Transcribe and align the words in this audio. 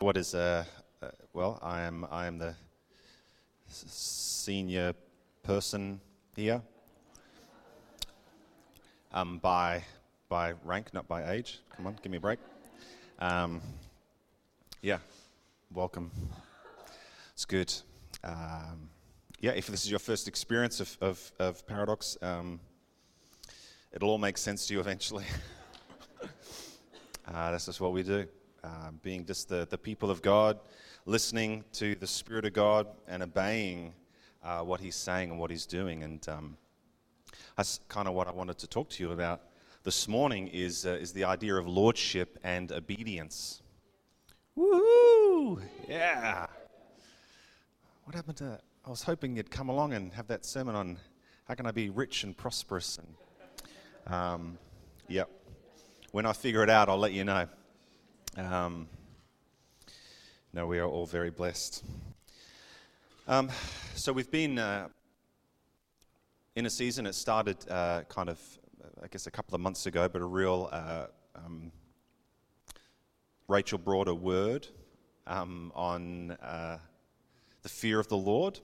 What 0.00 0.16
is, 0.16 0.34
uh, 0.34 0.64
uh, 1.02 1.08
well, 1.34 1.58
I 1.60 1.82
am, 1.82 2.06
I 2.10 2.26
am 2.26 2.38
the 2.38 2.54
senior 3.68 4.94
person 5.42 6.00
here 6.34 6.62
um, 9.12 9.36
by, 9.40 9.84
by 10.30 10.54
rank, 10.64 10.94
not 10.94 11.06
by 11.06 11.32
age. 11.32 11.58
Come 11.76 11.86
on, 11.86 11.98
give 12.02 12.10
me 12.10 12.16
a 12.16 12.20
break. 12.20 12.38
Um, 13.18 13.60
yeah, 14.80 15.00
welcome. 15.70 16.10
It's 17.34 17.44
good. 17.44 17.70
Um, 18.24 18.88
yeah, 19.38 19.50
if 19.50 19.66
this 19.66 19.84
is 19.84 19.90
your 19.90 20.00
first 20.00 20.28
experience 20.28 20.80
of, 20.80 20.96
of, 21.02 21.32
of 21.38 21.66
Paradox, 21.66 22.16
um, 22.22 22.58
it'll 23.92 24.08
all 24.08 24.16
make 24.16 24.38
sense 24.38 24.66
to 24.68 24.72
you 24.72 24.80
eventually. 24.80 25.26
uh, 26.22 27.50
that's 27.50 27.66
just 27.66 27.82
what 27.82 27.92
we 27.92 28.02
do. 28.02 28.26
Uh, 28.62 28.90
being 29.02 29.24
just 29.24 29.48
the, 29.48 29.66
the 29.70 29.78
people 29.78 30.10
of 30.10 30.20
God, 30.20 30.58
listening 31.06 31.64
to 31.72 31.94
the 31.94 32.06
Spirit 32.06 32.44
of 32.44 32.52
God 32.52 32.86
and 33.08 33.22
obeying 33.22 33.94
uh, 34.44 34.60
what 34.60 34.80
He's 34.80 34.96
saying 34.96 35.30
and 35.30 35.40
what 35.40 35.50
He's 35.50 35.64
doing. 35.64 36.02
And 36.02 36.28
um, 36.28 36.56
that's 37.56 37.80
kind 37.88 38.06
of 38.06 38.12
what 38.12 38.28
I 38.28 38.32
wanted 38.32 38.58
to 38.58 38.66
talk 38.66 38.90
to 38.90 39.02
you 39.02 39.12
about 39.12 39.40
this 39.82 40.08
morning 40.08 40.48
is, 40.48 40.84
uh, 40.84 40.90
is 40.90 41.12
the 41.12 41.24
idea 41.24 41.54
of 41.54 41.66
lordship 41.66 42.38
and 42.44 42.70
obedience. 42.70 43.62
Woohoo! 44.58 45.62
Yeah. 45.88 46.46
What 48.04 48.14
happened 48.14 48.36
to? 48.38 48.58
I 48.84 48.90
was 48.90 49.02
hoping 49.02 49.36
you'd 49.36 49.50
come 49.50 49.70
along 49.70 49.94
and 49.94 50.12
have 50.12 50.26
that 50.26 50.44
sermon 50.44 50.74
on 50.74 50.98
how 51.44 51.54
can 51.54 51.64
I 51.64 51.70
be 51.70 51.88
rich 51.88 52.24
and 52.24 52.36
prosperous. 52.36 52.98
And 52.98 54.14
um, 54.14 54.58
yep. 55.08 55.30
When 56.12 56.26
I 56.26 56.34
figure 56.34 56.62
it 56.62 56.68
out, 56.68 56.90
I'll 56.90 56.98
let 56.98 57.12
you 57.12 57.24
know. 57.24 57.48
Um, 58.36 58.88
no, 60.52 60.64
we 60.66 60.78
are 60.78 60.86
all 60.86 61.04
very 61.04 61.30
blessed. 61.30 61.82
Um, 63.26 63.50
so 63.96 64.12
we've 64.12 64.30
been 64.30 64.56
uh, 64.56 64.86
in 66.54 66.64
a 66.64 66.70
season. 66.70 67.06
It 67.06 67.16
started 67.16 67.56
uh, 67.68 68.02
kind 68.08 68.28
of, 68.28 68.40
I 69.02 69.08
guess, 69.08 69.26
a 69.26 69.32
couple 69.32 69.56
of 69.56 69.60
months 69.60 69.86
ago, 69.86 70.08
but 70.08 70.22
a 70.22 70.24
real. 70.24 70.68
Uh, 70.70 71.06
um, 71.34 71.72
Rachel 73.48 73.78
brought 73.78 74.06
a 74.06 74.14
word 74.14 74.68
um, 75.26 75.72
on 75.74 76.30
uh, 76.30 76.78
the 77.62 77.68
fear 77.68 77.98
of 77.98 78.06
the 78.06 78.16
Lord. 78.16 78.60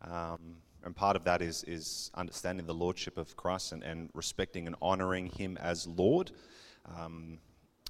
Um, 0.00 0.56
and 0.84 0.96
part 0.96 1.16
of 1.16 1.24
that 1.24 1.42
is, 1.42 1.64
is 1.64 2.10
understanding 2.14 2.64
the 2.64 2.74
lordship 2.74 3.18
of 3.18 3.36
Christ 3.36 3.72
and, 3.72 3.82
and 3.82 4.08
respecting 4.14 4.66
and 4.66 4.74
honoring 4.80 5.26
him 5.26 5.58
as 5.58 5.86
Lord. 5.86 6.32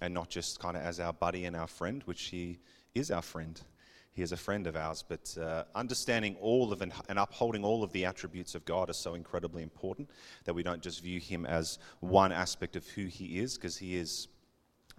And 0.00 0.14
not 0.14 0.30
just 0.30 0.58
kind 0.58 0.76
of 0.76 0.82
as 0.82 1.00
our 1.00 1.12
buddy 1.12 1.44
and 1.44 1.54
our 1.54 1.66
friend, 1.66 2.02
which 2.04 2.24
he 2.24 2.58
is 2.94 3.10
our 3.10 3.22
friend. 3.22 3.60
He 4.12 4.22
is 4.22 4.32
a 4.32 4.36
friend 4.36 4.66
of 4.66 4.76
ours, 4.76 5.04
but 5.06 5.36
uh, 5.40 5.64
understanding 5.74 6.36
all 6.40 6.72
of 6.72 6.82
and, 6.82 6.92
and 7.08 7.18
upholding 7.18 7.64
all 7.64 7.84
of 7.84 7.92
the 7.92 8.04
attributes 8.04 8.54
of 8.54 8.64
God 8.64 8.90
is 8.90 8.96
so 8.96 9.14
incredibly 9.14 9.62
important 9.62 10.10
that 10.44 10.54
we 10.54 10.62
don't 10.62 10.82
just 10.82 11.00
view 11.00 11.20
him 11.20 11.46
as 11.46 11.78
one 12.00 12.32
aspect 12.32 12.74
of 12.74 12.86
who 12.88 13.06
he 13.06 13.38
is, 13.38 13.56
because 13.56 13.76
he 13.76 13.96
is 13.96 14.28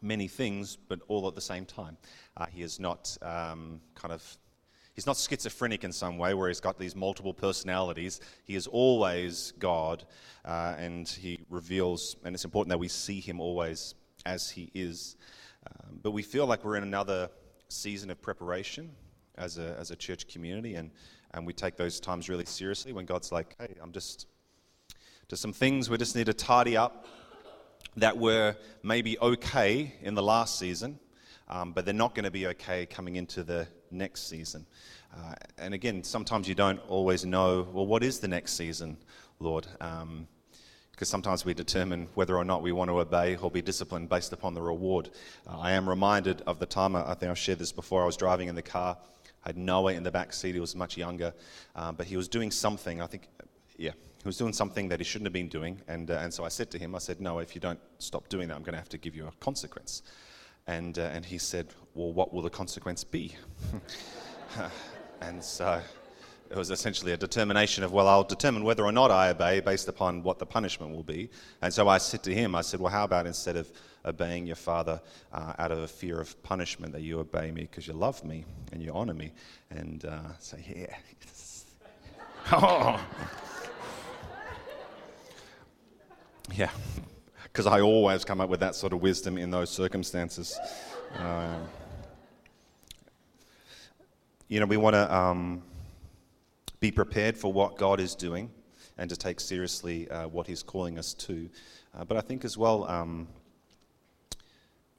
many 0.02 0.28
things, 0.28 0.78
but 0.88 1.00
all 1.08 1.28
at 1.28 1.36
the 1.36 1.42
same 1.42 1.66
time. 1.66 1.98
Uh, 2.38 2.46
he 2.46 2.62
is 2.62 2.80
not 2.80 3.18
um, 3.22 3.82
kind 3.96 4.14
of 4.14 4.38
he's 4.94 5.06
not 5.06 5.18
schizophrenic 5.18 5.84
in 5.84 5.92
some 5.92 6.18
way 6.18 6.34
where 6.34 6.48
he's 6.48 6.62
got 6.62 6.80
these 6.80 6.96
multiple 6.96 7.34
personalities. 7.34 8.22
He 8.46 8.56
is 8.56 8.66
always 8.68 9.54
God, 9.60 10.06
uh, 10.46 10.76
and 10.78 11.08
he 11.08 11.42
reveals, 11.50 12.16
and 12.24 12.34
it's 12.34 12.46
important 12.46 12.70
that 12.70 12.80
we 12.80 12.88
see 12.88 13.20
him 13.20 13.42
always 13.42 13.94
as 14.26 14.50
he 14.50 14.72
is. 14.74 15.16
Um, 15.68 16.00
but 16.02 16.12
we 16.12 16.24
feel 16.24 16.46
like 16.46 16.64
we're 16.66 16.78
in 16.78 16.84
another 16.84 17.30
season 17.70 18.10
of 18.10 18.22
preparation 18.22 18.92
as 19.38 19.58
a, 19.58 19.76
as 19.80 19.92
a 19.92 19.96
church 19.96 20.28
community, 20.28 20.76
and, 20.76 20.92
and 21.34 21.46
we 21.46 21.54
take 21.54 21.78
those 21.78 22.00
times 22.00 22.30
really 22.30 22.46
seriously 22.46 22.94
when 22.94 23.06
God's 23.06 23.32
like, 23.32 23.56
hey, 23.60 23.76
I'm 23.82 23.92
just, 23.92 24.28
just 25.28 25.42
some 25.42 25.54
things 25.54 25.90
we 25.90 25.98
just 25.98 26.16
need 26.16 26.26
to 26.26 26.34
tidy 26.34 26.76
up 26.78 27.06
that 27.98 28.18
were 28.18 28.56
maybe 28.84 29.20
okay 29.20 29.94
in 30.02 30.16
the 30.16 30.24
last 30.24 30.58
season, 30.58 31.00
um, 31.50 31.74
but 31.74 31.86
they're 31.86 31.94
not 31.94 32.16
going 32.16 32.26
to 32.26 32.32
be 32.32 32.48
okay 32.48 32.86
coming 32.86 33.16
into 33.16 33.44
the 33.44 33.68
next 33.90 34.28
season. 34.28 34.66
Uh, 35.16 35.34
and 35.58 35.74
again, 35.74 36.04
sometimes 36.04 36.48
you 36.48 36.56
don't 36.56 36.80
always 36.88 37.26
know, 37.26 37.68
well, 37.74 37.86
what 37.86 38.04
is 38.04 38.20
the 38.20 38.28
next 38.28 38.54
season, 38.54 38.98
Lord? 39.40 39.68
Um, 39.82 40.28
because 41.02 41.10
sometimes 41.10 41.44
we 41.44 41.56
determine 41.56 42.08
whether 42.14 42.38
or 42.38 42.46
not 42.46 42.62
we 42.62 42.72
want 42.72 42.88
to 42.88 43.00
obey 43.00 43.36
or 43.38 43.50
be 43.50 43.60
disciplined 43.60 44.08
based 44.08 44.34
upon 44.34 44.54
the 44.54 44.62
reward. 44.62 45.10
Uh, 45.48 45.58
I 45.58 45.72
am 45.72 45.90
reminded 45.90 46.44
of 46.46 46.60
the 46.60 46.68
time, 46.68 46.96
I 46.96 47.16
think 47.16 47.32
I've 47.32 47.40
shared 47.40 47.58
this 47.58 47.72
before, 47.72 48.04
I 48.04 48.06
was 48.06 48.16
driving 48.16 48.50
in 48.50 48.54
the 48.54 48.62
car. 48.62 48.96
I 49.44 49.50
had 49.50 49.58
Noah 49.58 49.94
in 49.94 50.04
the 50.04 50.12
back 50.12 50.32
seat, 50.32 50.54
he 50.54 50.62
was 50.62 50.76
much 50.76 50.98
younger, 50.98 51.34
uh, 51.76 51.92
but 51.92 52.06
he 52.06 52.18
was 52.18 52.28
doing 52.28 52.52
something, 52.52 53.02
I 53.02 53.08
think, 53.08 53.30
yeah, 53.78 53.94
he 54.22 54.28
was 54.28 54.38
doing 54.38 54.54
something 54.54 54.90
that 54.90 55.00
he 55.00 55.04
shouldn't 55.04 55.26
have 55.26 55.34
been 55.34 55.48
doing. 55.48 55.82
And, 55.88 56.12
uh, 56.12 56.20
and 56.20 56.32
so 56.32 56.44
I 56.44 56.50
said 56.50 56.70
to 56.70 56.78
him, 56.78 56.94
I 56.94 57.00
said, 57.00 57.20
Noah, 57.20 57.42
if 57.42 57.56
you 57.56 57.62
don't 57.62 57.80
stop 57.98 58.30
doing 58.30 58.48
that, 58.50 58.56
I'm 58.56 58.62
going 58.62 58.74
to 58.74 58.80
have 58.80 58.90
to 58.90 59.00
give 59.00 59.16
you 59.16 59.26
a 59.26 59.32
consequence. 59.40 60.04
And, 60.68 61.00
uh, 61.00 61.10
and 61.14 61.26
he 61.26 61.40
said, 61.40 61.70
Well, 61.96 62.14
what 62.14 62.32
will 62.32 62.44
the 62.44 62.52
consequence 62.52 63.04
be? 63.04 63.36
and 65.22 65.44
so 65.44 65.82
it 66.52 66.58
was 66.58 66.70
essentially 66.70 67.14
a 67.14 67.18
determination 67.18 67.82
of, 67.82 67.94
well, 67.94 68.10
I'll 68.10 68.26
determine 68.26 68.66
whether 68.66 68.84
or 68.84 68.92
not 68.92 69.10
I 69.10 69.30
obey 69.30 69.62
based 69.62 69.88
upon 69.88 70.22
what 70.22 70.38
the 70.38 70.46
punishment 70.46 70.94
will 70.94 71.04
be. 71.04 71.30
And 71.62 71.74
so 71.74 71.88
I 71.88 71.98
said 71.98 72.24
to 72.24 72.34
him, 72.34 72.56
I 72.56 72.62
said, 72.62 72.82
well, 72.82 72.92
how 72.92 73.06
about 73.06 73.26
instead 73.26 73.56
of 73.56 73.72
obeying 74.06 74.46
your 74.46 74.58
father 74.58 75.00
uh, 75.32 75.54
out 75.58 75.72
of 75.72 75.80
a 75.80 75.88
fear 75.88 76.20
of 76.20 76.44
punishment, 76.44 76.92
that 76.92 77.04
you 77.04 77.20
obey 77.20 77.52
me 77.52 77.62
because 77.62 77.88
you 77.88 77.94
love 77.94 78.22
me 78.26 78.44
and 78.74 78.84
you 78.84 78.92
honor 78.92 79.14
me? 79.14 79.32
And 79.70 80.04
uh, 80.04 80.38
so, 80.40 80.58
yeah. 80.68 80.94
oh. 82.52 83.00
yeah, 86.54 86.72
because 87.44 87.66
I 87.66 87.80
always 87.80 88.26
come 88.26 88.42
up 88.42 88.50
with 88.50 88.60
that 88.60 88.76
sort 88.76 88.92
of 88.92 89.02
wisdom 89.02 89.38
in 89.38 89.52
those 89.52 89.70
circumstances. 89.70 90.60
Uh, 91.18 91.60
you 94.50 94.60
know, 94.60 94.66
we 94.66 94.76
want 94.76 94.96
to. 94.96 95.16
Um, 95.16 95.64
be 96.82 96.92
prepared 96.92 97.38
for 97.38 97.54
what 97.54 97.78
God 97.78 98.00
is 98.00 98.16
doing 98.16 98.50
and 98.98 99.10
to 99.10 99.16
take 99.16 99.40
seriously 99.40 100.10
uh, 100.10 100.28
what 100.28 100.48
He's 100.48 100.64
calling 100.64 100.98
us 100.98 101.14
to. 101.14 101.48
Uh, 101.98 102.04
but 102.04 102.18
I 102.18 102.22
think 102.22 102.44
as 102.44 102.58
well, 102.58 102.90
um, 102.90 103.28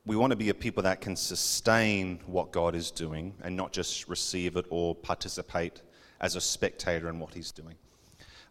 we 0.07 0.17
want 0.17 0.31
to 0.31 0.37
be 0.37 0.49
a 0.49 0.55
people 0.55 0.85
that 0.85 1.01
can 1.01 1.17
sustain 1.17 2.21
what 2.27 2.53
God 2.53 2.77
is 2.77 2.91
doing 2.93 3.35
and 3.43 3.57
not 3.57 3.73
just 3.73 4.09
receive 4.09 4.57
it 4.57 4.65
or 4.71 4.95
participate 4.95 5.83
as 6.21 6.37
a 6.37 6.41
spectator 6.41 7.09
in 7.09 7.19
what 7.19 7.35
He's 7.35 7.51
doing. 7.51 7.75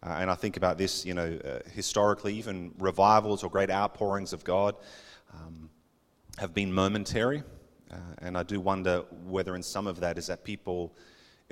Uh, 0.02 0.18
and 0.20 0.30
I 0.30 0.34
think 0.34 0.58
about 0.58 0.76
this, 0.76 1.06
you 1.06 1.14
know, 1.14 1.38
uh, 1.42 1.60
historically, 1.70 2.34
even 2.34 2.74
revivals 2.78 3.42
or 3.42 3.48
great 3.48 3.70
outpourings 3.70 4.34
of 4.34 4.44
God 4.44 4.74
um, 5.32 5.70
have 6.36 6.52
been 6.52 6.70
momentary. 6.70 7.42
Uh, 7.90 7.96
and 8.18 8.36
I 8.36 8.42
do 8.42 8.60
wonder 8.60 9.04
whether 9.24 9.54
in 9.56 9.62
some 9.62 9.86
of 9.86 10.00
that 10.00 10.18
is 10.18 10.26
that 10.26 10.44
people 10.44 10.94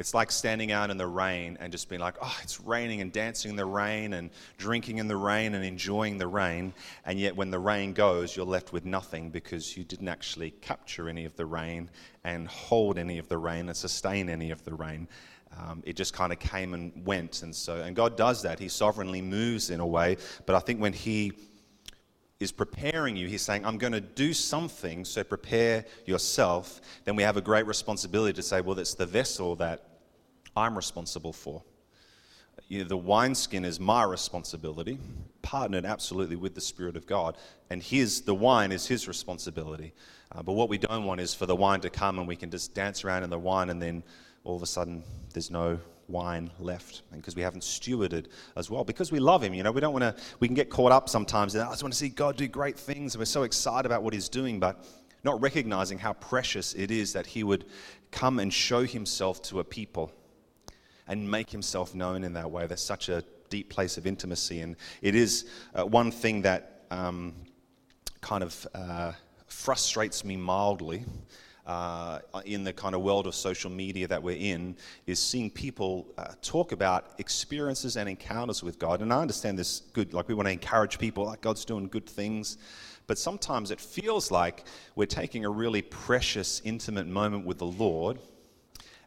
it's 0.00 0.14
like 0.14 0.32
standing 0.32 0.72
out 0.72 0.88
in 0.88 0.96
the 0.96 1.06
rain 1.06 1.58
and 1.60 1.70
just 1.70 1.90
being 1.90 2.00
like, 2.00 2.14
oh, 2.22 2.38
it's 2.42 2.58
raining 2.58 3.02
and 3.02 3.12
dancing 3.12 3.50
in 3.50 3.56
the 3.56 3.66
rain 3.66 4.14
and 4.14 4.30
drinking 4.56 4.96
in 4.96 5.08
the 5.08 5.16
rain 5.16 5.54
and 5.54 5.62
enjoying 5.62 6.16
the 6.16 6.26
rain. 6.26 6.72
And 7.04 7.20
yet, 7.20 7.36
when 7.36 7.50
the 7.50 7.58
rain 7.58 7.92
goes, 7.92 8.34
you're 8.34 8.46
left 8.46 8.72
with 8.72 8.86
nothing 8.86 9.28
because 9.28 9.76
you 9.76 9.84
didn't 9.84 10.08
actually 10.08 10.52
capture 10.62 11.10
any 11.10 11.26
of 11.26 11.36
the 11.36 11.44
rain 11.44 11.90
and 12.24 12.48
hold 12.48 12.96
any 12.96 13.18
of 13.18 13.28
the 13.28 13.36
rain 13.36 13.68
and 13.68 13.76
sustain 13.76 14.30
any 14.30 14.50
of 14.50 14.64
the 14.64 14.72
rain. 14.72 15.06
Um, 15.58 15.82
it 15.84 15.96
just 15.96 16.14
kind 16.14 16.32
of 16.32 16.38
came 16.38 16.72
and 16.72 17.04
went. 17.04 17.42
And 17.42 17.54
so, 17.54 17.76
and 17.82 17.94
God 17.94 18.16
does 18.16 18.40
that. 18.40 18.58
He 18.58 18.70
sovereignly 18.70 19.20
moves 19.20 19.68
in 19.68 19.80
a 19.80 19.86
way. 19.86 20.16
But 20.46 20.56
I 20.56 20.60
think 20.60 20.80
when 20.80 20.94
He 20.94 21.34
is 22.38 22.52
preparing 22.52 23.16
you, 23.16 23.28
he's 23.28 23.42
saying, 23.42 23.66
I'm 23.66 23.76
going 23.76 23.92
to 23.92 24.00
do 24.00 24.32
something, 24.32 25.04
so 25.04 25.22
prepare 25.22 25.84
yourself. 26.06 26.80
Then 27.04 27.14
we 27.14 27.22
have 27.22 27.36
a 27.36 27.42
great 27.42 27.66
responsibility 27.66 28.32
to 28.32 28.42
say, 28.42 28.62
well, 28.62 28.78
it's 28.78 28.94
the 28.94 29.04
vessel 29.04 29.56
that 29.56 29.89
I'm 30.60 30.76
responsible 30.76 31.32
for. 31.32 31.62
You 32.68 32.82
know, 32.82 32.84
the 32.84 32.96
wineskin 32.96 33.64
is 33.64 33.80
my 33.80 34.04
responsibility, 34.04 34.98
partnered 35.42 35.84
absolutely 35.84 36.36
with 36.36 36.54
the 36.54 36.60
Spirit 36.60 36.96
of 36.96 37.06
God, 37.06 37.36
and 37.70 37.82
his 37.82 38.20
the 38.22 38.34
wine 38.34 38.70
is 38.70 38.86
his 38.86 39.08
responsibility. 39.08 39.92
Uh, 40.32 40.42
but 40.42 40.52
what 40.52 40.68
we 40.68 40.78
don't 40.78 41.04
want 41.04 41.20
is 41.20 41.34
for 41.34 41.46
the 41.46 41.56
wine 41.56 41.80
to 41.80 41.90
come 41.90 42.18
and 42.18 42.28
we 42.28 42.36
can 42.36 42.50
just 42.50 42.74
dance 42.74 43.04
around 43.04 43.24
in 43.24 43.30
the 43.30 43.38
wine, 43.38 43.70
and 43.70 43.80
then 43.80 44.02
all 44.44 44.56
of 44.56 44.62
a 44.62 44.66
sudden 44.66 45.02
there's 45.32 45.50
no 45.50 45.78
wine 46.08 46.50
left, 46.58 47.02
and 47.12 47.20
because 47.20 47.36
we 47.36 47.42
haven't 47.42 47.62
stewarded 47.62 48.26
as 48.56 48.70
well. 48.70 48.84
Because 48.84 49.10
we 49.10 49.18
love 49.18 49.42
Him, 49.42 49.54
you 49.54 49.62
know, 49.62 49.72
we 49.72 49.80
don't 49.80 49.92
want 49.92 50.02
to. 50.02 50.14
We 50.38 50.48
can 50.48 50.54
get 50.54 50.70
caught 50.70 50.92
up 50.92 51.08
sometimes. 51.08 51.54
And 51.54 51.64
I 51.64 51.70
just 51.70 51.82
want 51.82 51.92
to 51.92 51.98
see 51.98 52.08
God 52.08 52.36
do 52.36 52.46
great 52.46 52.78
things, 52.78 53.14
and 53.14 53.20
we're 53.20 53.26
so 53.26 53.44
excited 53.44 53.86
about 53.86 54.02
what 54.02 54.12
He's 54.12 54.28
doing, 54.28 54.60
but 54.60 54.84
not 55.24 55.40
recognizing 55.40 55.98
how 55.98 56.12
precious 56.14 56.74
it 56.74 56.90
is 56.90 57.12
that 57.14 57.26
He 57.26 57.42
would 57.42 57.64
come 58.10 58.38
and 58.38 58.52
show 58.52 58.84
Himself 58.84 59.42
to 59.42 59.60
a 59.60 59.64
people 59.64 60.12
and 61.08 61.30
make 61.30 61.50
himself 61.50 61.94
known 61.94 62.24
in 62.24 62.32
that 62.34 62.50
way. 62.50 62.66
There's 62.66 62.80
such 62.82 63.08
a 63.08 63.24
deep 63.48 63.68
place 63.68 63.98
of 63.98 64.06
intimacy. 64.06 64.60
And 64.60 64.76
it 65.02 65.14
is 65.14 65.50
uh, 65.74 65.84
one 65.84 66.10
thing 66.10 66.42
that 66.42 66.84
um, 66.90 67.34
kind 68.20 68.42
of 68.42 68.66
uh, 68.74 69.12
frustrates 69.46 70.24
me 70.24 70.36
mildly 70.36 71.04
uh, 71.66 72.20
in 72.46 72.64
the 72.64 72.72
kind 72.72 72.94
of 72.94 73.02
world 73.02 73.26
of 73.26 73.34
social 73.34 73.70
media 73.70 74.08
that 74.08 74.22
we're 74.22 74.36
in 74.36 74.76
is 75.06 75.20
seeing 75.20 75.50
people 75.50 76.06
uh, 76.18 76.32
talk 76.42 76.72
about 76.72 77.12
experiences 77.18 77.96
and 77.96 78.08
encounters 78.08 78.62
with 78.62 78.78
God. 78.78 79.02
And 79.02 79.12
I 79.12 79.20
understand 79.20 79.58
this 79.58 79.82
good, 79.92 80.12
like 80.14 80.28
we 80.28 80.34
want 80.34 80.46
to 80.46 80.52
encourage 80.52 80.98
people, 80.98 81.26
like 81.26 81.40
God's 81.40 81.64
doing 81.64 81.86
good 81.86 82.08
things. 82.08 82.58
But 83.06 83.18
sometimes 83.18 83.70
it 83.70 83.80
feels 83.80 84.30
like 84.30 84.64
we're 84.94 85.06
taking 85.06 85.44
a 85.44 85.50
really 85.50 85.82
precious, 85.82 86.60
intimate 86.64 87.06
moment 87.06 87.44
with 87.44 87.58
the 87.58 87.66
Lord, 87.66 88.18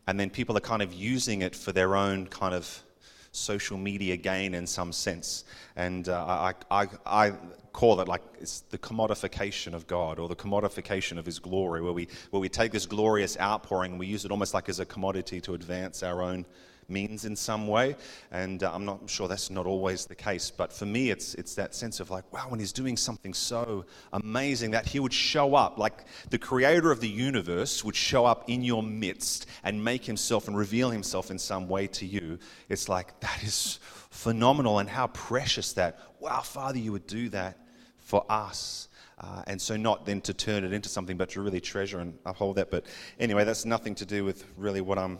and 0.07 0.19
then 0.19 0.29
people 0.29 0.57
are 0.57 0.61
kind 0.61 0.81
of 0.81 0.93
using 0.93 1.41
it 1.41 1.55
for 1.55 1.71
their 1.71 1.95
own 1.95 2.27
kind 2.27 2.53
of 2.53 2.83
social 3.31 3.77
media 3.77 4.15
gain 4.15 4.53
in 4.53 4.67
some 4.67 4.91
sense. 4.91 5.43
And 5.75 6.07
uh, 6.07 6.53
I, 6.69 6.83
I, 6.83 6.87
I 7.05 7.33
call 7.71 7.99
it 7.99 8.07
like 8.07 8.21
it's 8.39 8.61
the 8.69 8.77
commodification 8.77 9.73
of 9.73 9.87
God 9.87 10.19
or 10.19 10.29
the 10.29 10.35
commodification 10.35 11.17
of 11.17 11.25
His 11.25 11.39
glory, 11.39 11.81
where 11.81 11.93
we, 11.93 12.07
where 12.29 12.39
we 12.39 12.49
take 12.49 12.71
this 12.71 12.85
glorious 12.85 13.37
outpouring 13.39 13.91
and 13.93 13.99
we 13.99 14.07
use 14.07 14.23
it 14.23 14.31
almost 14.31 14.53
like 14.53 14.69
as 14.69 14.79
a 14.79 14.85
commodity 14.85 15.41
to 15.41 15.55
advance 15.55 16.03
our 16.03 16.21
own 16.21 16.45
means 16.89 17.25
in 17.25 17.35
some 17.35 17.67
way. 17.67 17.95
And 18.31 18.63
uh, 18.63 18.71
I'm 18.73 18.85
not 18.85 19.09
sure 19.09 19.27
that's 19.27 19.49
not 19.49 19.65
always 19.65 20.05
the 20.05 20.15
case, 20.15 20.51
but 20.51 20.71
for 20.71 20.85
me, 20.85 21.09
it's, 21.09 21.33
it's 21.35 21.55
that 21.55 21.75
sense 21.75 21.99
of 21.99 22.09
like, 22.09 22.31
wow, 22.33 22.45
when 22.49 22.59
He's 22.59 22.73
doing 22.73 22.97
something 22.97 23.33
so 23.33 23.85
amazing 24.11 24.71
that 24.71 24.85
He 24.85 24.99
would 24.99 25.13
show 25.13 25.55
up, 25.55 25.77
like 25.77 26.05
the 26.29 26.37
creator 26.37 26.91
of 26.91 26.99
the 26.99 27.09
universe 27.09 27.83
would 27.83 27.95
show 27.95 28.25
up 28.25 28.49
in 28.49 28.63
your 28.63 28.83
midst 28.83 29.45
and 29.63 29.83
make 29.83 30.05
Himself 30.05 30.47
and 30.47 30.57
reveal 30.57 30.89
Himself 30.89 31.31
in 31.31 31.39
some 31.39 31.67
way 31.67 31.87
to 31.87 32.05
you. 32.05 32.39
It's 32.69 32.89
like, 32.89 33.19
that 33.21 33.43
is 33.43 33.79
phenomenal 34.09 34.79
and 34.79 34.89
how 34.89 35.07
precious 35.07 35.73
that, 35.73 35.99
wow, 36.19 36.41
Father, 36.41 36.79
you 36.79 36.91
would 36.91 37.07
do 37.07 37.29
that 37.29 37.57
for 37.97 38.25
us. 38.29 38.87
Uh, 39.19 39.43
and 39.47 39.61
so, 39.61 39.77
not 39.77 40.05
then 40.05 40.19
to 40.21 40.33
turn 40.33 40.63
it 40.63 40.73
into 40.73 40.89
something, 40.89 41.17
but 41.17 41.29
to 41.29 41.41
really 41.41 41.61
treasure 41.61 41.99
and 41.99 42.17
uphold 42.25 42.57
that. 42.57 42.69
But 42.69 42.85
anyway, 43.19 43.45
that's 43.45 43.63
nothing 43.63 43.95
to 43.95 44.05
do 44.05 44.25
with 44.25 44.43
really 44.57 44.81
what 44.81 44.97
I'm 44.97 45.19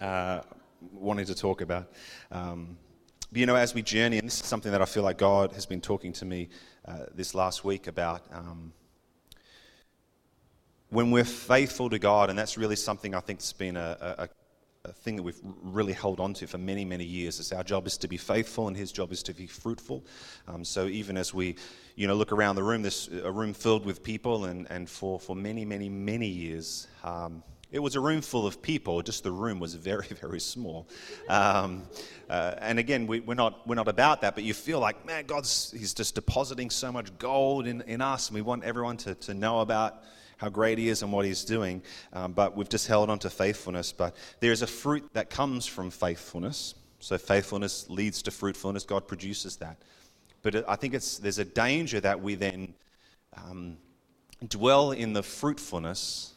uh, 0.00 0.40
wanting 0.80 1.26
to 1.26 1.34
talk 1.34 1.60
about. 1.60 1.92
Um, 2.30 2.76
but, 3.30 3.38
you 3.38 3.46
know, 3.46 3.56
as 3.56 3.74
we 3.74 3.82
journey, 3.82 4.18
and 4.18 4.26
this 4.26 4.40
is 4.40 4.46
something 4.46 4.72
that 4.72 4.82
I 4.82 4.86
feel 4.86 5.02
like 5.02 5.18
God 5.18 5.52
has 5.52 5.66
been 5.66 5.80
talking 5.80 6.12
to 6.14 6.24
me 6.24 6.48
uh, 6.86 7.06
this 7.14 7.34
last 7.34 7.64
week 7.64 7.86
about. 7.86 8.22
Um, 8.32 8.72
when 10.88 11.12
we're 11.12 11.24
faithful 11.24 11.88
to 11.90 11.98
God, 11.98 12.30
and 12.30 12.38
that's 12.38 12.58
really 12.58 12.76
something 12.76 13.14
I 13.14 13.20
think's 13.20 13.52
been 13.52 13.76
a, 13.76 13.96
a, 14.18 14.28
a 14.84 14.92
thing 14.92 15.16
that 15.16 15.22
we've 15.22 15.40
really 15.62 15.92
held 15.92 16.20
on 16.20 16.34
to 16.34 16.46
for 16.46 16.58
many, 16.58 16.84
many 16.84 17.04
years. 17.04 17.38
Is 17.38 17.52
our 17.52 17.62
job 17.62 17.86
is 17.86 17.96
to 17.98 18.08
be 18.08 18.16
faithful, 18.16 18.66
and 18.66 18.76
His 18.76 18.90
job 18.90 19.12
is 19.12 19.22
to 19.24 19.34
be 19.34 19.46
fruitful. 19.46 20.04
Um, 20.48 20.64
so 20.64 20.86
even 20.86 21.16
as 21.16 21.34
we, 21.34 21.56
you 21.96 22.06
know, 22.06 22.14
look 22.14 22.32
around 22.32 22.56
the 22.56 22.62
room, 22.62 22.82
this 22.82 23.08
a 23.08 23.30
room 23.30 23.52
filled 23.52 23.84
with 23.84 24.02
people, 24.02 24.46
and, 24.46 24.66
and 24.70 24.88
for, 24.88 25.20
for 25.20 25.36
many, 25.36 25.64
many, 25.64 25.88
many 25.88 26.26
years, 26.26 26.88
um, 27.04 27.42
it 27.72 27.78
was 27.78 27.94
a 27.94 28.00
room 28.00 28.20
full 28.20 28.46
of 28.46 28.60
people. 28.62 29.00
Just 29.02 29.22
the 29.22 29.32
room 29.32 29.60
was 29.60 29.74
very, 29.74 30.06
very 30.20 30.40
small. 30.40 30.88
Um, 31.28 31.84
uh, 32.28 32.54
and 32.58 32.78
again, 32.78 33.06
we, 33.06 33.22
are 33.26 33.34
not 33.34 33.66
we're 33.66 33.74
not 33.74 33.88
about 33.88 34.20
that, 34.22 34.34
but 34.34 34.44
you 34.44 34.54
feel 34.54 34.80
like, 34.80 35.04
man, 35.06 35.26
God's 35.26 35.74
He's 35.76 35.94
just 35.94 36.14
depositing 36.14 36.70
so 36.70 36.90
much 36.92 37.16
gold 37.18 37.66
in, 37.66 37.82
in 37.82 38.00
us, 38.00 38.28
and 38.28 38.34
we 38.34 38.42
want 38.42 38.64
everyone 38.64 38.96
to, 38.98 39.14
to 39.16 39.34
know 39.34 39.60
about 39.60 40.02
how 40.36 40.48
great 40.48 40.78
He 40.78 40.88
is 40.88 41.02
and 41.02 41.12
what 41.12 41.24
He's 41.24 41.44
doing. 41.44 41.82
Um, 42.12 42.32
but 42.32 42.56
we've 42.56 42.68
just 42.68 42.86
held 42.86 43.10
on 43.10 43.18
to 43.20 43.30
faithfulness. 43.30 43.92
But 43.92 44.16
there 44.40 44.52
is 44.52 44.62
a 44.62 44.66
fruit 44.66 45.08
that 45.12 45.30
comes 45.30 45.66
from 45.66 45.90
faithfulness. 45.90 46.74
So 46.98 47.16
faithfulness 47.16 47.88
leads 47.88 48.22
to 48.22 48.30
fruitfulness. 48.30 48.84
God 48.84 49.06
produces 49.06 49.56
that. 49.56 49.78
But 50.42 50.68
I 50.68 50.76
think 50.76 50.94
it's, 50.94 51.18
there's 51.18 51.38
a 51.38 51.44
danger 51.44 52.00
that 52.00 52.20
we 52.20 52.34
then 52.34 52.74
um, 53.36 53.76
dwell 54.46 54.92
in 54.92 55.12
the 55.12 55.22
fruitfulness, 55.22 56.34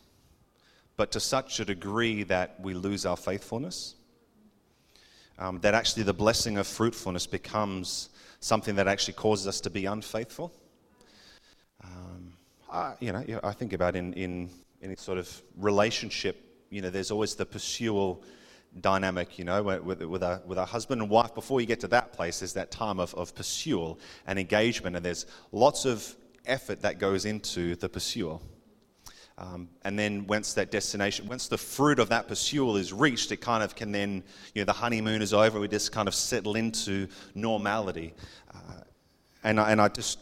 but 0.98 1.12
to 1.12 1.19
such 1.19 1.60
a 1.60 1.66
degree 1.66 2.24
that 2.24 2.60
we 2.60 2.74
lose 2.74 3.06
our 3.06 3.18
faithfulness. 3.18 3.95
Um, 5.40 5.60
that 5.62 5.74
actually 5.74 6.04
the 6.04 6.13
blessing 6.13 6.57
of 6.57 6.68
fruitfulness 6.68 7.25
becomes 7.25 8.10
something 8.40 8.75
that 8.75 8.88
actually 8.88 9.16
causes 9.16 9.48
us 9.48 9.62
to 9.62 9.69
be 9.69 9.86
unfaithful. 9.86 10.54
Uh, 12.74 12.95
you 13.00 13.12
know, 13.12 13.24
I 13.44 13.51
think 13.51 13.72
about 13.74 13.95
in, 13.95 14.13
in 14.13 14.50
any 14.81 14.95
sort 14.95 15.19
of 15.19 15.44
relationship, 15.57 16.44
you 16.72 16.81
know, 16.81 16.90
there's 16.90 17.12
always 17.12 17.36
the 17.36 17.46
pursual 17.46 18.24
dynamic, 18.81 19.38
you 19.38 19.46
know, 19.46 19.62
with, 19.62 20.01
with, 20.01 20.24
a, 20.24 20.42
with 20.44 20.57
a 20.57 20.66
husband 20.66 21.00
and 21.00 21.07
wife. 21.07 21.36
Before 21.36 21.62
you 21.62 21.68
get 21.68 21.80
to 21.81 21.88
that 21.89 22.13
place, 22.13 22.39
there's 22.39 22.54
that 22.54 22.72
time 22.72 23.00
of, 23.00 23.13
of 23.13 23.36
pursual 23.36 24.00
and 24.25 24.39
engagement, 24.39 24.96
and 24.96 25.06
there's 25.06 25.28
lots 25.51 25.86
of 25.86 26.16
effort 26.48 26.81
that 26.81 26.98
goes 26.98 27.25
into 27.25 27.75
the 27.75 27.88
pursual. 27.88 28.42
Um, 29.38 29.69
and 29.83 29.97
then 29.97 30.27
once 30.27 30.53
that 30.53 30.69
destination, 30.69 31.27
once 31.27 31.47
the 31.47 31.57
fruit 31.57 32.00
of 32.00 32.09
that 32.09 32.27
pursual 32.27 32.77
is 32.77 32.94
reached, 32.94 33.31
it 33.31 33.38
kind 33.38 33.63
of 33.63 33.75
can 33.75 33.91
then, 33.91 34.24
you 34.53 34.62
know, 34.62 34.65
the 34.65 34.74
honeymoon 34.74 35.21
is 35.21 35.33
over. 35.33 35.59
We 35.59 35.68
just 35.68 35.91
kind 35.91 36.07
of 36.07 36.13
settle 36.13 36.56
into 36.56 37.07
normality. 37.33 38.13
Uh, 38.53 38.81
and, 39.44 39.59
I, 39.59 39.71
and 39.71 39.81
I 39.81 39.88
just 39.88 40.19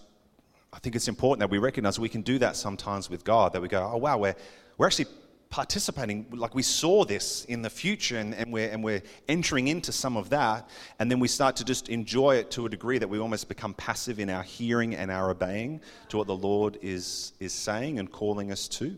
I 0.73 0.79
think 0.79 0.95
it's 0.95 1.07
important 1.07 1.41
that 1.41 1.49
we 1.49 1.57
recognize 1.57 1.99
we 1.99 2.09
can 2.09 2.21
do 2.21 2.39
that 2.39 2.55
sometimes 2.55 3.09
with 3.09 3.23
God, 3.23 3.53
that 3.53 3.61
we 3.61 3.67
go, 3.67 3.89
oh, 3.93 3.97
wow, 3.97 4.17
we're, 4.17 4.35
we're 4.77 4.87
actually 4.87 5.07
participating, 5.51 6.25
like 6.31 6.55
we 6.55 6.63
saw 6.63 7.03
this 7.05 7.45
in 7.45 7.61
the 7.61 7.69
future, 7.69 8.17
and, 8.17 8.33
and, 8.33 8.51
we're, 8.51 8.69
and 8.69 8.83
we're 8.83 9.03
entering 9.27 9.67
into 9.67 9.91
some 9.91 10.17
of 10.17 10.29
that, 10.29 10.67
and 10.97 11.11
then 11.11 11.19
we 11.19 11.27
start 11.27 11.57
to 11.57 11.65
just 11.65 11.89
enjoy 11.89 12.37
it 12.37 12.49
to 12.51 12.65
a 12.65 12.69
degree 12.69 12.97
that 12.97 13.09
we 13.09 13.19
almost 13.19 13.49
become 13.49 13.73
passive 13.75 14.19
in 14.19 14.29
our 14.29 14.41
hearing 14.41 14.95
and 14.95 15.11
our 15.11 15.29
obeying 15.29 15.81
to 16.09 16.17
what 16.17 16.25
the 16.25 16.35
Lord 16.35 16.79
is, 16.81 17.33
is 17.39 17.53
saying 17.53 17.99
and 17.99 18.11
calling 18.11 18.51
us 18.51 18.67
to. 18.69 18.97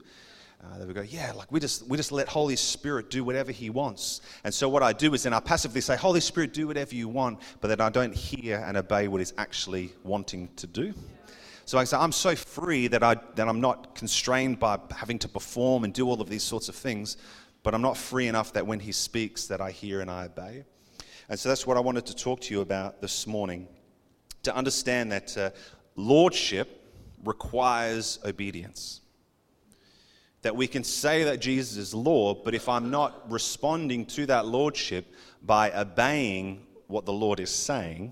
Uh, 0.64 0.78
that 0.78 0.88
we 0.88 0.94
go, 0.94 1.02
yeah, 1.02 1.34
like 1.34 1.52
we 1.52 1.60
just 1.60 1.86
we 1.90 1.98
just 1.98 2.14
let 2.14 2.30
Holy 2.30 2.56
Spirit 2.56 3.10
do 3.10 3.22
whatever 3.26 3.52
He 3.52 3.70
wants. 3.70 4.22
And 4.46 4.54
so 4.54 4.70
what 4.70 4.82
I 4.82 4.94
do 4.94 5.14
is 5.14 5.24
then 5.24 5.34
I 5.34 5.42
passively 5.42 5.82
say, 5.82 5.98
Holy 5.98 6.22
Spirit, 6.22 6.54
do 6.54 6.68
whatever 6.68 6.96
you 6.96 7.10
want, 7.10 7.40
but 7.60 7.68
then 7.68 7.82
I 7.82 7.90
don't 7.90 8.16
hear 8.16 8.64
and 8.66 8.78
obey 8.78 9.10
what 9.10 9.20
He's 9.20 9.34
actually 9.38 9.92
wanting 10.04 10.48
to 10.56 10.68
do. 10.68 10.94
So 11.66 11.78
I 11.78 11.86
say, 11.86 11.98
I'm 11.98 12.12
so 12.12 12.36
free 12.36 12.88
that, 12.88 13.04
I, 13.04 13.16
that 13.36 13.48
I'm 13.48 13.62
not 13.62 13.96
constrained 13.96 14.60
by 14.60 14.80
having 14.96 15.18
to 15.20 15.30
perform 15.30 15.86
and 15.86 15.94
do 15.94 16.08
all 16.08 16.22
of 16.22 16.30
these 16.30 16.44
sorts 16.44 16.68
of 16.68 16.76
things, 16.76 17.18
but 17.64 17.74
I'm 17.74 17.82
not 17.82 17.96
free 17.96 18.28
enough 18.28 18.52
that 18.54 18.68
when 18.68 18.80
he 18.80 18.92
speaks 18.92 19.48
that 19.48 19.62
I 19.62 19.72
hear 19.72 20.02
and 20.02 20.12
I 20.12 20.26
obey. 20.26 20.66
And 21.30 21.40
so 21.40 21.48
that's 21.50 21.66
what 21.66 21.78
I 21.78 21.80
wanted 21.80 22.06
to 22.08 22.16
talk 22.16 22.42
to 22.42 22.54
you 22.54 22.62
about 22.62 23.02
this 23.02 23.26
morning. 23.26 23.68
To 24.44 24.54
understand 24.54 25.12
that 25.14 25.38
uh, 25.38 25.50
lordship 25.96 26.82
requires 27.24 28.20
obedience. 28.26 29.00
That 30.42 30.58
we 30.58 30.68
can 30.68 30.84
say 30.84 31.24
that 31.24 31.40
Jesus 31.40 31.78
is 31.78 31.94
Lord, 31.94 32.40
but 32.44 32.54
if 32.54 32.68
I'm 32.68 32.92
not 32.92 33.32
responding 33.32 34.06
to 34.08 34.26
that 34.26 34.46
lordship 34.46 35.14
by 35.42 35.72
obeying 35.72 36.66
what 36.88 37.06
the 37.06 37.14
Lord 37.14 37.40
is 37.40 37.50
saying, 37.50 38.12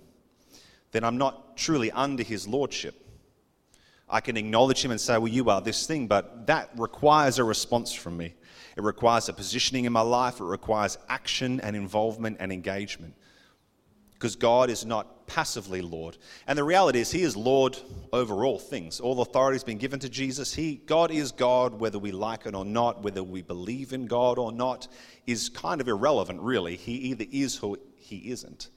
then 0.94 1.04
I'm 1.04 1.18
not 1.18 1.58
truly 1.58 1.92
under 1.92 2.24
his 2.24 2.48
lordship. 2.48 2.96
I 4.12 4.20
can 4.20 4.38
acknowledge 4.38 4.84
him 4.84 4.92
and 4.92 5.00
say, 5.00 5.18
Well, 5.18 5.30
you 5.30 5.50
are 5.50 5.62
this 5.62 5.88
thing, 5.88 6.08
but 6.08 6.46
that 6.48 6.70
requires 6.76 7.40
a 7.40 7.44
response 7.44 7.94
from 7.94 8.18
me. 8.18 8.36
It 8.76 8.84
requires 8.84 9.30
a 9.30 9.34
positioning 9.34 9.86
in 9.86 9.94
my 9.94 10.02
life, 10.02 10.40
it 10.40 10.46
requires 10.46 10.98
action 11.10 11.60
and 11.62 11.76
involvement 11.76 12.38
and 12.40 12.52
engagement. 12.52 13.16
Because 14.14 14.36
God 14.36 14.70
is 14.70 14.86
not 14.86 15.26
passively 15.26 15.82
Lord. 15.82 16.18
And 16.46 16.56
the 16.58 16.64
reality 16.64 17.00
is, 17.00 17.10
He 17.10 17.24
is 17.24 17.36
Lord 17.36 17.78
over 18.14 18.46
all 18.46 18.60
things. 18.60 19.00
All 19.00 19.20
authority 19.22 19.56
has 19.56 19.64
been 19.64 19.80
given 19.80 20.00
to 20.02 20.10
Jesus. 20.10 20.54
He, 20.54 20.76
God 20.76 21.10
is 21.10 21.32
God, 21.32 21.80
whether 21.80 21.98
we 21.98 22.12
like 22.12 22.46
it 22.46 22.54
or 22.54 22.66
not, 22.66 23.02
whether 23.02 23.24
we 23.24 23.42
believe 23.42 23.94
in 23.94 24.06
God 24.06 24.38
or 24.38 24.52
not, 24.52 24.88
is 25.26 25.50
kind 25.50 25.82
of 25.82 25.88
irrelevant, 25.88 26.40
really. 26.42 26.76
He 26.76 26.94
either 26.94 27.26
is 27.32 27.60
or 27.60 27.78
He 27.96 28.30
isn't. 28.30 28.70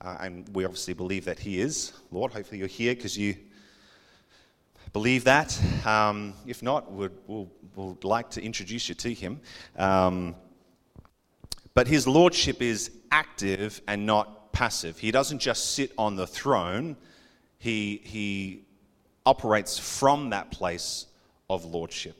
Uh, 0.00 0.18
and 0.20 0.48
we 0.54 0.64
obviously 0.64 0.94
believe 0.94 1.24
that 1.24 1.38
He 1.38 1.60
is 1.60 1.92
Lord. 2.10 2.32
Hopefully, 2.32 2.58
you're 2.58 2.68
here 2.68 2.94
because 2.94 3.18
you 3.18 3.34
believe 4.92 5.24
that. 5.24 5.58
Um, 5.86 6.34
if 6.46 6.62
not, 6.62 6.92
we'd, 6.92 7.10
we'll, 7.26 7.50
we'll, 7.74 7.98
like 8.02 8.30
to 8.30 8.42
introduce 8.42 8.88
you 8.88 8.94
to 8.96 9.12
him. 9.12 9.40
Um, 9.76 10.34
but 11.74 11.86
his 11.86 12.06
lordship 12.06 12.60
is 12.60 12.90
active 13.10 13.80
and 13.88 14.04
not 14.04 14.52
passive. 14.52 14.98
He 14.98 15.10
doesn't 15.10 15.38
just 15.38 15.74
sit 15.74 15.92
on 15.96 16.16
the 16.16 16.26
throne, 16.26 16.96
he, 17.58 18.00
he 18.04 18.64
operates 19.24 19.78
from 19.78 20.30
that 20.30 20.50
place 20.50 21.06
of 21.48 21.64
lordship. 21.64 22.16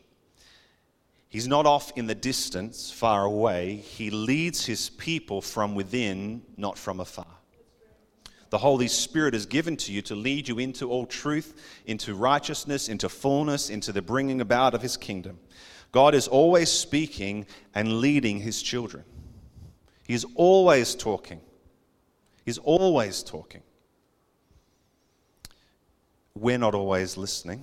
He's 1.28 1.48
not 1.48 1.66
off 1.66 1.92
in 1.96 2.06
the 2.06 2.14
distance, 2.14 2.90
far 2.90 3.24
away. 3.24 3.76
He 3.76 4.10
leads 4.10 4.66
his 4.66 4.90
people 4.90 5.40
from 5.40 5.74
within, 5.74 6.42
not 6.56 6.78
from 6.78 7.00
afar 7.00 7.26
the 8.52 8.58
Holy 8.58 8.86
Spirit 8.86 9.34
is 9.34 9.46
given 9.46 9.78
to 9.78 9.92
you 9.94 10.02
to 10.02 10.14
lead 10.14 10.46
you 10.46 10.58
into 10.58 10.90
all 10.90 11.06
truth, 11.06 11.80
into 11.86 12.14
righteousness, 12.14 12.90
into 12.90 13.08
fullness, 13.08 13.70
into 13.70 13.92
the 13.92 14.02
bringing 14.02 14.42
about 14.42 14.74
of 14.74 14.82
His 14.82 14.98
kingdom. 14.98 15.38
God 15.90 16.14
is 16.14 16.28
always 16.28 16.70
speaking 16.70 17.46
and 17.74 18.00
leading 18.02 18.40
His 18.40 18.60
children. 18.60 19.04
He's 20.06 20.26
always 20.34 20.94
talking. 20.94 21.40
He's 22.44 22.58
always 22.58 23.22
talking. 23.22 23.62
We're 26.34 26.58
not 26.58 26.74
always 26.74 27.16
listening, 27.16 27.62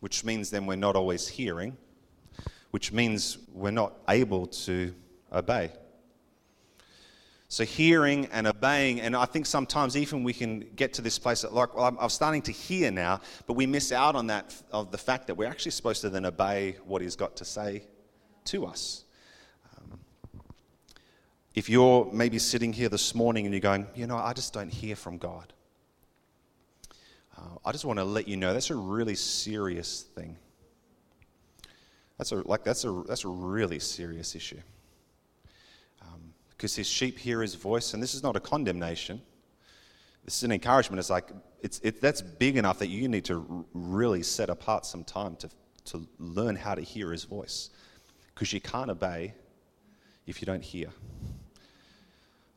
which 0.00 0.24
means 0.24 0.48
then 0.48 0.64
we're 0.64 0.76
not 0.76 0.96
always 0.96 1.28
hearing, 1.28 1.76
which 2.70 2.92
means 2.92 3.36
we're 3.52 3.72
not 3.72 3.92
able 4.08 4.46
to 4.46 4.94
obey. 5.30 5.70
So, 7.48 7.64
hearing 7.64 8.26
and 8.32 8.48
obeying, 8.48 9.00
and 9.00 9.14
I 9.14 9.24
think 9.24 9.46
sometimes 9.46 9.96
even 9.96 10.24
we 10.24 10.32
can 10.32 10.60
get 10.74 10.94
to 10.94 11.02
this 11.02 11.16
place 11.16 11.42
that, 11.42 11.54
like, 11.54 11.76
well, 11.76 11.84
I'm, 11.84 11.96
I'm, 12.00 12.08
starting 12.08 12.42
to 12.42 12.52
hear 12.52 12.90
now, 12.90 13.20
but 13.46 13.52
we 13.52 13.66
miss 13.66 13.92
out 13.92 14.16
on 14.16 14.26
that, 14.26 14.52
of 14.72 14.90
the 14.90 14.98
fact 14.98 15.28
that 15.28 15.36
we're 15.36 15.48
actually 15.48 15.70
supposed 15.70 16.00
to 16.00 16.10
then 16.10 16.26
obey 16.26 16.76
what 16.86 17.02
He's 17.02 17.14
got 17.14 17.36
to 17.36 17.44
say 17.44 17.84
to 18.46 18.66
us. 18.66 19.04
Um, 19.78 20.00
if 21.54 21.70
you're 21.70 22.10
maybe 22.12 22.40
sitting 22.40 22.72
here 22.72 22.88
this 22.88 23.14
morning 23.14 23.46
and 23.46 23.54
you're 23.54 23.60
going, 23.60 23.86
you 23.94 24.08
know, 24.08 24.16
I 24.16 24.32
just 24.32 24.52
don't 24.52 24.72
hear 24.72 24.96
from 24.96 25.16
God, 25.16 25.52
uh, 27.38 27.58
I 27.64 27.70
just 27.70 27.84
want 27.84 28.00
to 28.00 28.04
let 28.04 28.26
you 28.26 28.36
know 28.36 28.54
that's 28.54 28.70
a 28.70 28.74
really 28.74 29.14
serious 29.14 30.02
thing. 30.02 30.36
That's 32.18 32.32
a, 32.32 32.36
like, 32.36 32.64
that's 32.64 32.84
a, 32.84 33.04
that's 33.06 33.24
a 33.24 33.28
really 33.28 33.78
serious 33.78 34.34
issue 34.34 34.62
because 36.56 36.74
his 36.74 36.86
sheep 36.86 37.18
hear 37.18 37.42
his 37.42 37.54
voice. 37.54 37.94
And 37.94 38.02
this 38.02 38.14
is 38.14 38.22
not 38.22 38.36
a 38.36 38.40
condemnation, 38.40 39.20
this 40.24 40.36
is 40.38 40.42
an 40.42 40.52
encouragement. 40.52 40.98
It's 40.98 41.10
like, 41.10 41.30
it's, 41.62 41.80
it, 41.84 42.00
that's 42.00 42.20
big 42.20 42.56
enough 42.56 42.78
that 42.80 42.88
you 42.88 43.08
need 43.08 43.24
to 43.26 43.64
really 43.72 44.22
set 44.22 44.50
apart 44.50 44.84
some 44.84 45.04
time 45.04 45.36
to, 45.36 45.48
to 45.86 46.06
learn 46.18 46.56
how 46.56 46.74
to 46.74 46.82
hear 46.82 47.12
his 47.12 47.24
voice. 47.24 47.70
Because 48.34 48.52
you 48.52 48.60
can't 48.60 48.90
obey 48.90 49.34
if 50.26 50.42
you 50.42 50.46
don't 50.46 50.62
hear. 50.62 50.88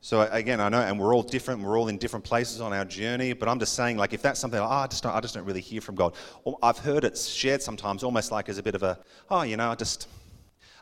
So 0.01 0.21
again, 0.31 0.59
I 0.59 0.69
know, 0.69 0.79
and 0.79 0.99
we're 0.99 1.13
all 1.13 1.23
different. 1.23 1.61
We're 1.61 1.77
all 1.77 1.89
in 1.89 1.97
different 1.97 2.25
places 2.25 2.61
on 2.61 2.73
our 2.73 2.85
journey. 2.85 3.33
But 3.33 3.49
I'm 3.49 3.59
just 3.59 3.73
saying, 3.73 3.97
like, 3.97 4.13
if 4.13 4.21
that's 4.21 4.39
something, 4.39 4.59
like, 4.59 4.69
oh, 4.69 4.73
I 4.73 4.87
just 4.87 5.03
don't, 5.03 5.13
I 5.13 5.19
just 5.19 5.35
don't 5.35 5.45
really 5.45 5.61
hear 5.61 5.81
from 5.81 5.95
God. 5.95 6.15
Or 6.43 6.57
I've 6.63 6.77
heard 6.77 7.03
it 7.03 7.17
shared 7.17 7.61
sometimes, 7.61 8.03
almost 8.03 8.31
like 8.31 8.49
as 8.49 8.57
a 8.57 8.63
bit 8.63 8.75
of 8.75 8.83
a, 8.83 8.97
oh, 9.29 9.43
you 9.43 9.57
know, 9.57 9.69
I 9.69 9.75
just, 9.75 10.07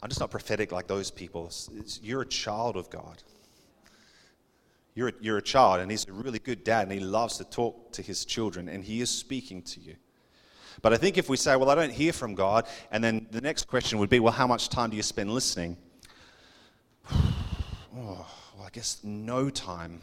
I'm 0.02 0.10
just 0.10 0.20
not 0.20 0.32
prophetic 0.32 0.72
like 0.72 0.88
those 0.88 1.10
people. 1.12 1.48
It's, 1.48 2.00
you're 2.04 2.22
a 2.22 2.28
child 2.28 2.78
of 2.78 2.90
God. 2.90 3.24
You're 4.94 5.10
a, 5.10 5.14
you're 5.22 5.38
a 5.38 5.42
child, 5.44 5.80
and 5.80 5.92
He's 5.92 6.08
a 6.08 6.12
really 6.12 6.40
good 6.40 6.64
dad, 6.64 6.84
and 6.84 6.92
He 6.92 7.00
loves 7.00 7.38
to 7.38 7.44
talk 7.44 7.92
to 7.94 8.02
His 8.02 8.26
children, 8.26 8.70
and 8.70 8.84
He 8.84 9.02
is 9.02 9.10
speaking 9.10 9.62
to 9.64 9.80
you. 9.80 9.96
But 10.82 10.94
I 10.94 10.98
think 10.98 11.18
if 11.18 11.30
we 11.30 11.38
say, 11.38 11.56
well, 11.56 11.70
I 11.70 11.76
don't 11.76 11.92
hear 11.92 12.14
from 12.14 12.36
God, 12.36 12.68
and 12.92 13.04
then 13.04 13.28
the 13.32 13.42
next 13.42 13.68
question 13.68 13.98
would 14.00 14.10
be, 14.10 14.20
well, 14.20 14.34
how 14.34 14.48
much 14.48 14.70
time 14.70 14.92
do 14.92 14.98
you 14.98 15.04
spend 15.04 15.34
listening? 15.34 15.78
Oh, 18.00 18.28
well, 18.56 18.68
I 18.68 18.70
guess 18.70 19.00
no 19.04 19.50
time. 19.50 20.00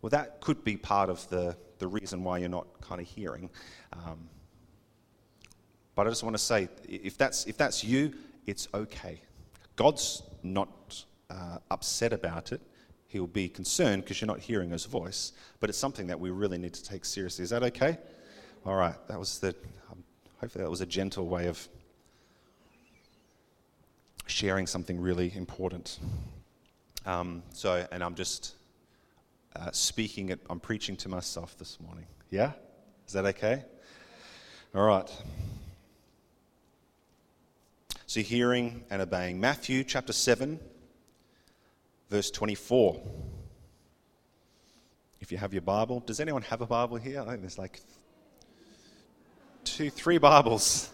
Well, 0.00 0.10
that 0.10 0.40
could 0.40 0.62
be 0.62 0.76
part 0.76 1.10
of 1.10 1.28
the, 1.30 1.56
the 1.78 1.88
reason 1.88 2.22
why 2.22 2.38
you're 2.38 2.48
not 2.48 2.68
kind 2.80 3.00
of 3.00 3.08
hearing. 3.08 3.50
Um, 3.92 4.28
but 5.96 6.06
I 6.06 6.10
just 6.10 6.22
want 6.22 6.36
to 6.36 6.42
say 6.42 6.68
if 6.88 7.18
that's, 7.18 7.46
if 7.46 7.56
that's 7.56 7.82
you, 7.82 8.12
it's 8.46 8.68
okay. 8.72 9.20
God's 9.74 10.22
not 10.44 11.04
uh, 11.28 11.58
upset 11.70 12.12
about 12.12 12.52
it. 12.52 12.60
He'll 13.08 13.26
be 13.26 13.48
concerned 13.48 14.04
because 14.04 14.20
you're 14.20 14.26
not 14.26 14.38
hearing 14.38 14.70
his 14.70 14.84
voice, 14.84 15.32
but 15.58 15.70
it's 15.70 15.78
something 15.78 16.06
that 16.06 16.20
we 16.20 16.30
really 16.30 16.58
need 16.58 16.74
to 16.74 16.84
take 16.84 17.04
seriously. 17.04 17.42
Is 17.42 17.50
that 17.50 17.62
okay? 17.64 17.98
All 18.64 18.76
right, 18.76 18.94
that 19.08 19.18
was 19.18 19.38
the, 19.38 19.48
um, 19.90 20.04
hopefully, 20.40 20.64
that 20.64 20.70
was 20.70 20.82
a 20.82 20.86
gentle 20.86 21.26
way 21.26 21.46
of 21.46 21.68
sharing 24.26 24.66
something 24.66 25.00
really 25.00 25.32
important. 25.34 25.98
Um, 27.06 27.42
so, 27.52 27.86
and 27.90 28.02
I'm 28.02 28.16
just 28.16 28.54
uh, 29.54 29.70
speaking 29.70 30.28
it, 30.30 30.40
I'm 30.50 30.60
preaching 30.60 30.96
to 30.96 31.08
myself 31.08 31.56
this 31.56 31.78
morning. 31.80 32.06
Yeah? 32.30 32.52
Is 33.06 33.12
that 33.14 33.24
okay? 33.26 33.64
All 34.74 34.84
right. 34.84 35.08
So, 38.08 38.20
hearing 38.20 38.84
and 38.88 39.02
obeying. 39.02 39.40
Matthew 39.40 39.82
chapter 39.82 40.12
7, 40.12 40.60
verse 42.08 42.30
24. 42.30 43.02
If 45.20 45.32
you 45.32 45.38
have 45.38 45.52
your 45.52 45.62
Bible, 45.62 45.98
does 46.06 46.20
anyone 46.20 46.42
have 46.42 46.60
a 46.60 46.66
Bible 46.66 46.98
here? 46.98 47.20
I 47.20 47.30
think 47.30 47.40
there's 47.40 47.58
like 47.58 47.80
two, 49.64 49.90
three 49.90 50.18
Bibles. 50.18 50.88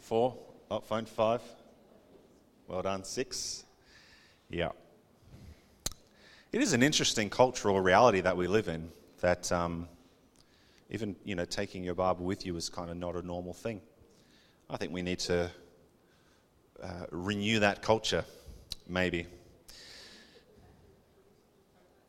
Four. 0.00 0.38
Oh, 0.70 0.80
phone 0.80 1.04
five. 1.04 1.42
Well 2.68 2.80
done. 2.80 3.04
Six. 3.04 3.64
Yeah. 4.48 4.70
It 6.52 6.62
is 6.62 6.72
an 6.72 6.82
interesting 6.82 7.28
cultural 7.28 7.82
reality 7.82 8.22
that 8.22 8.34
we 8.34 8.46
live 8.46 8.68
in 8.68 8.88
that 9.20 9.52
um, 9.52 9.88
even, 10.88 11.16
you 11.22 11.34
know, 11.34 11.44
taking 11.44 11.84
your 11.84 11.94
Bible 11.94 12.24
with 12.24 12.46
you 12.46 12.56
is 12.56 12.70
kind 12.70 12.90
of 12.90 12.96
not 12.96 13.14
a 13.14 13.20
normal 13.20 13.52
thing. 13.52 13.82
I 14.70 14.78
think 14.78 14.90
we 14.90 15.02
need 15.02 15.18
to 15.20 15.50
uh, 16.82 17.06
renew 17.10 17.60
that 17.60 17.82
culture, 17.82 18.24
maybe. 18.88 19.26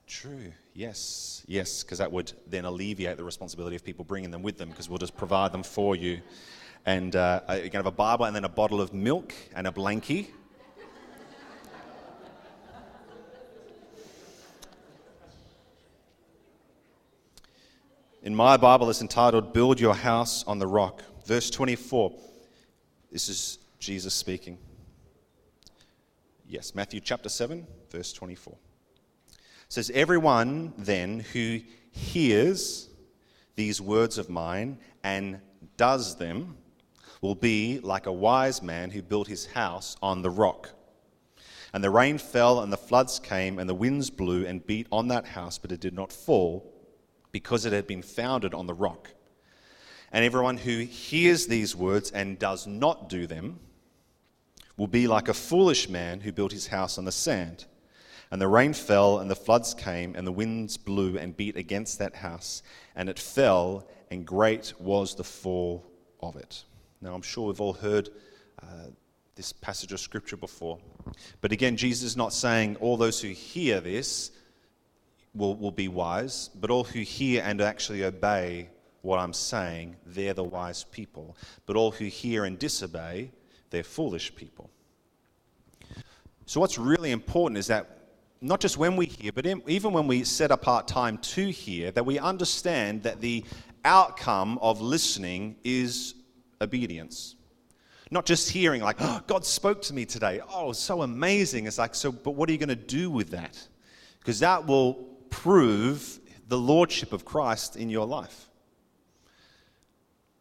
True. 0.07 0.51
Yes. 0.73 1.43
Yes, 1.47 1.83
because 1.83 1.97
that 1.97 2.11
would 2.11 2.31
then 2.47 2.65
alleviate 2.65 3.17
the 3.17 3.23
responsibility 3.23 3.75
of 3.75 3.83
people 3.83 4.05
bringing 4.05 4.31
them 4.31 4.43
with 4.43 4.57
them 4.57 4.69
because 4.69 4.89
we'll 4.89 4.97
just 4.97 5.17
provide 5.17 5.51
them 5.51 5.63
for 5.63 5.95
you. 5.95 6.21
And 6.85 7.15
uh, 7.15 7.41
you 7.55 7.69
can 7.69 7.79
have 7.79 7.85
a 7.85 7.91
Bible 7.91 8.25
and 8.25 8.35
then 8.35 8.45
a 8.45 8.49
bottle 8.49 8.79
of 8.79 8.93
milk 8.93 9.33
and 9.55 9.67
a 9.67 9.71
blankie. 9.71 10.27
In 18.23 18.35
my 18.35 18.57
Bible, 18.57 18.89
it's 18.89 19.01
entitled 19.01 19.53
Build 19.53 19.79
Your 19.79 19.95
House 19.95 20.43
on 20.45 20.59
the 20.59 20.67
Rock. 20.67 21.01
Verse 21.25 21.49
24. 21.49 22.13
This 23.11 23.29
is 23.29 23.57
Jesus 23.79 24.13
speaking. 24.13 24.57
Yes, 26.47 26.73
Matthew 26.73 26.99
chapter 26.99 27.29
7, 27.29 27.67
verse 27.91 28.13
24. 28.13 28.53
It 28.53 29.39
says, 29.67 29.91
Everyone 29.93 30.73
then 30.77 31.19
who 31.19 31.59
hears 31.91 32.89
these 33.55 33.81
words 33.81 34.17
of 34.17 34.29
mine 34.29 34.77
and 35.03 35.41
does 35.75 36.15
them 36.15 36.55
will 37.21 37.35
be 37.35 37.79
like 37.79 38.05
a 38.05 38.11
wise 38.11 38.61
man 38.61 38.91
who 38.91 39.01
built 39.01 39.27
his 39.27 39.47
house 39.47 39.97
on 40.01 40.21
the 40.21 40.29
rock. 40.29 40.69
And 41.73 41.83
the 41.83 41.89
rain 41.89 42.17
fell, 42.17 42.61
and 42.61 42.71
the 42.71 42.77
floods 42.77 43.19
came, 43.19 43.59
and 43.59 43.69
the 43.69 43.75
winds 43.75 44.09
blew 44.09 44.45
and 44.45 44.65
beat 44.65 44.87
on 44.91 45.09
that 45.09 45.27
house, 45.27 45.57
but 45.57 45.71
it 45.71 45.81
did 45.81 45.93
not 45.93 46.13
fall, 46.13 46.73
because 47.31 47.65
it 47.65 47.73
had 47.73 47.87
been 47.87 48.01
founded 48.01 48.53
on 48.53 48.67
the 48.67 48.73
rock. 48.73 49.09
And 50.11 50.23
everyone 50.23 50.57
who 50.57 50.79
hears 50.79 51.47
these 51.47 51.75
words 51.75 52.09
and 52.11 52.39
does 52.39 52.65
not 52.65 53.09
do 53.09 53.27
them 53.27 53.59
will 54.77 54.87
be 54.87 55.07
like 55.07 55.27
a 55.27 55.33
foolish 55.33 55.89
man 55.89 56.21
who 56.21 56.31
built 56.31 56.51
his 56.51 56.67
house 56.67 56.97
on 56.97 57.05
the 57.05 57.11
sand. 57.11 57.65
And 58.29 58.41
the 58.41 58.47
rain 58.47 58.73
fell, 58.73 59.19
and 59.19 59.31
the 59.31 59.35
floods 59.35 59.73
came, 59.73 60.15
and 60.15 60.27
the 60.27 60.31
winds 60.31 60.77
blew 60.77 61.17
and 61.17 61.35
beat 61.35 61.55
against 61.55 61.99
that 61.99 62.15
house, 62.15 62.61
and 62.95 63.09
it 63.09 63.19
fell, 63.19 63.87
and 64.11 64.25
great 64.25 64.73
was 64.79 65.15
the 65.15 65.23
fall 65.23 65.85
of 66.21 66.35
it. 66.35 66.63
Now, 67.01 67.13
I'm 67.13 67.21
sure 67.21 67.47
we've 67.47 67.61
all 67.61 67.73
heard 67.73 68.09
uh, 68.61 68.89
this 69.35 69.53
passage 69.53 69.93
of 69.93 69.99
scripture 69.99 70.35
before. 70.35 70.79
But 71.41 71.51
again, 71.51 71.77
Jesus 71.77 72.03
is 72.03 72.17
not 72.17 72.33
saying 72.33 72.75
all 72.77 72.97
those 72.97 73.21
who 73.21 73.29
hear 73.29 73.79
this 73.79 74.31
will, 75.33 75.55
will 75.55 75.71
be 75.71 75.87
wise, 75.87 76.49
but 76.59 76.69
all 76.69 76.83
who 76.83 76.99
hear 76.99 77.43
and 77.45 77.61
actually 77.61 78.03
obey 78.03 78.69
what 79.03 79.19
I'm 79.19 79.33
saying, 79.33 79.95
they're 80.05 80.33
the 80.33 80.43
wise 80.43 80.83
people. 80.83 81.37
But 81.65 81.75
all 81.75 81.91
who 81.91 82.05
hear 82.05 82.43
and 82.43 82.59
disobey, 82.59 83.31
they're 83.69 83.83
foolish 83.83 84.35
people. 84.35 84.69
So, 86.45 86.59
what's 86.59 86.77
really 86.77 87.11
important 87.11 87.57
is 87.57 87.67
that 87.67 87.97
not 88.41 88.59
just 88.59 88.77
when 88.77 88.95
we 88.95 89.07
hear, 89.07 89.31
but 89.31 89.45
even 89.45 89.93
when 89.93 90.07
we 90.07 90.23
set 90.23 90.51
apart 90.51 90.87
time 90.87 91.17
to 91.17 91.49
hear, 91.49 91.91
that 91.91 92.05
we 92.05 92.19
understand 92.19 93.03
that 93.03 93.19
the 93.19 93.43
outcome 93.83 94.59
of 94.61 94.79
listening 94.79 95.55
is 95.63 96.13
obedience. 96.61 97.35
Not 98.09 98.25
just 98.25 98.49
hearing, 98.49 98.81
like, 98.81 98.97
oh, 98.99 99.21
God 99.27 99.45
spoke 99.45 99.81
to 99.83 99.93
me 99.93 100.05
today. 100.05 100.39
Oh, 100.49 100.71
so 100.71 101.01
amazing. 101.01 101.65
It's 101.67 101.77
like, 101.77 101.95
so, 101.95 102.11
but 102.11 102.31
what 102.31 102.47
are 102.47 102.51
you 102.53 102.57
going 102.57 102.69
to 102.69 102.75
do 102.75 103.09
with 103.09 103.31
that? 103.31 103.67
Because 104.19 104.39
that 104.39 104.65
will 104.65 104.93
prove 105.29 106.19
the 106.47 106.57
lordship 106.57 107.11
of 107.11 107.25
Christ 107.25 107.75
in 107.75 107.89
your 107.89 108.05
life. 108.05 108.46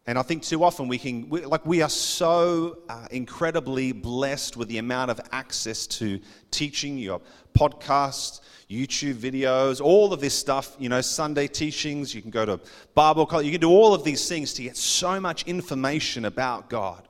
And 0.08 0.16
I 0.16 0.22
think 0.22 0.44
too 0.44 0.62
often 0.62 0.86
we 0.86 0.98
can, 0.98 1.28
we, 1.28 1.44
like, 1.44 1.66
we 1.66 1.82
are 1.82 1.90
so 1.90 2.78
uh, 2.88 3.08
incredibly 3.10 3.90
blessed 3.90 4.56
with 4.56 4.68
the 4.68 4.78
amount 4.78 5.10
of 5.10 5.20
access 5.32 5.84
to 5.88 6.20
teaching, 6.52 6.96
your 6.96 7.20
podcasts, 7.58 8.40
YouTube 8.70 9.14
videos, 9.14 9.80
all 9.80 10.12
of 10.12 10.20
this 10.20 10.34
stuff, 10.34 10.76
you 10.78 10.88
know, 10.88 11.00
Sunday 11.00 11.48
teachings, 11.48 12.14
you 12.14 12.22
can 12.22 12.30
go 12.30 12.46
to 12.46 12.60
Bible 12.94 13.26
college, 13.26 13.46
you 13.46 13.52
can 13.52 13.60
do 13.60 13.70
all 13.70 13.94
of 13.94 14.04
these 14.04 14.28
things 14.28 14.52
to 14.54 14.62
get 14.62 14.76
so 14.76 15.20
much 15.20 15.44
information 15.44 16.25
about 16.25 16.70
God. 16.70 17.08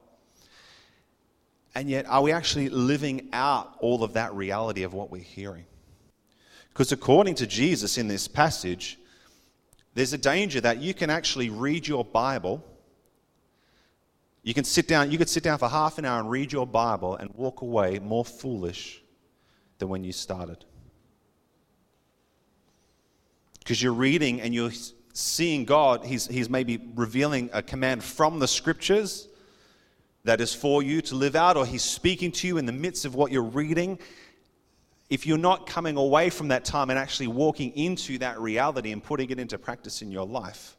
And 1.75 1.91
yet, 1.91 2.07
are 2.07 2.23
we 2.23 2.33
actually 2.33 2.71
living 2.71 3.29
out 3.35 3.77
all 3.81 4.05
of 4.05 4.15
that 4.15 4.33
reality 4.33 4.85
of 4.85 4.95
what 4.95 5.11
we're 5.11 5.23
hearing? 5.23 5.67
Because 6.71 6.93
according 6.93 7.35
to 7.37 7.47
Jesus 7.47 7.99
in 7.99 8.09
this 8.09 8.27
passage, 8.27 8.99
there's 9.93 10.15
a 10.15 10.19
danger 10.19 10.63
that 10.63 10.79
you 10.79 10.95
can 10.95 11.11
actually 11.11 11.51
read 11.51 11.87
your 11.87 12.03
Bible 12.03 12.65
You 14.47 14.55
can 14.55 14.63
sit 14.63 14.87
down, 14.87 15.11
you 15.11 15.19
could 15.19 15.29
sit 15.29 15.43
down 15.43 15.59
for 15.59 15.69
half 15.69 15.99
an 15.99 16.05
hour 16.05 16.21
and 16.21 16.31
read 16.31 16.53
your 16.53 16.69
Bible 16.69 17.17
and 17.17 17.35
walk 17.35 17.63
away 17.63 17.99
more 17.99 18.25
foolish 18.25 19.03
than 19.79 19.89
when 19.89 20.05
you 20.05 20.13
started. 20.13 20.65
Because 23.59 23.83
you're 23.83 23.93
reading 23.93 24.41
and 24.41 24.55
you're 24.55 24.71
seeing 25.13 25.65
God, 25.65 26.07
he's, 26.07 26.29
he's 26.29 26.49
maybe 26.49 26.81
revealing 26.95 27.51
a 27.53 27.61
command 27.61 28.05
from 28.05 28.39
the 28.39 28.47
scriptures 28.47 29.27
that 30.23 30.41
is 30.41 30.55
for 30.55 30.81
you 30.81 31.01
to 31.03 31.17
live 31.17 31.35
out, 31.35 31.57
or 31.57 31.67
He's 31.67 31.83
speaking 31.83 32.31
to 32.31 32.47
you 32.47 32.57
in 32.57 32.67
the 32.67 32.73
midst 32.73 33.05
of 33.05 33.17
what 33.17 33.33
you're 33.33 33.43
reading. 33.43 33.99
If 35.11 35.27
you're 35.27 35.39
not 35.39 35.67
coming 35.67 35.97
away 35.97 36.31
from 36.31 36.49
that 36.49 36.65
time 36.65 36.91
and 36.91 37.01
actually 37.01 37.27
walking 37.27 37.77
into 37.77 38.19
that 38.19 38.39
reality 38.39 38.93
and 38.93 39.03
putting 39.03 39.29
it 39.31 39.41
into 39.41 39.59
practice 39.59 40.03
in 40.03 40.13
your 40.13 40.27
life, 40.27 40.77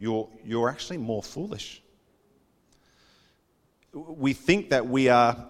you're, 0.00 0.28
you're 0.44 0.68
actually 0.68 0.98
more 0.98 1.22
foolish 1.22 1.82
we 3.96 4.32
think 4.34 4.70
that 4.70 4.86
we 4.86 5.08
are 5.08 5.48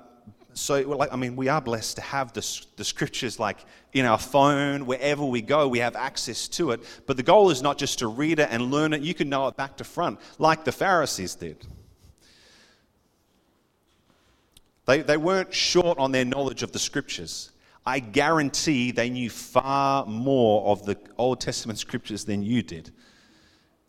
so 0.54 0.80
like 0.82 1.12
i 1.12 1.16
mean 1.16 1.36
we 1.36 1.48
are 1.48 1.60
blessed 1.60 1.96
to 1.96 2.02
have 2.02 2.32
the, 2.32 2.60
the 2.76 2.84
scriptures 2.84 3.38
like 3.38 3.58
in 3.92 4.06
our 4.06 4.18
phone 4.18 4.86
wherever 4.86 5.24
we 5.24 5.42
go 5.42 5.66
we 5.68 5.78
have 5.80 5.96
access 5.96 6.48
to 6.48 6.70
it. 6.70 6.82
But 7.06 7.16
the 7.16 7.22
goal 7.22 7.50
is 7.50 7.62
not 7.62 7.78
just 7.78 7.98
to 8.00 8.06
read 8.06 8.38
it 8.38 8.48
and 8.50 8.70
learn 8.70 8.92
it. 8.92 9.02
You 9.02 9.14
can 9.14 9.28
know 9.28 9.48
it 9.48 9.56
back 9.56 9.76
to 9.78 9.84
front 9.84 10.20
like 10.38 10.64
the 10.64 10.72
pharisees 10.72 11.34
did. 11.34 11.66
They, 14.84 15.02
they 15.02 15.16
weren't 15.16 15.52
short 15.52 15.98
on 15.98 16.12
their 16.12 16.24
knowledge 16.24 16.62
of 16.62 16.72
the 16.72 16.78
scriptures. 16.78 17.50
I 17.84 17.98
guarantee 17.98 18.92
they 18.92 19.10
knew 19.10 19.30
far 19.30 20.06
more 20.06 20.68
of 20.68 20.84
the 20.84 20.96
old 21.18 21.40
testament 21.40 21.78
scriptures 21.78 22.24
than 22.24 22.42
you 22.42 22.62
did 22.62 22.92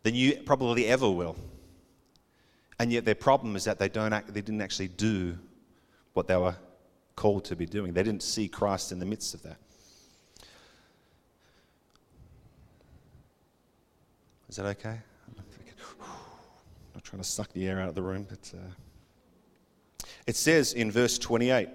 than 0.03 0.15
you 0.15 0.37
probably 0.45 0.87
ever 0.87 1.09
will 1.09 1.35
and 2.79 2.91
yet 2.91 3.05
their 3.05 3.15
problem 3.15 3.55
is 3.55 3.63
that 3.63 3.79
they, 3.79 3.89
don't 3.89 4.13
act, 4.13 4.33
they 4.33 4.41
didn't 4.41 4.61
actually 4.61 4.89
do 4.89 5.37
what 6.13 6.27
they 6.27 6.37
were 6.37 6.55
called 7.15 7.45
to 7.45 7.55
be 7.55 7.65
doing. 7.65 7.93
They 7.93 8.03
didn't 8.03 8.23
see 8.23 8.47
Christ 8.47 8.91
in 8.91 8.99
the 8.99 9.05
midst 9.05 9.33
of 9.33 9.41
that. 9.43 9.57
Is 14.49 14.55
that 14.55 14.65
okay? 14.65 14.99
I'm 15.27 15.35
not 16.93 17.03
trying 17.03 17.21
to 17.21 17.27
suck 17.27 17.51
the 17.53 17.67
air 17.67 17.81
out 17.81 17.89
of 17.89 17.95
the 17.95 18.01
room, 18.01 18.25
but 18.29 18.53
uh... 18.55 20.07
it 20.25 20.35
says 20.35 20.73
in 20.73 20.91
verse 20.91 21.17
28, 21.17 21.69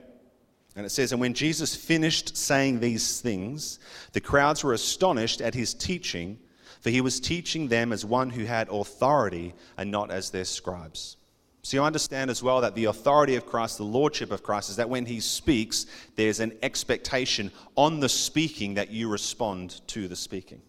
and 0.74 0.86
it 0.86 0.90
says, 0.90 1.12
And 1.12 1.20
when 1.20 1.34
Jesus 1.34 1.76
finished 1.76 2.36
saying 2.36 2.80
these 2.80 3.20
things, 3.20 3.78
the 4.12 4.20
crowds 4.20 4.64
were 4.64 4.72
astonished 4.72 5.40
at 5.40 5.54
his 5.54 5.74
teaching 5.74 6.38
for 6.82 6.90
he 6.90 7.00
was 7.00 7.20
teaching 7.20 7.68
them 7.68 7.92
as 7.92 8.04
one 8.04 8.28
who 8.28 8.44
had 8.44 8.68
authority 8.68 9.54
and 9.78 9.90
not 9.90 10.10
as 10.10 10.30
their 10.30 10.44
scribes. 10.44 11.16
So 11.62 11.76
you 11.76 11.84
understand 11.84 12.28
as 12.28 12.42
well 12.42 12.60
that 12.62 12.74
the 12.74 12.86
authority 12.86 13.36
of 13.36 13.46
Christ, 13.46 13.78
the 13.78 13.84
lordship 13.84 14.32
of 14.32 14.42
Christ, 14.42 14.68
is 14.68 14.76
that 14.76 14.90
when 14.90 15.06
he 15.06 15.20
speaks, 15.20 15.86
there's 16.16 16.40
an 16.40 16.52
expectation 16.60 17.52
on 17.76 18.00
the 18.00 18.08
speaking 18.08 18.74
that 18.74 18.90
you 18.90 19.08
respond 19.08 19.80
to 19.88 20.08
the 20.08 20.16
speaking. 20.16 20.60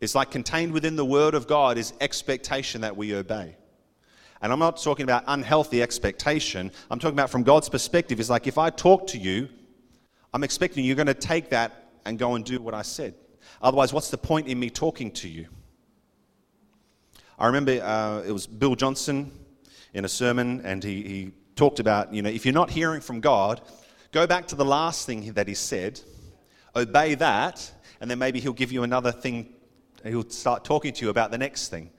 It's 0.00 0.14
like 0.14 0.30
contained 0.30 0.72
within 0.72 0.96
the 0.96 1.04
word 1.04 1.34
of 1.34 1.46
God 1.46 1.76
is 1.76 1.92
expectation 2.00 2.80
that 2.80 2.96
we 2.96 3.14
obey. 3.14 3.56
And 4.40 4.52
I'm 4.52 4.58
not 4.58 4.82
talking 4.82 5.04
about 5.04 5.24
unhealthy 5.26 5.82
expectation. 5.82 6.72
I'm 6.90 6.98
talking 6.98 7.14
about 7.14 7.30
from 7.30 7.42
God's 7.42 7.68
perspective. 7.68 8.20
It's 8.20 8.30
like 8.30 8.46
if 8.46 8.56
I 8.56 8.70
talk 8.70 9.06
to 9.08 9.18
you, 9.18 9.50
I'm 10.32 10.44
expecting 10.44 10.82
you're 10.82 10.96
going 10.96 11.06
to 11.08 11.14
take 11.14 11.50
that 11.50 11.90
and 12.06 12.18
go 12.18 12.34
and 12.36 12.44
do 12.44 12.58
what 12.60 12.72
I 12.72 12.82
said. 12.82 13.14
Otherwise, 13.64 13.94
what's 13.94 14.10
the 14.10 14.18
point 14.18 14.46
in 14.46 14.60
me 14.60 14.68
talking 14.68 15.10
to 15.10 15.26
you? 15.26 15.46
I 17.38 17.46
remember 17.46 17.82
uh, 17.82 18.20
it 18.20 18.30
was 18.30 18.46
Bill 18.46 18.74
Johnson 18.74 19.32
in 19.94 20.04
a 20.04 20.08
sermon, 20.08 20.60
and 20.66 20.84
he, 20.84 21.02
he 21.02 21.32
talked 21.56 21.80
about, 21.80 22.12
you 22.12 22.20
know, 22.20 22.28
if 22.28 22.44
you're 22.44 22.52
not 22.52 22.68
hearing 22.68 23.00
from 23.00 23.20
God, 23.20 23.62
go 24.12 24.26
back 24.26 24.46
to 24.48 24.54
the 24.54 24.66
last 24.66 25.06
thing 25.06 25.32
that 25.32 25.48
he 25.48 25.54
said, 25.54 25.98
obey 26.76 27.14
that, 27.14 27.72
and 28.02 28.10
then 28.10 28.18
maybe 28.18 28.38
he'll 28.38 28.52
give 28.52 28.70
you 28.70 28.82
another 28.82 29.10
thing. 29.10 29.54
He'll 30.04 30.28
start 30.28 30.66
talking 30.66 30.92
to 30.92 31.04
you 31.06 31.08
about 31.08 31.30
the 31.30 31.38
next 31.38 31.68
thing. 31.68 31.90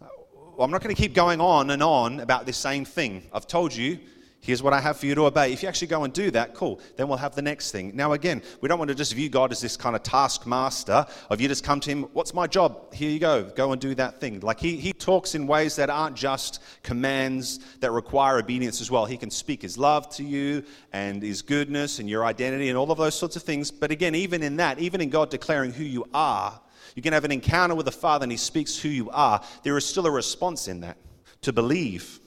Well, 0.00 0.64
I'm 0.64 0.72
not 0.72 0.82
going 0.82 0.94
to 0.94 1.00
keep 1.00 1.14
going 1.14 1.40
on 1.40 1.70
and 1.70 1.80
on 1.80 2.18
about 2.18 2.44
this 2.44 2.56
same 2.56 2.84
thing. 2.84 3.22
I've 3.32 3.46
told 3.46 3.72
you 3.72 4.00
Here's 4.40 4.62
what 4.62 4.72
I 4.72 4.80
have 4.80 4.96
for 4.96 5.06
you 5.06 5.14
to 5.16 5.26
obey. 5.26 5.52
If 5.52 5.62
you 5.62 5.68
actually 5.68 5.88
go 5.88 6.04
and 6.04 6.12
do 6.12 6.30
that, 6.30 6.54
cool. 6.54 6.80
Then 6.96 7.08
we'll 7.08 7.18
have 7.18 7.34
the 7.34 7.42
next 7.42 7.72
thing. 7.72 7.94
Now, 7.94 8.12
again, 8.12 8.40
we 8.60 8.68
don't 8.68 8.78
want 8.78 8.88
to 8.88 8.94
just 8.94 9.12
view 9.12 9.28
God 9.28 9.50
as 9.50 9.60
this 9.60 9.76
kind 9.76 9.96
of 9.96 10.04
taskmaster 10.04 11.06
of 11.28 11.40
you 11.40 11.48
just 11.48 11.64
come 11.64 11.80
to 11.80 11.90
him, 11.90 12.04
what's 12.12 12.32
my 12.32 12.46
job? 12.46 12.94
Here 12.94 13.10
you 13.10 13.18
go. 13.18 13.42
Go 13.42 13.72
and 13.72 13.80
do 13.80 13.96
that 13.96 14.20
thing. 14.20 14.38
Like 14.40 14.60
he, 14.60 14.76
he 14.76 14.92
talks 14.92 15.34
in 15.34 15.48
ways 15.48 15.76
that 15.76 15.90
aren't 15.90 16.16
just 16.16 16.62
commands 16.84 17.58
that 17.80 17.90
require 17.90 18.38
obedience 18.38 18.80
as 18.80 18.90
well. 18.90 19.06
He 19.06 19.16
can 19.16 19.30
speak 19.30 19.60
his 19.60 19.76
love 19.76 20.08
to 20.16 20.24
you 20.24 20.64
and 20.92 21.20
his 21.20 21.42
goodness 21.42 21.98
and 21.98 22.08
your 22.08 22.24
identity 22.24 22.68
and 22.68 22.78
all 22.78 22.92
of 22.92 22.98
those 22.98 23.18
sorts 23.18 23.34
of 23.34 23.42
things. 23.42 23.72
But 23.72 23.90
again, 23.90 24.14
even 24.14 24.44
in 24.44 24.56
that, 24.56 24.78
even 24.78 25.00
in 25.00 25.10
God 25.10 25.30
declaring 25.30 25.72
who 25.72 25.84
you 25.84 26.06
are, 26.14 26.58
you 26.94 27.02
can 27.02 27.12
have 27.12 27.24
an 27.24 27.32
encounter 27.32 27.74
with 27.74 27.86
the 27.86 27.92
Father 27.92 28.22
and 28.22 28.32
he 28.32 28.38
speaks 28.38 28.78
who 28.78 28.88
you 28.88 29.10
are. 29.10 29.42
There 29.64 29.76
is 29.76 29.84
still 29.84 30.06
a 30.06 30.10
response 30.10 30.68
in 30.68 30.80
that 30.80 30.96
to 31.42 31.52
believe 31.52 32.20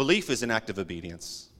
Belief 0.00 0.30
is 0.30 0.42
an 0.42 0.50
act 0.50 0.70
of 0.70 0.78
obedience. 0.78 1.50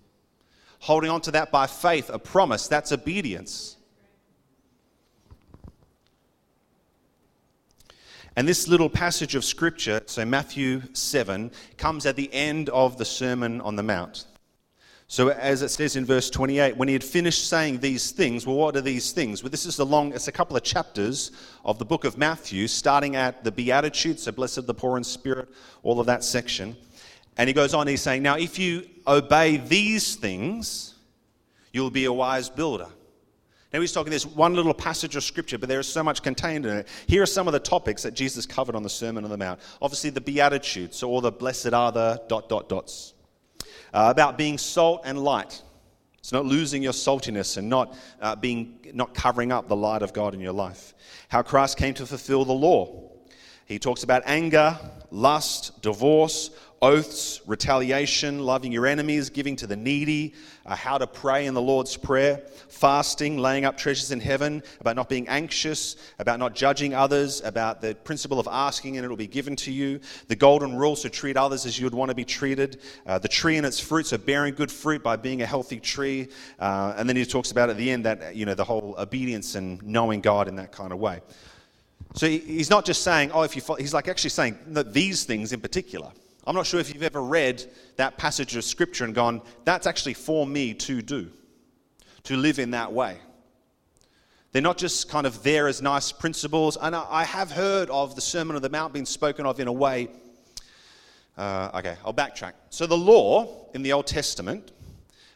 Holding 0.79 1.11
on 1.11 1.21
to 1.21 1.31
that 1.33 1.53
by 1.53 1.67
faith, 1.67 2.09
a 2.09 2.19
promise, 2.19 2.69
that's 2.69 2.91
obedience. 2.91 3.77
And 8.35 8.49
this 8.49 8.67
little 8.67 8.89
passage 8.89 9.35
of 9.35 9.45
scripture, 9.45 10.01
so 10.07 10.25
Matthew 10.25 10.81
7, 10.95 11.51
comes 11.77 12.07
at 12.07 12.17
the 12.17 12.33
end 12.33 12.71
of 12.71 12.97
the 12.97 13.05
Sermon 13.05 13.61
on 13.61 13.77
the 13.77 13.83
Mount. 13.83 14.25
So, 15.07 15.29
as 15.29 15.61
it 15.61 15.69
says 15.69 15.97
in 15.97 16.07
verse 16.07 16.31
28, 16.31 16.79
when 16.79 16.89
he 16.89 16.95
had 16.95 17.05
finished 17.05 17.47
saying 17.47 17.81
these 17.81 18.11
things, 18.11 18.47
well, 18.47 18.57
what 18.57 18.75
are 18.75 18.81
these 18.81 19.13
things? 19.13 19.43
Well, 19.43 19.51
this 19.51 19.67
is 19.67 19.81
a 19.81 19.85
long, 19.85 20.15
it's 20.15 20.29
a 20.29 20.33
couple 20.33 20.57
of 20.57 20.63
chapters 20.63 21.31
of 21.63 21.79
the 21.79 21.85
book 21.85 22.07
of 22.07 22.17
Matthew, 22.17 22.69
starting 22.69 23.17
at 23.17 23.45
the 23.45 23.53
Beatitudes, 23.53 24.23
so 24.23 24.33
blessed 24.33 24.67
the 24.67 24.73
poor 24.73 24.97
in 24.97 25.05
spirit, 25.05 25.51
all 25.83 26.01
of 26.01 26.07
that 26.07 26.25
section. 26.25 26.75
And 27.37 27.49
he 27.49 27.55
goes 27.55 27.75
on, 27.75 27.87
he's 27.87 28.03
saying, 28.03 28.23
Now, 28.23 28.37
if 28.37 28.59
you 28.59 28.87
obey 29.07 29.57
these 29.57 30.17
things, 30.17 30.95
you'll 31.73 31.91
be 31.91 32.05
a 32.05 32.13
wise 32.13 32.49
builder. 32.49 32.89
Now, 33.73 33.81
he's 33.81 33.93
talking 33.93 34.11
this 34.11 34.27
one 34.27 34.55
little 34.55 34.75
passage 34.75 35.15
of 35.15 35.23
scripture, 35.23 35.57
but 35.57 35.69
there 35.69 35.79
is 35.79 35.87
so 35.87 36.03
much 36.03 36.23
contained 36.23 36.67
in 36.67 36.79
it. 36.79 36.89
Here 37.07 37.23
are 37.23 37.27
some 37.27 37.47
of 37.47 37.53
the 37.53 37.61
topics 37.61 38.03
that 38.03 38.15
Jesus 38.15 38.45
covered 38.45 38.75
on 38.75 38.83
the 38.83 38.91
Sermon 38.91 39.23
on 39.23 39.31
the 39.31 39.37
Mount. 39.37 39.61
Obviously, 39.81 40.11
the 40.11 40.21
Beatitudes, 40.21 40.97
so 40.97 41.09
all 41.09 41.21
the 41.21 41.31
blessed 41.31 41.73
are 41.73 41.93
the 41.93 42.21
dot, 42.29 42.49
dot, 42.49 42.69
dots. 42.69 43.15
Uh, 43.95 44.09
about 44.11 44.37
being 44.37 44.59
salt 44.59 45.03
and 45.05 45.23
light. 45.23 45.63
It's 46.19 46.33
not 46.33 46.45
losing 46.45 46.83
your 46.83 46.93
saltiness 46.93 47.57
and 47.57 47.69
not, 47.69 47.97
uh, 48.21 48.37
being, 48.37 48.79
not 48.93 49.15
covering 49.15 49.53
up 49.53 49.69
the 49.69 49.77
light 49.77 50.03
of 50.03 50.13
God 50.13 50.35
in 50.35 50.41
your 50.41 50.53
life. 50.53 50.95
How 51.29 51.43
Christ 51.43 51.79
came 51.79 51.95
to 51.95 52.07
fulfill 52.07 52.45
the 52.45 52.53
law. 52.53 53.11
He 53.67 53.79
talks 53.79 54.03
about 54.03 54.23
anger, 54.27 54.77
lust, 55.11 55.81
divorce, 55.81 56.51
oaths, 56.83 57.43
retaliation, 57.47 58.41
loving 58.41 58.73
your 58.73 58.87
enemies, 58.87 59.29
giving 59.29 59.55
to 59.57 59.67
the 59.67 59.77
needy, 59.77 60.35
uh, 60.65 60.75
how 60.75 60.97
to 60.97 61.07
pray 61.07 61.45
in 61.45 61.53
the 61.53 61.61
Lord's 61.61 61.97
Prayer, 61.97 62.39
fasting, 62.69 63.37
laying 63.37 63.67
up 63.67 63.77
treasures 63.77 64.13
in 64.13 64.21
heaven, 64.21 64.63
about 64.81 64.97
not 64.97 65.09
being 65.09 65.29
anxious, 65.29 65.97
about 66.19 66.39
not 66.39 66.55
judging 66.55 66.95
others, 66.95 67.43
about 67.43 67.83
the 67.83 67.95
principle 67.95 68.41
of 68.41 68.49
asking 68.51 68.97
and 68.97 69.05
it 69.05 69.09
will 69.09 69.17
be 69.17 69.27
given 69.27 69.57
to 69.57 69.71
you, 69.71 70.01
the 70.29 70.37
golden 70.37 70.75
rules 70.75 71.03
to 71.03 71.11
treat 71.11 71.37
others 71.37 71.67
as 71.67 71.79
you 71.79 71.85
would 71.85 71.95
want 71.95 72.09
to 72.09 72.15
be 72.15 72.25
treated, 72.25 72.81
uh, 73.07 73.19
the 73.19 73.29
tree 73.29 73.59
and 73.59 73.67
its 73.67 73.79
fruits 73.79 74.13
of 74.13 74.25
bearing 74.25 74.55
good 74.55 74.73
fruit 74.73 75.03
by 75.03 75.17
being 75.17 75.43
a 75.43 75.47
healthy 75.47 75.81
tree. 75.81 76.29
Uh, 76.59 76.95
and 76.97 77.07
then 77.07 77.17
he 77.17 77.27
talks 77.27 77.51
about 77.51 77.69
at 77.69 77.77
the 77.77 77.91
end 77.91 78.07
that, 78.07 78.35
you 78.35 78.47
know, 78.47 78.55
the 78.55 78.65
whole 78.65 78.95
obedience 78.99 79.55
and 79.55 79.83
knowing 79.83 80.23
God 80.23 80.49
in 80.49 80.57
that 80.57 80.73
kind 80.73 80.93
of 80.93 80.99
way. 80.99 81.21
So 82.15 82.27
he's 82.27 82.71
not 82.71 82.87
just 82.87 83.03
saying, 83.03 83.33
oh, 83.33 83.43
if 83.43 83.55
you, 83.55 83.63
follow, 83.63 83.79
he's 83.79 83.95
like 83.95 84.09
actually 84.09 84.31
saying 84.31 84.59
these 84.67 85.25
things 85.25 85.53
in 85.53 85.61
particular. 85.61 86.11
I'm 86.51 86.57
not 86.57 86.67
sure 86.67 86.81
if 86.81 86.93
you've 86.93 87.05
ever 87.05 87.23
read 87.23 87.65
that 87.95 88.19
passage 88.19 88.57
of 88.57 88.65
scripture 88.65 89.05
and 89.05 89.15
gone, 89.15 89.41
that's 89.63 89.87
actually 89.87 90.15
for 90.15 90.45
me 90.45 90.75
to 90.75 91.01
do, 91.01 91.31
to 92.25 92.37
live 92.37 92.59
in 92.59 92.73
that 92.73 92.93
way. 92.93 93.19
They're 94.51 94.61
not 94.61 94.77
just 94.77 95.09
kind 95.09 95.29
of 95.29 95.45
there 95.45 95.69
as 95.69 95.81
nice 95.81 96.11
principles. 96.11 96.77
And 96.83 96.97
I 96.97 97.23
have 97.23 97.53
heard 97.53 97.89
of 97.89 98.17
the 98.17 98.21
Sermon 98.21 98.57
on 98.57 98.63
the 98.63 98.69
Mount 98.69 98.93
being 98.93 99.07
spoken 99.07 99.47
of 99.47 99.61
in 99.61 99.69
a 99.69 99.73
way. 99.73 100.09
Uh, 101.39 101.71
okay, 101.77 101.95
I'll 102.05 102.13
backtrack. 102.13 102.55
So, 102.71 102.85
the 102.85 102.99
law 102.99 103.69
in 103.73 103.85
the 103.85 103.93
Old 103.93 104.09
Testament, 104.09 104.73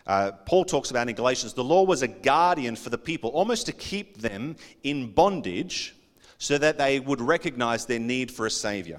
uh, 0.09 0.33
Paul 0.47 0.65
talks 0.65 0.91
about 0.91 1.09
in 1.09 1.15
Galatians, 1.15 1.55
the 1.55 1.63
law 1.63 1.85
was 1.85 2.03
a 2.03 2.09
guardian 2.09 2.75
for 2.75 2.91
the 2.91 2.99
people, 2.99 3.31
almost 3.31 3.67
to 3.67 3.73
keep 3.73 4.19
them 4.19 4.57
in 4.83 5.13
bondage 5.13 5.95
so 6.39 6.59
that 6.59 6.77
they 6.77 6.99
would 6.99 7.21
recognize 7.21 7.87
their 7.87 8.01
need 8.01 8.33
for 8.33 8.47
a 8.47 8.51
Savior. 8.51 8.99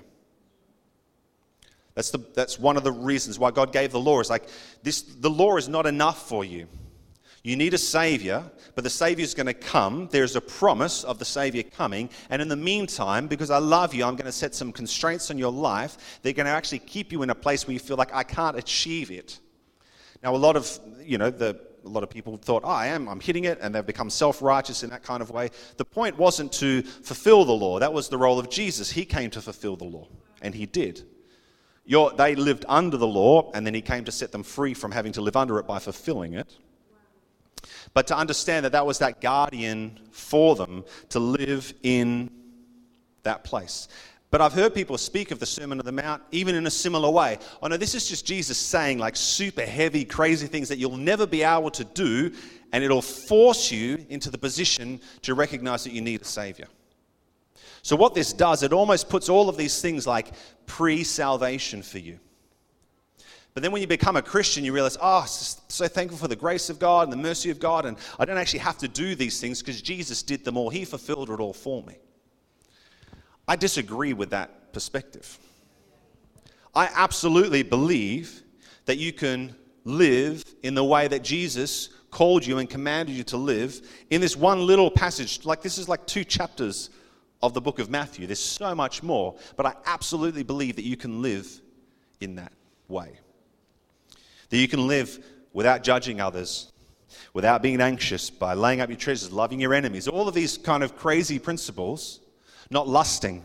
That's, 1.95 2.11
the, 2.11 2.19
that's 2.33 2.59
one 2.59 2.77
of 2.77 2.83
the 2.83 2.91
reasons 2.91 3.39
why 3.39 3.51
God 3.51 3.71
gave 3.71 3.91
the 3.91 3.99
law. 3.99 4.19
It's 4.19 4.29
like 4.29 4.47
this, 4.83 5.01
the 5.01 5.29
law 5.29 5.55
is 5.57 5.69
not 5.69 5.85
enough 5.85 6.27
for 6.27 6.43
you. 6.43 6.67
You 7.41 7.55
need 7.55 7.73
a 7.75 7.77
Savior, 7.77 8.43
but 8.73 8.83
the 8.83 8.89
Savior 8.89 9.23
is 9.23 9.35
going 9.35 9.45
to 9.45 9.53
come. 9.53 10.09
There's 10.11 10.35
a 10.35 10.41
promise 10.41 11.03
of 11.03 11.19
the 11.19 11.25
Savior 11.25 11.61
coming. 11.61 12.09
And 12.29 12.41
in 12.41 12.47
the 12.47 12.55
meantime, 12.55 13.27
because 13.27 13.51
I 13.51 13.59
love 13.59 13.93
you, 13.93 14.03
I'm 14.03 14.15
going 14.15 14.25
to 14.25 14.31
set 14.31 14.55
some 14.55 14.71
constraints 14.71 15.29
on 15.29 15.37
your 15.37 15.51
life. 15.51 16.19
They're 16.21 16.33
going 16.33 16.47
to 16.47 16.51
actually 16.51 16.79
keep 16.79 17.11
you 17.11 17.21
in 17.21 17.29
a 17.29 17.35
place 17.35 17.67
where 17.67 17.73
you 17.73 17.79
feel 17.79 17.97
like 17.97 18.13
I 18.13 18.23
can't 18.23 18.57
achieve 18.57 19.11
it. 19.11 19.39
Now, 20.23 20.35
a 20.35 20.37
lot 20.37 20.55
of, 20.55 20.79
you 20.99 21.19
know, 21.19 21.29
the, 21.29 21.61
a 21.85 21.87
lot 21.87 22.01
of 22.01 22.09
people 22.09 22.35
thought, 22.35 22.63
oh, 22.65 22.69
I 22.69 22.87
am, 22.87 23.07
I'm 23.07 23.19
hitting 23.19 23.43
it, 23.43 23.59
and 23.61 23.75
they've 23.75 23.85
become 23.85 24.09
self 24.09 24.41
righteous 24.41 24.81
in 24.81 24.89
that 24.89 25.03
kind 25.03 25.21
of 25.21 25.29
way. 25.29 25.51
The 25.77 25.85
point 25.85 26.17
wasn't 26.17 26.51
to 26.53 26.81
fulfill 26.81 27.45
the 27.45 27.53
law, 27.53 27.79
that 27.79 27.93
was 27.93 28.09
the 28.09 28.17
role 28.17 28.39
of 28.39 28.49
Jesus. 28.49 28.89
He 28.89 29.05
came 29.05 29.29
to 29.29 29.41
fulfill 29.41 29.75
the 29.75 29.85
law, 29.85 30.07
and 30.41 30.55
he 30.55 30.65
did. 30.65 31.03
They 31.87 32.35
lived 32.35 32.65
under 32.67 32.97
the 32.97 33.07
law, 33.07 33.51
and 33.53 33.65
then 33.65 33.73
he 33.73 33.81
came 33.81 34.05
to 34.05 34.11
set 34.11 34.31
them 34.31 34.43
free 34.43 34.73
from 34.73 34.91
having 34.91 35.11
to 35.13 35.21
live 35.21 35.35
under 35.35 35.59
it 35.59 35.67
by 35.67 35.79
fulfilling 35.79 36.33
it. 36.33 36.55
But 37.93 38.07
to 38.07 38.17
understand 38.17 38.65
that 38.65 38.73
that 38.73 38.85
was 38.85 38.99
that 38.99 39.21
guardian 39.21 39.99
for 40.11 40.55
them 40.55 40.83
to 41.09 41.19
live 41.19 41.73
in 41.83 42.29
that 43.23 43.43
place. 43.43 43.87
But 44.31 44.41
I've 44.41 44.53
heard 44.53 44.73
people 44.73 44.97
speak 44.97 45.31
of 45.31 45.39
the 45.39 45.45
Sermon 45.45 45.79
on 45.79 45.85
the 45.85 45.91
Mount 45.91 46.21
even 46.31 46.55
in 46.55 46.67
a 46.67 46.71
similar 46.71 47.09
way. 47.09 47.37
Oh 47.61 47.67
no, 47.67 47.77
this 47.77 47.95
is 47.95 48.09
just 48.09 48.25
Jesus 48.25 48.57
saying 48.57 48.97
like 48.97 49.15
super 49.15 49.65
heavy, 49.65 50.03
crazy 50.03 50.47
things 50.47 50.67
that 50.69 50.77
you'll 50.77 50.97
never 50.97 51.25
be 51.25 51.43
able 51.43 51.71
to 51.71 51.85
do, 51.85 52.33
and 52.73 52.83
it'll 52.83 53.01
force 53.01 53.71
you 53.71 54.05
into 54.09 54.29
the 54.29 54.37
position 54.37 54.99
to 55.21 55.35
recognize 55.35 55.83
that 55.85 55.93
you 55.93 56.01
need 56.01 56.21
a 56.21 56.25
Savior. 56.25 56.67
So, 57.85 57.95
what 57.95 58.15
this 58.15 58.33
does, 58.33 58.63
it 58.63 58.73
almost 58.73 59.09
puts 59.09 59.29
all 59.29 59.47
of 59.47 59.57
these 59.57 59.79
things 59.79 60.07
like 60.07 60.31
pre 60.65 61.03
salvation 61.03 61.83
for 61.83 61.99
you. 61.99 62.17
But 63.53 63.61
then 63.61 63.71
when 63.71 63.79
you 63.79 63.87
become 63.87 64.15
a 64.15 64.23
Christian, 64.23 64.65
you 64.65 64.73
realize, 64.73 64.97
oh, 64.99 65.23
so 65.27 65.87
thankful 65.87 66.17
for 66.17 66.27
the 66.27 66.35
grace 66.35 66.71
of 66.71 66.79
God 66.79 67.03
and 67.03 67.13
the 67.13 67.17
mercy 67.17 67.51
of 67.51 67.59
God, 67.59 67.85
and 67.85 67.95
I 68.17 68.25
don't 68.25 68.39
actually 68.39 68.61
have 68.61 68.79
to 68.79 68.87
do 68.87 69.13
these 69.13 69.39
things 69.39 69.61
because 69.61 69.83
Jesus 69.83 70.23
did 70.23 70.43
them 70.43 70.57
all. 70.57 70.71
He 70.71 70.83
fulfilled 70.83 71.29
it 71.29 71.39
all 71.39 71.53
for 71.53 71.83
me. 71.83 71.99
I 73.47 73.55
disagree 73.55 74.13
with 74.13 74.31
that 74.31 74.73
perspective. 74.73 75.37
I 76.73 76.89
absolutely 76.91 77.61
believe 77.61 78.41
that 78.85 78.97
you 78.97 79.13
can 79.13 79.55
live 79.83 80.43
in 80.63 80.73
the 80.73 80.83
way 80.83 81.07
that 81.07 81.23
Jesus 81.23 81.89
called 82.09 82.47
you 82.47 82.57
and 82.57 82.67
commanded 82.67 83.15
you 83.15 83.23
to 83.25 83.37
live 83.37 83.79
in 84.09 84.21
this 84.21 84.35
one 84.35 84.65
little 84.65 84.89
passage. 84.89 85.45
Like, 85.45 85.61
this 85.61 85.77
is 85.77 85.87
like 85.87 86.07
two 86.07 86.23
chapters 86.23 86.89
of 87.45 87.53
the 87.53 87.61
book 87.61 87.79
of 87.79 87.89
Matthew. 87.89 88.27
There's 88.27 88.39
so 88.39 88.75
much 88.75 89.03
more, 89.03 89.35
but 89.55 89.65
I 89.65 89.73
absolutely 89.85 90.43
believe 90.43 90.75
that 90.75 90.85
you 90.85 90.97
can 90.97 91.21
live 91.21 91.61
in 92.19 92.35
that 92.35 92.53
way. 92.87 93.19
That 94.49 94.57
you 94.57 94.67
can 94.67 94.87
live 94.87 95.23
without 95.53 95.83
judging 95.83 96.21
others, 96.21 96.71
without 97.33 97.61
being 97.61 97.81
anxious, 97.81 98.29
by 98.29 98.53
laying 98.53 98.81
up 98.81 98.89
your 98.89 98.97
treasures, 98.97 99.31
loving 99.31 99.59
your 99.59 99.73
enemies. 99.73 100.07
All 100.07 100.27
of 100.27 100.33
these 100.33 100.57
kind 100.57 100.83
of 100.83 100.95
crazy 100.97 101.39
principles, 101.39 102.19
not 102.69 102.87
lusting. 102.87 103.43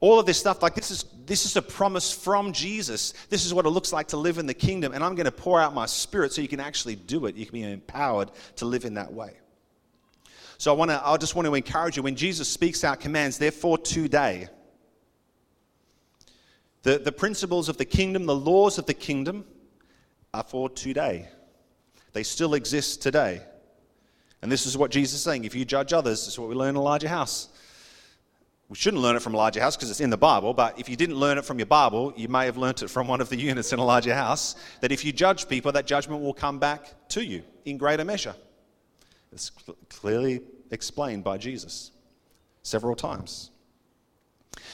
All 0.00 0.18
of 0.18 0.26
this 0.26 0.38
stuff, 0.38 0.62
like 0.62 0.74
this 0.74 0.90
is 0.90 1.04
this 1.24 1.46
is 1.46 1.56
a 1.56 1.62
promise 1.62 2.12
from 2.12 2.52
Jesus. 2.52 3.14
This 3.30 3.46
is 3.46 3.54
what 3.54 3.66
it 3.66 3.70
looks 3.70 3.92
like 3.92 4.08
to 4.08 4.16
live 4.16 4.38
in 4.38 4.46
the 4.46 4.54
kingdom, 4.54 4.92
and 4.92 5.04
I'm 5.04 5.14
going 5.14 5.26
to 5.26 5.32
pour 5.32 5.60
out 5.60 5.74
my 5.74 5.86
spirit 5.86 6.32
so 6.32 6.42
you 6.42 6.48
can 6.48 6.60
actually 6.60 6.96
do 6.96 7.26
it. 7.26 7.36
You 7.36 7.46
can 7.46 7.52
be 7.52 7.62
empowered 7.62 8.30
to 8.56 8.64
live 8.64 8.84
in 8.84 8.94
that 8.94 9.12
way. 9.12 9.34
So 10.62 10.72
I 10.72 10.76
want 10.76 10.92
to 10.92 11.04
I 11.04 11.16
just 11.16 11.34
want 11.34 11.46
to 11.46 11.56
encourage 11.56 11.96
you 11.96 12.04
when 12.04 12.14
Jesus 12.14 12.48
speaks 12.48 12.84
out 12.84 13.00
commands, 13.00 13.36
therefore 13.36 13.78
today. 13.78 14.46
The, 16.84 17.00
the 17.00 17.10
principles 17.10 17.68
of 17.68 17.78
the 17.78 17.84
kingdom, 17.84 18.26
the 18.26 18.36
laws 18.36 18.78
of 18.78 18.86
the 18.86 18.94
kingdom, 18.94 19.44
are 20.32 20.44
for 20.44 20.70
today. 20.70 21.28
They 22.12 22.22
still 22.22 22.54
exist 22.54 23.02
today. 23.02 23.42
And 24.40 24.52
this 24.52 24.64
is 24.64 24.78
what 24.78 24.92
Jesus 24.92 25.14
is 25.14 25.22
saying. 25.24 25.42
If 25.42 25.56
you 25.56 25.64
judge 25.64 25.92
others, 25.92 26.20
this 26.20 26.34
is 26.34 26.38
what 26.38 26.48
we 26.48 26.54
learn 26.54 26.76
in 26.76 26.76
Elijah 26.76 27.08
House. 27.08 27.48
We 28.68 28.76
shouldn't 28.76 29.02
learn 29.02 29.16
it 29.16 29.22
from 29.22 29.34
Elijah 29.34 29.60
House 29.60 29.74
because 29.74 29.90
it's 29.90 30.00
in 30.00 30.10
the 30.10 30.16
Bible, 30.16 30.54
but 30.54 30.78
if 30.78 30.88
you 30.88 30.94
didn't 30.94 31.16
learn 31.16 31.38
it 31.38 31.44
from 31.44 31.58
your 31.58 31.66
Bible, 31.66 32.12
you 32.16 32.28
may 32.28 32.44
have 32.44 32.56
learnt 32.56 32.84
it 32.84 32.88
from 32.88 33.08
one 33.08 33.20
of 33.20 33.28
the 33.30 33.36
units 33.50 33.72
in 33.72 33.80
Elijah 33.80 34.14
House. 34.14 34.54
That 34.80 34.92
if 34.92 35.04
you 35.04 35.10
judge 35.10 35.48
people, 35.48 35.72
that 35.72 35.88
judgment 35.88 36.22
will 36.22 36.34
come 36.34 36.60
back 36.60 37.08
to 37.08 37.24
you 37.24 37.42
in 37.64 37.78
greater 37.78 38.04
measure. 38.04 38.36
It's 39.32 39.50
clearly 39.88 40.42
explained 40.72 41.22
by 41.22 41.38
Jesus 41.38 41.92
several 42.62 42.96
times. 42.96 43.50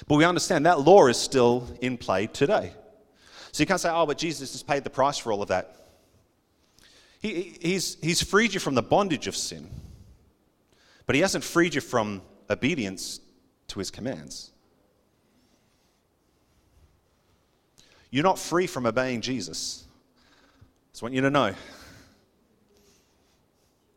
But 0.07 0.17
we 0.17 0.25
understand 0.25 0.65
that 0.65 0.81
law 0.81 1.07
is 1.09 1.19
still 1.19 1.69
in 1.81 1.99
play 1.99 2.27
today. 2.27 2.73
So 3.53 3.63
you 3.63 3.67
can't 3.67 3.81
say, 3.81 3.91
oh, 3.91 4.07
but 4.07 4.19
Jesus 4.19 4.53
has 4.53 4.63
paid 4.63 4.85
the 4.85 4.91
price 4.91 5.19
for 5.19 5.33
all 5.33 5.43
of 5.43 5.49
that. 5.49 5.75
He, 7.21 7.57
he's, 7.61 7.97
he's 8.01 8.23
freed 8.23 8.55
you 8.55 8.61
from 8.61 8.75
the 8.75 8.83
bondage 8.83 9.27
of 9.27 9.37
sin, 9.37 9.69
but 11.07 11.17
he 11.17 11.21
hasn't 11.21 11.43
freed 11.43 11.75
you 11.75 11.81
from 11.81 12.23
obedience 12.49 13.21
to 13.69 13.79
his 13.81 13.91
commands. 13.91 14.53
You're 18.11 18.25
not 18.25 18.39
free 18.39 18.67
from 18.67 18.87
obeying 18.87 19.21
Jesus. 19.21 19.85
I 19.87 20.93
just 20.93 21.03
want 21.03 21.15
you 21.15 21.21
to 21.23 21.31
know. 21.31 21.55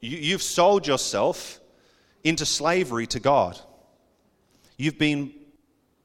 You, 0.01 0.17
you've 0.17 0.41
sold 0.41 0.87
yourself 0.87 1.60
into 2.23 2.45
slavery 2.45 3.07
to 3.07 3.19
God. 3.19 3.59
You've 4.77 4.97
been 4.97 5.33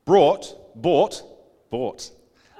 brought, 0.04 0.54
bought, 0.80 1.22
bought 1.70 2.10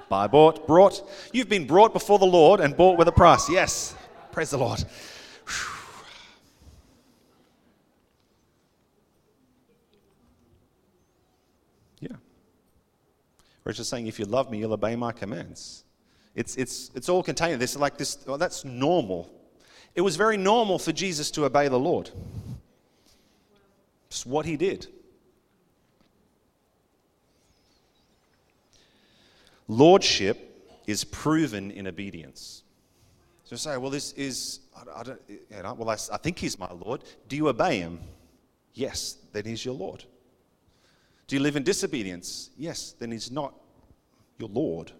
Buy, 0.09 0.27
bought, 0.27 0.65
brought. 0.67 1.01
You've 1.33 1.49
been 1.49 1.67
brought 1.67 1.91
before 1.91 2.17
the 2.17 2.25
Lord 2.25 2.59
and 2.61 2.75
bought 2.75 2.97
with 2.97 3.07
a 3.07 3.11
price. 3.11 3.49
Yes. 3.49 3.93
Praise 4.31 4.51
the 4.51 4.57
Lord. 4.57 4.83
Yeah. 11.99 12.15
We're 13.65 13.73
just 13.73 13.89
saying, 13.89 14.07
if 14.07 14.17
you 14.17 14.25
love 14.25 14.49
me, 14.49 14.59
you'll 14.59 14.73
obey 14.73 14.95
my 14.95 15.11
commands. 15.11 15.83
It's, 16.35 16.55
it's, 16.55 16.89
it's 16.95 17.09
all 17.09 17.23
contained. 17.23 17.61
This 17.61 17.75
like 17.75 17.97
this, 17.97 18.17
well, 18.25 18.37
that's 18.37 18.63
normal. 18.63 19.29
It 19.93 20.01
was 20.01 20.15
very 20.15 20.37
normal 20.37 20.79
for 20.79 20.93
Jesus 20.93 21.31
to 21.31 21.45
obey 21.45 21.67
the 21.67 21.79
Lord. 21.79 22.11
It's 24.07 24.25
what 24.25 24.45
he 24.45 24.57
did. 24.57 24.87
Lordship 29.67 30.47
is 30.87 31.03
proven 31.03 31.71
in 31.71 31.87
obedience. 31.87 32.63
So 33.43 33.55
say, 33.55 33.77
well, 33.77 33.91
this 33.91 34.13
is, 34.13 34.61
I, 34.95 35.03
don't, 35.03 35.21
you 35.27 35.39
know, 35.63 35.73
well, 35.73 35.89
I, 35.89 35.97
I 36.11 36.17
think 36.17 36.39
he's 36.39 36.57
my 36.57 36.71
Lord. 36.71 37.03
Do 37.27 37.35
you 37.35 37.47
obey 37.49 37.79
him? 37.79 37.99
Yes, 38.73 39.17
then 39.33 39.45
he's 39.45 39.63
your 39.63 39.73
Lord. 39.73 40.03
Do 41.27 41.35
you 41.35 41.41
live 41.41 41.55
in 41.55 41.63
disobedience? 41.63 42.49
Yes, 42.57 42.93
then 42.97 43.11
he's 43.11 43.31
not 43.31 43.53
your 44.37 44.49
Lord. 44.49 44.91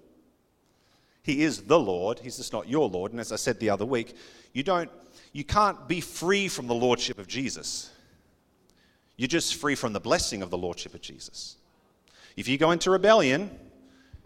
He 1.23 1.43
is 1.43 1.63
the 1.63 1.79
Lord, 1.79 2.19
he's 2.19 2.37
just 2.37 2.53
not 2.53 2.69
your 2.69 2.87
Lord. 2.87 3.11
And 3.11 3.19
as 3.19 3.31
I 3.31 3.35
said 3.35 3.59
the 3.59 3.69
other 3.69 3.85
week, 3.85 4.15
you 4.53 4.63
don't 4.63 4.89
you 5.33 5.43
can't 5.43 5.87
be 5.87 5.99
free 5.99 6.47
from 6.47 6.67
the 6.67 6.73
lordship 6.73 7.19
of 7.19 7.27
Jesus. 7.27 7.91
You're 9.17 9.27
just 9.27 9.55
free 9.55 9.75
from 9.75 9.93
the 9.93 9.99
blessing 9.99 10.41
of 10.43 10.51
the 10.51 10.57
lordship 10.57 10.93
of 10.93 11.01
Jesus. 11.01 11.57
If 12.37 12.47
you 12.47 12.57
go 12.57 12.71
into 12.71 12.91
rebellion, 12.91 13.49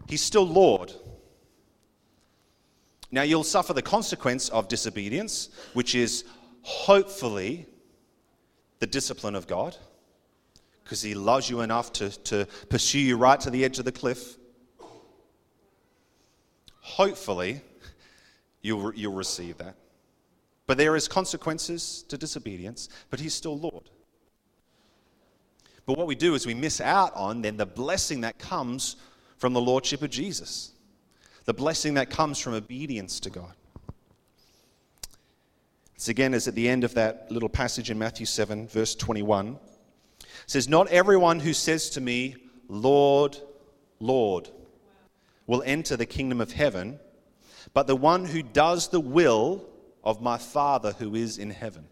He's 0.06 0.20
still 0.20 0.46
Lord. 0.46 0.92
Now, 3.10 3.22
you'll 3.22 3.44
suffer 3.44 3.72
the 3.72 3.82
consequence 3.82 4.48
of 4.48 4.68
disobedience, 4.68 5.48
which 5.74 5.94
is 5.94 6.24
hopefully 6.62 7.66
the 8.80 8.86
discipline 8.86 9.34
of 9.34 9.46
God, 9.46 9.76
because 10.84 11.02
He 11.02 11.14
loves 11.14 11.48
you 11.48 11.60
enough 11.60 11.92
to, 11.94 12.10
to 12.24 12.46
pursue 12.68 12.98
you 12.98 13.16
right 13.16 13.40
to 13.40 13.50
the 13.50 13.64
edge 13.64 13.78
of 13.78 13.84
the 13.84 13.92
cliff. 13.92 14.36
Hopefully, 16.80 17.62
you'll, 18.60 18.92
you'll 18.94 19.14
receive 19.14 19.56
that. 19.58 19.76
But 20.66 20.78
there 20.78 20.96
is 20.96 21.08
consequences 21.08 22.04
to 22.08 22.18
disobedience, 22.18 22.88
but 23.08 23.20
He's 23.20 23.34
still 23.34 23.58
Lord. 23.58 23.88
But 25.86 25.98
what 25.98 26.06
we 26.06 26.14
do 26.14 26.34
is 26.34 26.46
we 26.46 26.54
miss 26.54 26.80
out 26.80 27.14
on 27.14 27.42
then 27.42 27.56
the 27.56 27.66
blessing 27.66 28.20
that 28.20 28.38
comes 28.38 28.96
from 29.36 29.52
the 29.52 29.60
Lordship 29.60 30.02
of 30.02 30.10
Jesus, 30.10 30.72
the 31.44 31.54
blessing 31.54 31.94
that 31.94 32.10
comes 32.10 32.38
from 32.38 32.54
obedience 32.54 33.18
to 33.20 33.30
God. 33.30 33.52
It's 35.94 36.08
again 36.08 36.34
as 36.34 36.48
at 36.48 36.54
the 36.54 36.68
end 36.68 36.84
of 36.84 36.94
that 36.94 37.30
little 37.30 37.48
passage 37.48 37.90
in 37.90 37.98
Matthew 37.98 38.26
7, 38.26 38.68
verse 38.68 38.94
21. 38.94 39.58
It 40.20 40.26
says, 40.46 40.68
Not 40.68 40.88
everyone 40.88 41.40
who 41.40 41.52
says 41.52 41.90
to 41.90 42.00
me, 42.00 42.36
Lord, 42.68 43.36
Lord, 44.00 44.48
will 45.46 45.62
enter 45.64 45.96
the 45.96 46.06
kingdom 46.06 46.40
of 46.40 46.52
heaven, 46.52 46.98
but 47.74 47.86
the 47.86 47.96
one 47.96 48.24
who 48.24 48.42
does 48.42 48.88
the 48.88 49.00
will 49.00 49.64
of 50.02 50.20
my 50.20 50.38
Father 50.38 50.92
who 50.98 51.14
is 51.14 51.38
in 51.38 51.50
heaven. 51.50 51.86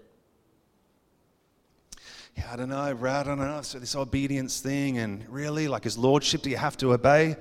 Yeah, 2.41 2.53
I 2.55 2.57
don't 2.57 2.71
know, 2.71 2.79
I 2.79 3.23
don't 3.23 3.39
know. 3.39 3.61
So 3.61 3.79
this 3.79 3.95
obedience 3.95 4.61
thing, 4.61 4.97
and 4.97 5.27
really, 5.29 5.69
like 5.69 5.85
his 5.85 5.99
lordship, 5.99 6.41
do 6.41 6.49
you 6.49 6.57
have 6.57 6.75
to 6.79 6.95
obey? 6.95 7.37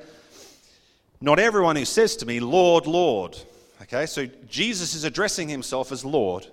Not 1.21 1.39
everyone 1.39 1.77
who 1.77 1.85
says 1.85 2.17
to 2.17 2.25
me, 2.25 2.41
Lord, 2.41 2.85
Lord. 2.85 3.37
Okay, 3.81 4.05
so 4.05 4.25
Jesus 4.49 4.95
is 4.95 5.05
addressing 5.05 5.47
himself 5.47 5.93
as 5.93 6.03
Lord. 6.03 6.47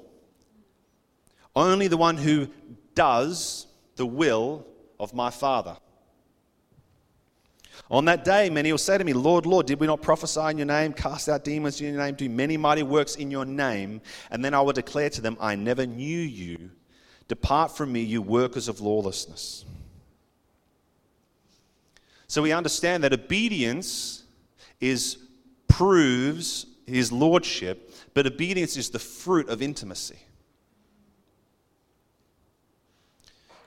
only 1.57 1.89
the 1.89 1.97
one 1.97 2.17
who 2.17 2.47
does 2.95 3.67
the 3.97 4.07
will 4.07 4.65
of 5.01 5.13
my 5.13 5.31
Father. 5.31 5.77
On 7.91 8.05
that 8.05 8.25
day, 8.25 8.49
many 8.49 8.71
will 8.71 8.79
say 8.79 8.97
to 8.97 9.03
me, 9.03 9.13
Lord, 9.13 9.45
Lord, 9.45 9.67
did 9.67 9.81
we 9.81 9.89
not 9.89 10.03
prophesy 10.03 10.51
in 10.51 10.59
your 10.59 10.67
name, 10.67 10.93
cast 10.93 11.29
out 11.29 11.43
demons 11.43 11.81
in 11.81 11.95
your 11.95 12.05
name, 12.05 12.15
do 12.15 12.29
many 12.29 12.57
mighty 12.57 12.85
works 12.85 13.17
in 13.17 13.29
your 13.33 13.45
name? 13.45 14.01
And 14.31 14.45
then 14.45 14.55
I 14.55 14.61
will 14.61 14.73
declare 14.73 15.11
to 15.11 15.21
them, 15.21 15.37
I 15.41 15.57
never 15.57 15.85
knew 15.85 16.21
you. 16.21 16.71
Depart 17.29 17.77
from 17.77 17.93
me, 17.93 18.01
you 18.01 18.23
workers 18.23 18.69
of 18.69 18.81
lawlessness. 18.81 19.65
So 22.29 22.43
we 22.43 22.53
understand 22.53 23.05
that 23.05 23.12
obedience 23.12 24.25
is 24.81 25.19
proves 25.69 26.67
his 26.87 27.11
lordship, 27.11 27.93
but 28.15 28.27
obedience 28.27 28.77
is 28.77 28.91
the 28.91 28.99
fruit 28.99 29.49
of 29.49 29.61
intimacy. 29.62 30.19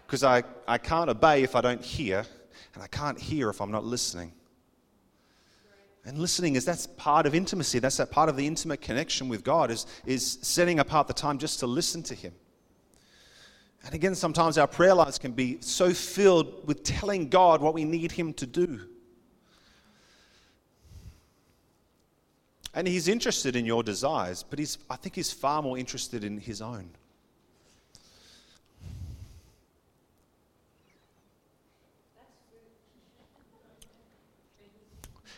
Because 0.05 0.23
I, 0.23 0.43
I 0.67 0.77
can't 0.77 1.09
obey 1.09 1.43
if 1.43 1.55
I 1.55 1.61
don't 1.61 1.83
hear, 1.83 2.25
and 2.73 2.83
I 2.83 2.87
can't 2.87 3.19
hear 3.19 3.49
if 3.49 3.61
I'm 3.61 3.71
not 3.71 3.85
listening. 3.85 4.31
And 6.05 6.17
listening 6.17 6.55
is 6.55 6.65
that's 6.65 6.87
part 6.87 7.25
of 7.25 7.35
intimacy. 7.35 7.77
That's 7.79 7.97
that 7.97 8.09
part 8.09 8.29
of 8.29 8.35
the 8.35 8.47
intimate 8.47 8.81
connection 8.81 9.29
with 9.29 9.43
God 9.43 9.69
is, 9.69 9.85
is 10.05 10.39
setting 10.41 10.79
apart 10.79 11.07
the 11.07 11.13
time 11.13 11.37
just 11.37 11.59
to 11.59 11.67
listen 11.67 12.01
to 12.03 12.15
Him. 12.15 12.33
And 13.85 13.95
again, 13.95 14.15
sometimes 14.15 14.57
our 14.57 14.67
prayer 14.67 14.93
lives 14.93 15.17
can 15.17 15.31
be 15.31 15.57
so 15.61 15.93
filled 15.93 16.67
with 16.67 16.83
telling 16.83 17.29
God 17.29 17.61
what 17.61 17.73
we 17.73 17.85
need 17.85 18.11
Him 18.11 18.33
to 18.33 18.45
do. 18.45 18.81
And 22.73 22.87
He's 22.87 23.07
interested 23.07 23.55
in 23.55 23.65
your 23.65 23.83
desires, 23.83 24.43
but 24.43 24.59
he's, 24.59 24.77
I 24.89 24.95
think 24.95 25.15
He's 25.15 25.31
far 25.31 25.61
more 25.61 25.77
interested 25.77 26.23
in 26.23 26.37
His 26.37 26.61
own. 26.61 26.89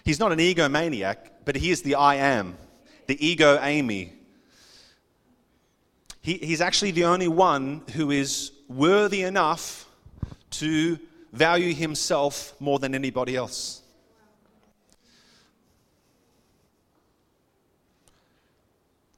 He's 0.03 0.19
not 0.19 0.31
an 0.31 0.39
egomaniac, 0.39 1.17
but 1.45 1.55
he 1.55 1.71
is 1.71 1.81
the 1.81 1.95
I 1.95 2.15
am, 2.15 2.57
the 3.07 3.25
ego 3.25 3.59
Amy. 3.61 4.13
He, 6.21 6.33
he's 6.37 6.61
actually 6.61 6.91
the 6.91 7.05
only 7.05 7.27
one 7.27 7.81
who 7.93 8.11
is 8.11 8.51
worthy 8.67 9.23
enough 9.23 9.87
to 10.51 10.99
value 11.33 11.73
himself 11.73 12.53
more 12.59 12.79
than 12.79 12.93
anybody 12.93 13.35
else. 13.35 13.80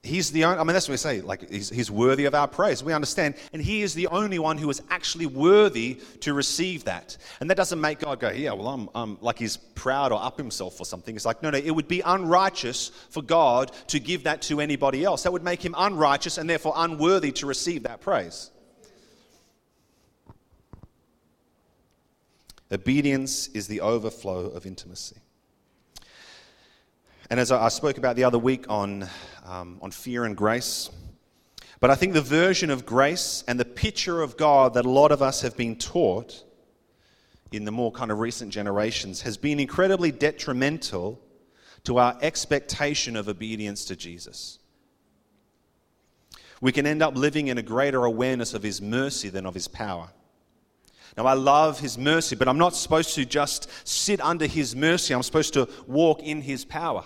He's 0.04 0.32
the 0.32 0.44
only, 0.44 0.60
I 0.60 0.64
mean, 0.64 0.74
that's 0.74 0.88
what 0.88 0.94
we 0.94 0.98
say, 0.98 1.22
like, 1.22 1.50
he's, 1.50 1.70
he's 1.70 1.90
worthy 1.90 2.26
of 2.26 2.36
our 2.36 2.48
praise. 2.48 2.84
We 2.84 2.94
understand. 2.94 3.36
And 3.54 3.62
he 3.62 3.82
is 3.82 3.94
the 3.94 4.08
only 4.08 4.38
one 4.38 4.58
who 4.58 4.70
is 4.70 4.82
actually 4.90 5.26
worthy 5.26 6.00
to 6.20 6.34
receive 6.34 6.84
that. 6.84 7.18
And 7.40 7.50
that 7.50 7.56
doesn't 7.56 7.80
make 7.80 8.00
God 8.00 8.20
go, 8.20 8.30
yeah, 8.30 8.52
well, 8.52 8.68
I'm, 8.68 8.90
I'm 8.94 9.18
like 9.22 9.40
he's 9.40 9.56
proud 9.56 10.12
or 10.12 10.22
up 10.22 10.38
himself 10.38 10.80
or 10.80 10.86
something. 10.86 11.16
It's 11.16 11.26
like, 11.26 11.42
no, 11.42 11.50
no, 11.50 11.58
it 11.58 11.72
would 11.72 11.88
be 11.88 12.02
unrighteous 12.02 12.90
for 13.10 13.24
God 13.24 13.72
to 13.88 14.00
give 14.00 14.26
that 14.26 14.42
to 14.44 14.60
anybody 14.60 15.06
else. 15.06 15.24
That 15.24 15.32
would 15.32 15.44
make 15.44 15.64
him 15.64 15.74
unrighteous 15.78 16.38
and 16.38 16.50
therefore 16.50 16.74
unworthy 16.76 17.32
to 17.34 17.46
receive 17.46 17.84
that 17.84 18.02
praise. 18.02 18.52
Obedience 22.72 23.48
is 23.50 23.68
the 23.68 23.82
overflow 23.82 24.48
of 24.48 24.66
intimacy. 24.66 25.18
And 27.34 27.40
as 27.40 27.52
I 27.52 27.70
spoke 27.70 27.98
about 27.98 28.16
the 28.16 28.26
other 28.26 28.38
week 28.38 28.70
on, 28.70 29.10
um, 29.44 29.80
on 29.82 29.90
fear 29.90 30.26
and 30.26 30.38
grace, 30.38 30.92
but 31.80 31.90
I 31.90 31.96
think 31.96 32.14
the 32.14 32.22
version 32.22 32.70
of 32.70 32.86
grace 32.86 33.44
and 33.48 33.60
the 33.60 33.66
picture 33.66 34.22
of 34.22 34.38
God 34.38 34.76
that 34.76 34.86
a 34.86 34.90
lot 34.92 35.12
of 35.12 35.24
us 35.24 35.42
have 35.42 35.58
been 35.58 35.76
taught 35.76 36.44
in 37.52 37.66
the 37.66 37.72
more 37.72 37.92
kind 37.92 38.12
of 38.12 38.20
recent 38.20 38.52
generations 38.52 39.22
has 39.22 39.36
been 39.36 39.60
incredibly 39.60 40.12
detrimental 40.12 41.20
to 41.86 41.98
our 41.98 42.16
expectation 42.22 43.16
of 43.16 43.28
obedience 43.28 43.86
to 43.86 43.96
Jesus. 43.96 44.60
We 46.62 46.72
can 46.72 46.86
end 46.86 47.02
up 47.02 47.18
living 47.18 47.48
in 47.48 47.58
a 47.58 47.64
greater 47.64 48.06
awareness 48.06 48.54
of 48.54 48.62
His 48.62 48.80
mercy 48.80 49.30
than 49.30 49.48
of 49.48 49.56
His 49.56 49.68
power. 49.68 50.10
Now, 51.18 51.26
I 51.26 51.34
love 51.34 51.80
His 51.80 51.98
mercy, 51.98 52.36
but 52.36 52.48
I'm 52.48 52.60
not 52.60 52.76
supposed 52.76 53.16
to 53.16 53.26
just 53.26 53.72
sit 53.88 54.22
under 54.22 54.46
His 54.46 54.76
mercy. 54.76 55.16
I'm 55.16 55.24
supposed 55.24 55.56
to 55.56 55.68
walk 55.88 56.22
in 56.22 56.40
His 56.40 56.64
power. 56.64 57.04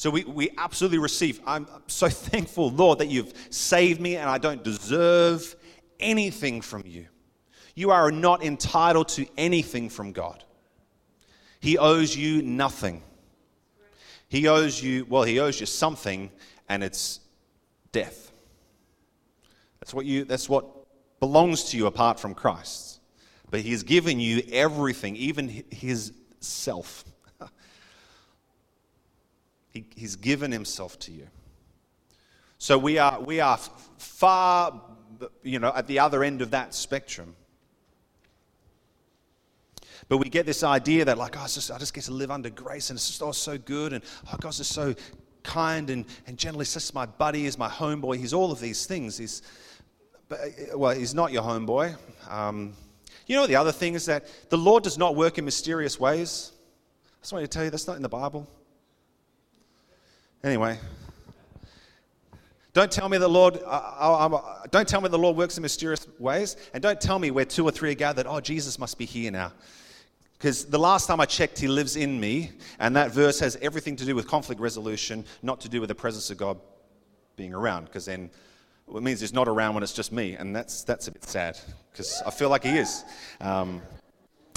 So 0.00 0.08
we, 0.08 0.24
we 0.24 0.48
absolutely 0.56 0.96
receive. 0.96 1.42
I'm 1.44 1.66
so 1.86 2.08
thankful, 2.08 2.70
Lord, 2.70 3.00
that 3.00 3.08
you've 3.08 3.34
saved 3.50 4.00
me 4.00 4.16
and 4.16 4.30
I 4.30 4.38
don't 4.38 4.64
deserve 4.64 5.54
anything 6.00 6.62
from 6.62 6.84
you. 6.86 7.06
You 7.74 7.90
are 7.90 8.10
not 8.10 8.42
entitled 8.42 9.08
to 9.08 9.26
anything 9.36 9.90
from 9.90 10.12
God. 10.12 10.42
He 11.60 11.76
owes 11.76 12.16
you 12.16 12.40
nothing. 12.40 13.02
He 14.30 14.48
owes 14.48 14.82
you, 14.82 15.04
well, 15.06 15.24
he 15.24 15.38
owes 15.38 15.60
you 15.60 15.66
something, 15.66 16.30
and 16.66 16.82
it's 16.82 17.20
death. 17.92 18.32
That's 19.80 19.92
what 19.92 20.06
you 20.06 20.24
that's 20.24 20.48
what 20.48 20.64
belongs 21.20 21.64
to 21.72 21.76
you 21.76 21.84
apart 21.84 22.18
from 22.18 22.34
Christ. 22.34 23.00
But 23.50 23.60
He 23.60 23.72
has 23.72 23.82
given 23.82 24.18
you 24.18 24.44
everything, 24.50 25.14
even 25.16 25.62
His 25.70 26.14
self. 26.40 27.04
He, 29.70 29.86
he's 29.94 30.16
given 30.16 30.52
Himself 30.52 30.98
to 31.00 31.12
you. 31.12 31.28
So 32.58 32.76
we 32.76 32.98
are, 32.98 33.20
we 33.20 33.40
are 33.40 33.58
far, 33.96 34.82
you 35.42 35.58
know, 35.58 35.72
at 35.74 35.86
the 35.86 35.98
other 35.98 36.22
end 36.22 36.42
of 36.42 36.50
that 36.50 36.74
spectrum. 36.74 37.34
But 40.10 40.18
we 40.18 40.28
get 40.28 40.44
this 40.44 40.64
idea 40.64 41.04
that, 41.04 41.16
like, 41.16 41.36
oh, 41.38 41.46
just, 41.46 41.70
I 41.70 41.78
just 41.78 41.94
get 41.94 42.04
to 42.04 42.12
live 42.12 42.30
under 42.30 42.50
grace 42.50 42.90
and 42.90 42.96
it's 42.96 43.06
just 43.06 43.22
all 43.22 43.32
so 43.32 43.56
good 43.56 43.92
and, 43.92 44.02
oh, 44.26 44.36
God's 44.40 44.58
just 44.58 44.72
so 44.72 44.94
kind 45.42 45.88
and, 45.88 46.04
and 46.26 46.36
gentle. 46.36 46.60
He's 46.60 46.74
just 46.74 46.94
my 46.94 47.06
buddy, 47.06 47.44
he's 47.44 47.56
my 47.56 47.68
homeboy, 47.68 48.16
he's 48.16 48.34
all 48.34 48.50
of 48.50 48.60
these 48.60 48.86
things. 48.86 49.16
He's, 49.16 49.42
but, 50.28 50.40
uh, 50.40 50.76
well, 50.76 50.94
he's 50.94 51.14
not 51.14 51.32
your 51.32 51.44
homeboy. 51.44 51.96
Um, 52.28 52.74
you 53.26 53.36
know, 53.36 53.46
the 53.46 53.56
other 53.56 53.72
thing 53.72 53.94
is 53.94 54.04
that 54.06 54.26
the 54.50 54.58
Lord 54.58 54.82
does 54.82 54.98
not 54.98 55.14
work 55.14 55.38
in 55.38 55.44
mysterious 55.44 56.00
ways. 56.00 56.52
I 57.06 57.22
just 57.22 57.32
want 57.32 57.44
to 57.44 57.48
tell 57.48 57.64
you 57.64 57.70
that's 57.70 57.86
not 57.86 57.96
in 57.96 58.02
the 58.02 58.08
Bible. 58.08 58.48
Anyway, 60.42 60.78
don't 62.72 62.90
tell 62.90 63.08
me 63.08 63.18
the 63.18 63.28
Lord. 63.28 63.58
Uh, 63.58 63.68
uh, 63.68 64.66
don't 64.70 64.88
tell 64.88 65.00
me 65.00 65.08
the 65.08 65.18
Lord 65.18 65.36
works 65.36 65.58
in 65.58 65.62
mysterious 65.62 66.06
ways, 66.18 66.56
and 66.72 66.82
don't 66.82 67.00
tell 67.00 67.18
me 67.18 67.30
where 67.30 67.44
two 67.44 67.64
or 67.64 67.70
three 67.70 67.90
are 67.90 67.94
gathered. 67.94 68.26
Oh, 68.26 68.40
Jesus 68.40 68.78
must 68.78 68.96
be 68.96 69.04
here 69.04 69.30
now. 69.30 69.52
Because 70.38 70.64
the 70.64 70.78
last 70.78 71.06
time 71.06 71.20
I 71.20 71.26
checked, 71.26 71.58
he 71.58 71.68
lives 71.68 71.96
in 71.96 72.18
me, 72.18 72.52
and 72.78 72.96
that 72.96 73.10
verse 73.10 73.38
has 73.40 73.56
everything 73.56 73.96
to 73.96 74.06
do 74.06 74.14
with 74.14 74.26
conflict 74.26 74.60
resolution, 74.60 75.26
not 75.42 75.60
to 75.60 75.68
do 75.68 75.80
with 75.80 75.88
the 75.88 75.94
presence 75.94 76.30
of 76.30 76.38
God 76.38 76.58
being 77.36 77.52
around. 77.52 77.84
Because 77.84 78.06
then 78.06 78.30
it 78.88 79.02
means 79.02 79.20
he's 79.20 79.34
not 79.34 79.48
around 79.48 79.74
when 79.74 79.82
it's 79.82 79.92
just 79.92 80.10
me, 80.10 80.36
and 80.36 80.56
that's, 80.56 80.84
that's 80.84 81.08
a 81.08 81.12
bit 81.12 81.24
sad 81.24 81.58
because 81.92 82.22
I 82.24 82.30
feel 82.30 82.48
like 82.48 82.64
he 82.64 82.78
is. 82.78 83.04
Um, 83.42 83.82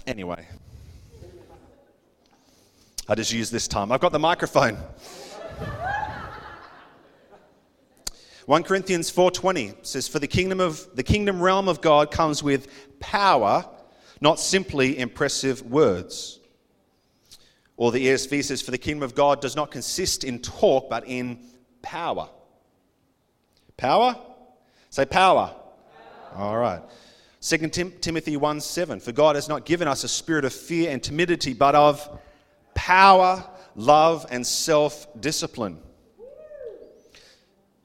anyway, 0.07 0.47
I 3.09 3.15
just 3.15 3.33
use 3.33 3.51
this 3.51 3.67
time. 3.67 3.91
I've 3.91 3.99
got 3.99 4.13
the 4.13 4.19
microphone. 4.19 4.77
1 8.45 8.63
Corinthians 8.63 9.09
4:20 9.09 9.73
says 9.83 10.07
for 10.07 10.19
the 10.19 10.27
kingdom 10.27 10.59
of 10.59 10.87
the 10.95 11.03
kingdom 11.03 11.41
realm 11.41 11.69
of 11.69 11.79
God 11.81 12.11
comes 12.11 12.43
with 12.43 12.67
power 12.99 13.65
not 14.19 14.39
simply 14.39 14.97
impressive 14.97 15.61
words. 15.63 16.39
Or 17.75 17.91
the 17.91 18.07
ESV 18.07 18.43
says 18.43 18.61
for 18.61 18.71
the 18.71 18.77
kingdom 18.77 19.03
of 19.03 19.15
God 19.15 19.41
does 19.41 19.55
not 19.55 19.71
consist 19.71 20.23
in 20.23 20.39
talk 20.39 20.89
but 20.89 21.07
in 21.07 21.39
power. 21.81 22.29
Power? 23.77 24.15
Say 24.89 25.05
power. 25.05 25.53
power. 26.33 26.41
All 26.41 26.57
right. 26.57 26.81
2 27.41 27.57
Tim- 27.69 27.93
Timothy 27.99 28.37
1 28.37 28.61
7. 28.61 28.99
For 28.99 29.11
God 29.11 29.35
has 29.35 29.49
not 29.49 29.65
given 29.65 29.87
us 29.87 30.03
a 30.03 30.07
spirit 30.07 30.45
of 30.45 30.53
fear 30.53 30.91
and 30.91 31.03
timidity, 31.03 31.53
but 31.53 31.75
of 31.75 32.07
power, 32.73 33.43
love, 33.75 34.25
and 34.29 34.45
self 34.45 35.07
discipline. 35.19 35.79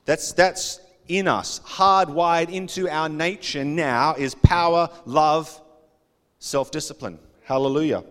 That's, 0.05 0.33
that's 0.33 0.81
in 1.07 1.29
us, 1.29 1.61
hardwired 1.61 2.51
into 2.51 2.89
our 2.89 3.09
nature 3.09 3.65
now, 3.65 4.15
is 4.15 4.35
power, 4.35 4.91
love, 5.05 5.61
self 6.39 6.71
discipline. 6.71 7.19
Hallelujah. 7.45 8.05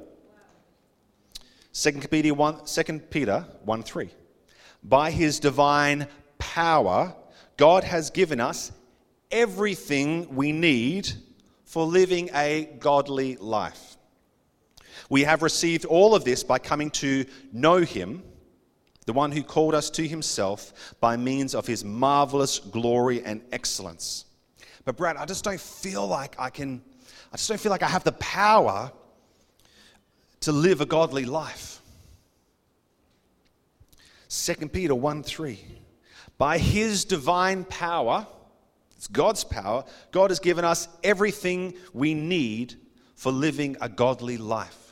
2 1.73 1.91
Peter 2.09 2.33
1, 2.33 2.65
2 2.65 2.99
Peter 3.11 3.45
1 3.63 3.83
3. 3.83 4.09
By 4.83 5.11
his 5.11 5.39
divine 5.39 6.07
power, 6.39 7.15
God 7.55 7.83
has 7.83 8.09
given 8.09 8.39
us 8.39 8.71
everything 9.29 10.35
we 10.35 10.51
need 10.51 11.11
for 11.65 11.85
living 11.85 12.29
a 12.33 12.69
godly 12.79 13.35
life. 13.37 13.96
We 15.09 15.23
have 15.23 15.41
received 15.41 15.85
all 15.85 16.15
of 16.15 16.23
this 16.23 16.43
by 16.43 16.59
coming 16.59 16.91
to 16.91 17.25
know 17.53 17.77
Him 17.77 18.23
the 19.07 19.13
one 19.13 19.31
who 19.31 19.41
called 19.41 19.73
us 19.73 19.89
to 19.89 20.05
himself 20.05 20.95
by 20.99 21.15
means 21.15 21.55
of 21.55 21.65
his 21.65 21.83
marvelous 21.83 22.59
glory 22.59 23.23
and 23.23 23.41
excellence. 23.53 24.25
But, 24.83 24.97
Brad, 24.97 25.15
I 25.15 25.25
just 25.25 25.45
don't 25.45 25.59
feel 25.59 26.05
like 26.05 26.35
I 26.37 26.49
can, 26.49 26.81
I 27.31 27.37
just 27.37 27.47
don't 27.47 27.59
feel 27.59 27.69
like 27.69 27.83
I 27.83 27.87
have 27.87 28.03
the 28.03 28.11
power 28.11 28.91
to 30.41 30.51
live 30.51 30.81
a 30.81 30.85
godly 30.85 31.23
life. 31.23 31.81
2 34.27 34.67
Peter 34.67 34.93
1 34.93 35.23
3. 35.23 35.57
By 36.37 36.57
his 36.57 37.05
divine 37.05 37.63
power, 37.63 38.27
it's 38.97 39.07
God's 39.07 39.45
power, 39.45 39.85
God 40.11 40.31
has 40.31 40.39
given 40.39 40.65
us 40.65 40.89
everything 41.01 41.75
we 41.93 42.13
need 42.13 42.75
for 43.15 43.31
living 43.31 43.77
a 43.79 43.87
godly 43.87 44.37
life. 44.37 44.86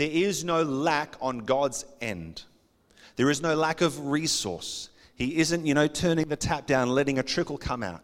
There 0.00 0.08
is 0.10 0.44
no 0.44 0.62
lack 0.62 1.16
on 1.20 1.40
God's 1.40 1.84
end. 2.00 2.44
There 3.16 3.28
is 3.28 3.42
no 3.42 3.54
lack 3.54 3.82
of 3.82 4.06
resource. 4.06 4.88
He 5.14 5.36
isn't, 5.36 5.66
you 5.66 5.74
know, 5.74 5.88
turning 5.88 6.28
the 6.28 6.36
tap 6.36 6.66
down, 6.66 6.88
letting 6.88 7.18
a 7.18 7.22
trickle 7.22 7.58
come 7.58 7.82
out. 7.82 8.00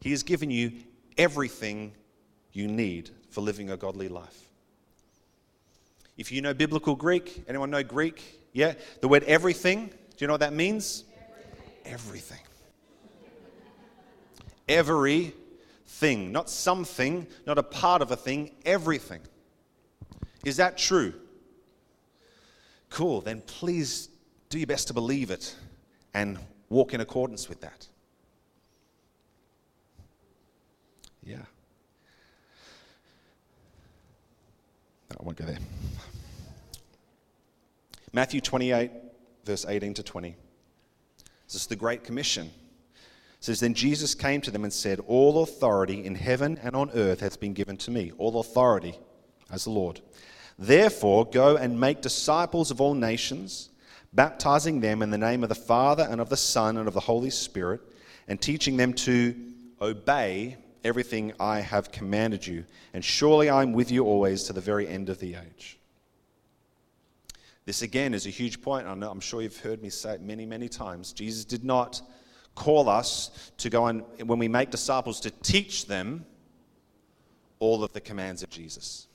He 0.00 0.10
has 0.10 0.24
given 0.24 0.50
you 0.50 0.72
everything 1.16 1.92
you 2.52 2.66
need 2.66 3.10
for 3.30 3.40
living 3.40 3.70
a 3.70 3.76
godly 3.76 4.08
life. 4.08 4.48
If 6.16 6.32
you 6.32 6.42
know 6.42 6.54
biblical 6.54 6.96
Greek, 6.96 7.44
anyone 7.46 7.70
know 7.70 7.84
Greek? 7.84 8.20
Yeah? 8.52 8.74
The 9.00 9.06
word 9.06 9.22
everything, 9.28 9.86
do 9.86 9.94
you 10.18 10.26
know 10.26 10.32
what 10.32 10.40
that 10.40 10.54
means? 10.54 11.04
Everything. 11.84 12.40
everything. 14.68 15.32
Everything. 16.08 16.32
Not 16.32 16.50
something, 16.50 17.28
not 17.46 17.58
a 17.58 17.62
part 17.62 18.02
of 18.02 18.10
a 18.10 18.16
thing, 18.16 18.50
everything. 18.64 19.20
Is 20.44 20.56
that 20.56 20.78
true? 20.78 21.14
Cool, 22.90 23.20
then 23.20 23.42
please 23.42 24.08
do 24.48 24.58
your 24.58 24.66
best 24.66 24.88
to 24.88 24.94
believe 24.94 25.30
it 25.30 25.54
and 26.14 26.38
walk 26.68 26.94
in 26.94 27.00
accordance 27.00 27.48
with 27.48 27.60
that. 27.60 27.86
Yeah. 31.22 31.36
No, 35.10 35.16
I 35.20 35.22
won't 35.22 35.36
go 35.36 35.44
there. 35.44 35.58
Matthew 38.12 38.40
28, 38.40 38.90
verse 39.44 39.66
18 39.68 39.94
to 39.94 40.02
20. 40.02 40.34
This 41.46 41.54
is 41.54 41.66
the 41.66 41.76
Great 41.76 42.04
Commission. 42.04 42.46
It 42.46 43.44
says, 43.44 43.60
Then 43.60 43.74
Jesus 43.74 44.14
came 44.14 44.40
to 44.40 44.50
them 44.50 44.64
and 44.64 44.72
said, 44.72 45.00
All 45.06 45.42
authority 45.42 46.04
in 46.04 46.14
heaven 46.14 46.58
and 46.62 46.74
on 46.74 46.90
earth 46.94 47.20
has 47.20 47.36
been 47.36 47.52
given 47.52 47.76
to 47.78 47.90
me. 47.90 48.12
All 48.16 48.40
authority 48.40 48.98
as 49.50 49.64
the 49.64 49.70
Lord. 49.70 50.00
Therefore, 50.58 51.24
go 51.24 51.56
and 51.56 51.78
make 51.78 52.02
disciples 52.02 52.70
of 52.70 52.80
all 52.80 52.94
nations, 52.94 53.70
baptizing 54.12 54.80
them 54.80 55.02
in 55.02 55.10
the 55.10 55.18
name 55.18 55.42
of 55.42 55.48
the 55.48 55.54
Father 55.54 56.06
and 56.10 56.20
of 56.20 56.28
the 56.28 56.36
Son 56.36 56.76
and 56.76 56.88
of 56.88 56.94
the 56.94 57.00
Holy 57.00 57.30
Spirit, 57.30 57.80
and 58.26 58.40
teaching 58.40 58.76
them 58.76 58.92
to 58.92 59.34
obey 59.80 60.56
everything 60.84 61.32
I 61.38 61.60
have 61.60 61.92
commanded 61.92 62.46
you. 62.46 62.64
And 62.92 63.04
surely 63.04 63.48
I 63.48 63.62
am 63.62 63.72
with 63.72 63.90
you 63.90 64.04
always 64.04 64.44
to 64.44 64.52
the 64.52 64.60
very 64.60 64.88
end 64.88 65.08
of 65.08 65.20
the 65.20 65.36
age. 65.36 65.78
This 67.64 67.82
again 67.82 68.14
is 68.14 68.26
a 68.26 68.30
huge 68.30 68.62
point. 68.62 68.86
I'm 68.86 69.20
sure 69.20 69.42
you've 69.42 69.60
heard 69.60 69.82
me 69.82 69.90
say 69.90 70.14
it 70.14 70.22
many, 70.22 70.46
many 70.46 70.68
times. 70.68 71.12
Jesus 71.12 71.44
did 71.44 71.64
not 71.64 72.00
call 72.54 72.88
us 72.88 73.52
to 73.58 73.70
go 73.70 73.86
and, 73.86 74.02
when 74.24 74.38
we 74.38 74.48
make 74.48 74.70
disciples, 74.70 75.20
to 75.20 75.30
teach 75.30 75.86
them 75.86 76.24
all 77.60 77.84
of 77.84 77.92
the 77.92 78.00
commands 78.00 78.42
of 78.42 78.50
Jesus 78.50 79.06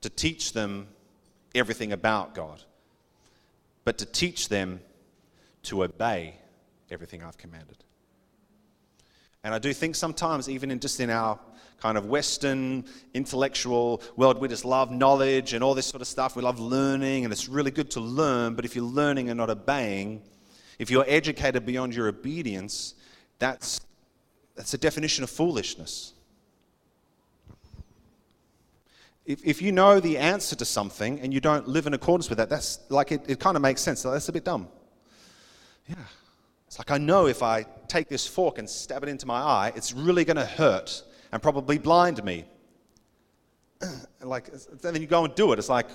to 0.00 0.10
teach 0.10 0.52
them 0.52 0.88
everything 1.54 1.92
about 1.92 2.34
God, 2.34 2.62
but 3.84 3.98
to 3.98 4.06
teach 4.06 4.48
them 4.48 4.80
to 5.64 5.84
obey 5.84 6.34
everything 6.90 7.22
I've 7.22 7.38
commanded. 7.38 7.76
And 9.44 9.54
I 9.54 9.58
do 9.58 9.72
think 9.72 9.94
sometimes, 9.94 10.48
even 10.48 10.70
in 10.70 10.80
just 10.80 11.00
in 11.00 11.10
our 11.10 11.38
kind 11.80 11.96
of 11.96 12.06
Western 12.06 12.84
intellectual 13.14 14.02
world, 14.16 14.40
we 14.40 14.48
just 14.48 14.64
love 14.64 14.90
knowledge 14.90 15.52
and 15.52 15.62
all 15.62 15.74
this 15.74 15.86
sort 15.86 16.02
of 16.02 16.08
stuff. 16.08 16.34
We 16.34 16.42
love 16.42 16.58
learning, 16.58 17.24
and 17.24 17.32
it's 17.32 17.48
really 17.48 17.70
good 17.70 17.90
to 17.92 18.00
learn, 18.00 18.54
but 18.54 18.64
if 18.64 18.74
you're 18.74 18.84
learning 18.84 19.30
and 19.30 19.38
not 19.38 19.48
obeying, 19.48 20.22
if 20.78 20.90
you're 20.90 21.04
educated 21.06 21.64
beyond 21.64 21.94
your 21.94 22.08
obedience, 22.08 22.94
that's, 23.38 23.80
that's 24.56 24.74
a 24.74 24.78
definition 24.78 25.22
of 25.24 25.30
foolishness. 25.30 26.12
If, 29.28 29.44
if 29.44 29.60
you 29.60 29.72
know 29.72 30.00
the 30.00 30.16
answer 30.16 30.56
to 30.56 30.64
something 30.64 31.20
and 31.20 31.34
you 31.34 31.40
don't 31.40 31.68
live 31.68 31.86
in 31.86 31.92
accordance 31.92 32.30
with 32.30 32.38
that, 32.38 32.48
that's 32.48 32.80
like 32.88 33.12
it, 33.12 33.22
it 33.28 33.38
kind 33.38 33.56
of 33.56 33.62
makes 33.62 33.82
sense. 33.82 34.02
That's 34.02 34.30
a 34.30 34.32
bit 34.32 34.44
dumb. 34.44 34.68
Yeah. 35.86 35.96
It's 36.66 36.78
like 36.78 36.90
I 36.90 36.96
know 36.96 37.26
if 37.26 37.42
I 37.42 37.66
take 37.88 38.08
this 38.08 38.26
fork 38.26 38.56
and 38.56 38.68
stab 38.68 39.02
it 39.02 39.10
into 39.10 39.26
my 39.26 39.38
eye, 39.38 39.72
it's 39.76 39.92
really 39.92 40.24
going 40.24 40.38
to 40.38 40.46
hurt 40.46 41.02
and 41.30 41.42
probably 41.42 41.76
blind 41.76 42.24
me. 42.24 42.46
like, 44.22 44.50
then 44.80 44.98
you 44.98 45.06
go 45.06 45.26
and 45.26 45.34
do 45.34 45.52
it. 45.52 45.58
It's 45.58 45.68
like, 45.68 45.88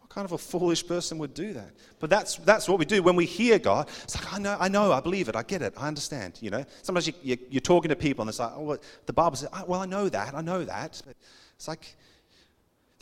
what 0.00 0.10
kind 0.10 0.26
of 0.26 0.32
a 0.32 0.38
foolish 0.38 0.86
person 0.86 1.16
would 1.18 1.32
do 1.32 1.54
that? 1.54 1.70
But 2.00 2.10
that's, 2.10 2.36
that's 2.36 2.68
what 2.68 2.78
we 2.78 2.84
do 2.84 3.02
when 3.02 3.16
we 3.16 3.24
hear 3.24 3.58
God. 3.58 3.88
It's 4.02 4.14
like, 4.14 4.30
I 4.34 4.38
know, 4.38 4.58
I 4.60 4.68
know, 4.68 4.92
I 4.92 5.00
believe 5.00 5.30
it, 5.30 5.36
I 5.36 5.42
get 5.42 5.62
it, 5.62 5.72
I 5.78 5.88
understand. 5.88 6.38
You 6.42 6.50
know, 6.50 6.66
sometimes 6.82 7.06
you, 7.06 7.14
you, 7.22 7.56
are 7.56 7.60
talking 7.60 7.88
to 7.88 7.96
people 7.96 8.22
and 8.22 8.28
it's 8.28 8.40
like, 8.40 8.52
oh, 8.54 8.62
well, 8.62 8.78
the 9.06 9.12
Bible 9.14 9.36
says, 9.36 9.48
ah, 9.54 9.64
well, 9.66 9.80
I 9.80 9.86
know 9.86 10.10
that, 10.10 10.34
I 10.34 10.42
know 10.42 10.64
that. 10.64 11.00
But 11.06 11.16
it's 11.62 11.68
like, 11.68 11.94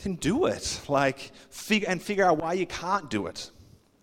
then 0.03 0.17
do 0.17 0.45
it. 0.45 0.81
Like, 0.87 1.31
figure, 1.49 1.89
and 1.89 1.99
figure 1.99 2.23
out 2.23 2.37
why 2.37 2.53
you 2.53 2.67
can't 2.67 3.09
do 3.09 3.25
it. 3.25 3.49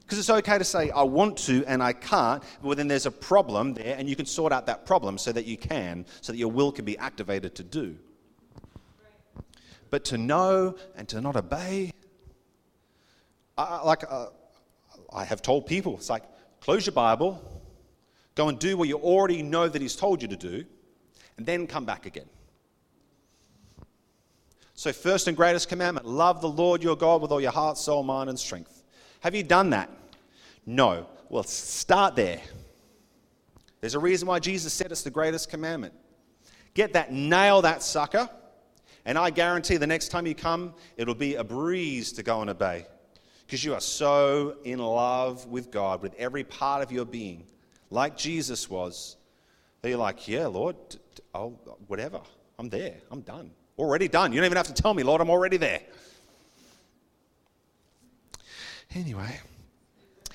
Because 0.01 0.19
it's 0.19 0.31
okay 0.31 0.59
to 0.59 0.65
say, 0.65 0.91
I 0.91 1.05
want 1.05 1.37
to 1.47 1.65
and 1.65 1.81
I 1.81 1.93
can't, 1.93 2.43
but 2.61 2.77
then 2.77 2.89
there's 2.89 3.07
a 3.07 3.13
problem 3.13 3.75
there, 3.75 3.95
and 3.97 4.09
you 4.09 4.17
can 4.17 4.27
sort 4.27 4.53
out 4.53 4.67
that 4.67 4.85
problem 4.85 5.17
so 5.17 5.31
that 5.31 5.45
you 5.45 5.57
can, 5.57 6.07
so 6.23 6.33
that 6.33 6.39
your 6.39 6.51
will 6.51 6.73
can 6.73 6.85
be 6.85 6.99
activated 6.99 7.55
to 7.55 7.63
do. 7.63 7.99
But 9.91 10.05
to 10.07 10.19
know 10.19 10.75
and 10.97 11.09
to 11.11 11.21
not 11.21 11.37
obey, 11.37 11.93
I, 13.57 13.83
like 13.85 14.03
uh, 14.11 14.27
I 15.13 15.25
have 15.25 15.41
told 15.41 15.67
people, 15.67 15.95
it's 15.95 16.11
like, 16.11 16.25
close 16.61 16.85
your 16.85 16.95
Bible, 16.95 17.41
go 18.35 18.49
and 18.49 18.59
do 18.59 18.77
what 18.77 18.89
you 18.89 18.97
already 18.97 19.41
know 19.41 19.69
that 19.69 19.81
He's 19.81 19.95
told 19.95 20.21
you 20.21 20.27
to 20.27 20.37
do, 20.37 20.65
and 21.37 21.47
then 21.47 21.69
come 21.69 21.85
back 21.85 22.07
again. 22.07 22.29
So, 24.79 24.93
first 24.93 25.27
and 25.27 25.37
greatest 25.37 25.69
commandment 25.69 26.07
love 26.07 26.41
the 26.41 26.49
Lord 26.49 26.85
your 26.85 26.95
God 26.95 27.21
with 27.21 27.33
all 27.33 27.41
your 27.41 27.51
heart, 27.51 27.77
soul, 27.79 28.05
mind, 28.05 28.31
and 28.31 28.39
strength. 28.39 28.85
Have 29.23 29.35
you 29.35 29.43
done 29.43 29.71
that? 29.71 29.91
No. 30.67 31.09
Well, 31.29 31.43
start 31.43 32.15
there. 32.15 32.41
There's 33.81 33.97
a 33.97 33.99
reason 33.99 34.29
why 34.29 34.39
Jesus 34.39 34.73
said 34.73 34.93
it's 34.93 35.03
the 35.03 35.11
greatest 35.11 35.51
commandment. 35.51 35.95
Get 36.75 36.93
that, 36.93 37.13
nail 37.13 37.61
that 37.63 37.83
sucker, 37.83 38.31
and 39.05 39.19
I 39.19 39.31
guarantee 39.31 39.79
the 39.79 39.87
next 39.89 40.11
time 40.11 40.29
you 40.29 40.37
come, 40.37 40.73
it'll 40.97 41.17
be 41.17 41.35
a 41.35 41.43
breeze 41.43 42.13
to 42.13 42.23
go 42.23 42.41
and 42.41 42.49
obey. 42.49 42.87
Because 43.47 43.65
you 43.65 43.75
are 43.75 43.81
so 43.81 44.59
in 44.63 44.79
love 44.79 45.45
with 45.47 45.73
God, 45.73 46.03
with 46.03 46.15
every 46.15 46.45
part 46.45 46.85
of 46.85 46.93
your 46.93 47.05
being, 47.05 47.43
like 47.91 48.17
Jesus 48.17 48.71
was, 48.71 49.17
that 49.83 49.89
you're 49.89 49.99
like, 49.99 50.29
yeah, 50.29 50.47
Lord, 50.47 50.77
I'll, 51.35 51.51
whatever, 51.89 52.21
I'm 52.61 52.69
there, 52.69 52.95
I'm 53.11 53.23
done. 53.23 53.51
Already 53.79 54.09
done. 54.09 54.33
You 54.33 54.41
don't 54.41 54.47
even 54.47 54.57
have 54.57 54.67
to 54.67 54.75
tell 54.75 54.93
me, 54.93 55.03
Lord, 55.03 55.21
I'm 55.21 55.31
already 55.31 55.57
there. 55.57 55.81
Anyway, 58.95 59.39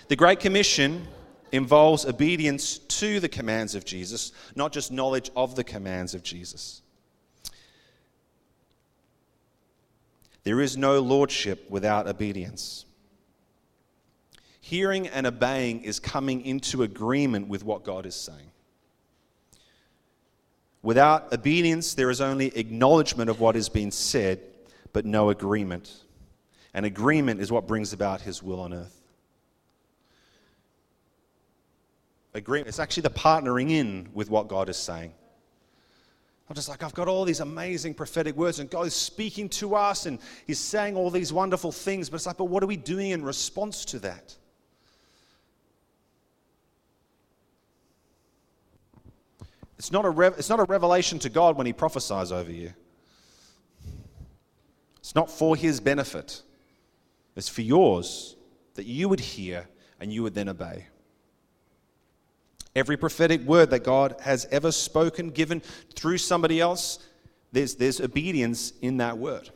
the 0.08 0.15
Great 0.15 0.39
Commission 0.39 1.08
involves 1.51 2.06
obedience 2.06 2.77
to 2.77 3.19
the 3.19 3.29
commands 3.29 3.75
of 3.75 3.84
Jesus, 3.84 4.32
not 4.56 4.71
just 4.71 4.91
knowledge 4.91 5.29
of 5.36 5.56
the 5.56 5.63
commands 5.63 6.13
of 6.13 6.23
Jesus. 6.23 6.82
There 10.43 10.62
is 10.62 10.77
no 10.77 10.99
lordship 10.99 11.69
without 11.69 12.08
obedience. 12.08 12.86
Hearing 14.62 15.08
and 15.08 15.27
obeying 15.27 15.84
is 15.84 15.99
coming 15.99 16.45
into 16.45 16.84
agreement 16.84 17.47
with 17.47 17.63
what 17.63 17.84
God 17.84 18.06
is 18.06 18.15
saying. 18.15 18.52
Without 20.84 21.31
obedience, 21.34 21.94
there 21.94 22.10
is 22.10 22.19
only 22.19 22.56
acknowledgement 22.58 23.29
of 23.29 23.40
what 23.40 23.56
has 23.56 23.69
been 23.69 23.90
said, 23.90 24.42
but 24.92 25.06
no 25.06 25.29
agreement. 25.29 25.92
And 26.73 26.86
agreement 26.86 27.40
is 27.40 27.52
what 27.52 27.67
brings 27.67 27.94
about 27.94 28.21
his 28.21 28.44
will 28.44 28.60
on 28.60 28.73
earth. 28.73 29.02
Agreement, 32.34 32.67
it's 32.67 32.79
actually 32.79 33.04
the 33.04 33.12
partnering 33.12 33.71
in 33.71 34.10
with 34.13 34.29
what 34.29 34.50
God 34.50 34.67
is 34.67 34.75
saying. 34.75 35.13
I'm 36.50 36.56
just 36.56 36.67
like, 36.67 36.84
I've 36.84 36.94
got 36.94 37.08
all 37.08 37.23
these 37.23 37.40
amazing 37.40 37.94
prophetic 37.94 38.36
words, 38.36 38.60
and 38.60 38.69
God 38.69 38.86
is 38.86 38.94
speaking 38.94 39.48
to 39.50 39.75
us, 39.75 40.06
and 40.06 40.19
He's 40.46 40.60
saying 40.60 40.98
all 40.98 41.10
these 41.10 41.31
wonderful 41.31 41.71
things, 41.71 42.10
but 42.10 42.17
it's 42.17 42.25
like, 42.25 42.38
but 42.38 42.46
what 42.46 42.62
are 42.62 42.67
we 42.67 42.75
doing 42.75 43.12
in 43.12 43.23
response 43.23 43.86
to 43.86 44.00
that? 44.00 44.36
It's 49.78 49.92
not, 49.92 50.06
a 50.06 50.21
it's 50.38 50.50
not 50.50 50.60
a 50.60 50.65
revelation 50.65 51.19
to 51.19 51.30
God 51.30 51.58
when 51.58 51.65
He 51.65 51.74
prophesies 51.74 52.32
over 52.32 52.52
you, 52.52 52.74
it's 54.98 55.15
not 55.15 55.30
for 55.30 55.56
His 55.56 55.80
benefit. 55.80 56.42
It's 57.36 57.50
for 57.50 57.62
yours 57.62 58.36
that 58.76 58.86
you 58.86 59.10
would 59.10 59.19
hear 59.19 59.67
and 60.00 60.13
you 60.13 60.24
would 60.24 60.36
then 60.36 60.50
obey. 60.50 60.86
Every 62.76 62.98
prophetic 62.98 63.42
word 63.42 63.69
that 63.69 63.84
God 63.84 64.15
has 64.21 64.46
ever 64.52 64.71
spoken, 64.71 65.30
given 65.30 65.62
through 65.96 66.17
somebody 66.17 66.60
else, 66.60 67.00
there's, 67.52 67.76
there's 67.76 68.02
obedience 68.02 68.74
in 68.82 68.98
that 68.98 69.17
word. 69.17 69.50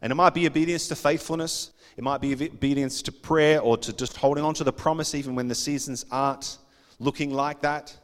And 0.00 0.10
it 0.10 0.14
might 0.14 0.34
be 0.34 0.46
obedience 0.46 0.88
to 0.88 0.96
faithfulness, 0.96 1.72
it 1.96 2.04
might 2.04 2.20
be 2.20 2.32
obedience 2.32 3.02
to 3.02 3.12
prayer 3.12 3.60
or 3.60 3.76
to 3.78 3.92
just 3.92 4.16
holding 4.16 4.44
on 4.44 4.54
to 4.54 4.64
the 4.64 4.72
promise 4.72 5.14
even 5.14 5.34
when 5.34 5.48
the 5.48 5.54
seasons 5.54 6.04
aren't 6.10 6.58
looking 6.98 7.32
like 7.32 7.62
that. 7.62 7.96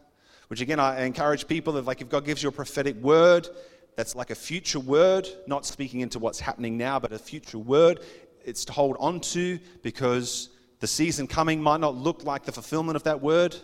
Which 0.52 0.60
again, 0.60 0.78
I 0.78 1.04
encourage 1.04 1.48
people 1.48 1.72
that, 1.72 1.86
like, 1.86 2.02
if 2.02 2.10
God 2.10 2.26
gives 2.26 2.42
you 2.42 2.50
a 2.50 2.52
prophetic 2.52 2.94
word 2.96 3.48
that's 3.96 4.14
like 4.14 4.28
a 4.28 4.34
future 4.34 4.80
word, 4.80 5.26
not 5.46 5.64
speaking 5.64 6.00
into 6.00 6.18
what's 6.18 6.40
happening 6.40 6.76
now, 6.76 6.98
but 6.98 7.10
a 7.10 7.18
future 7.18 7.56
word, 7.56 8.00
it's 8.44 8.66
to 8.66 8.72
hold 8.74 8.98
on 9.00 9.20
to 9.20 9.58
because 9.80 10.50
the 10.80 10.86
season 10.86 11.26
coming 11.26 11.62
might 11.62 11.80
not 11.80 11.94
look 11.94 12.24
like 12.24 12.44
the 12.44 12.52
fulfillment 12.52 12.96
of 12.96 13.04
that 13.04 13.22
word. 13.22 13.56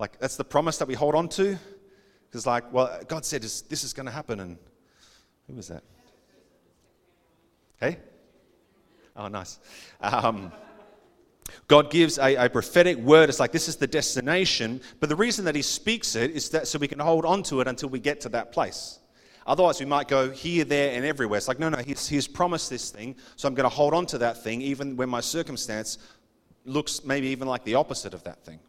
Like, 0.00 0.18
that's 0.18 0.36
the 0.36 0.42
promise 0.42 0.78
that 0.78 0.88
we 0.88 0.94
hold 0.94 1.14
on 1.14 1.28
to. 1.28 1.56
Because, 2.28 2.44
like, 2.44 2.72
well, 2.72 3.02
God 3.06 3.24
said 3.24 3.42
this, 3.42 3.60
this 3.60 3.84
is 3.84 3.92
going 3.92 4.06
to 4.06 4.12
happen. 4.12 4.40
And 4.40 4.58
who 5.46 5.54
was 5.54 5.68
that? 5.68 5.84
Hey? 7.78 7.98
Oh, 9.14 9.28
nice. 9.28 9.60
Um, 10.00 10.50
God 11.72 11.90
gives 11.90 12.18
a, 12.18 12.34
a, 12.34 12.50
prophetic 12.50 12.98
word. 12.98 13.30
It's 13.30 13.40
like 13.40 13.50
this 13.50 13.66
is 13.66 13.76
the 13.76 13.86
destination. 13.86 14.82
But 15.00 15.08
the 15.08 15.16
reason 15.16 15.46
that 15.46 15.54
He 15.54 15.62
speaks 15.62 16.14
it 16.14 16.32
is 16.32 16.50
that 16.50 16.68
so 16.68 16.78
we 16.78 16.86
can 16.86 16.98
hold 16.98 17.24
on 17.24 17.42
to 17.44 17.62
it 17.62 17.66
until 17.66 17.88
we 17.88 17.98
get 17.98 18.20
to 18.20 18.28
that 18.28 18.52
place. 18.52 18.98
Otherwise, 19.46 19.80
we 19.80 19.86
might 19.86 20.06
go 20.06 20.30
here, 20.30 20.66
there, 20.66 20.94
and 20.94 21.02
everywhere. 21.02 21.38
It's 21.38 21.48
like, 21.48 21.58
no, 21.58 21.70
no, 21.70 21.78
he's, 21.78 22.06
he's 22.06 22.28
promised 22.28 22.68
this 22.68 22.90
thing, 22.90 23.16
so 23.36 23.48
I'm 23.48 23.54
going 23.54 23.64
to 23.64 23.74
hold 23.74 23.94
on 23.94 24.04
to 24.08 24.18
that 24.18 24.44
thing, 24.44 24.60
even 24.60 24.98
when 24.98 25.08
my 25.08 25.22
circumstance 25.22 25.96
looks 26.66 27.06
maybe 27.06 27.28
even 27.28 27.48
like 27.48 27.64
the 27.64 27.76
opposite 27.76 28.12
of 28.12 28.22
that 28.24 28.44
thing. 28.44 28.60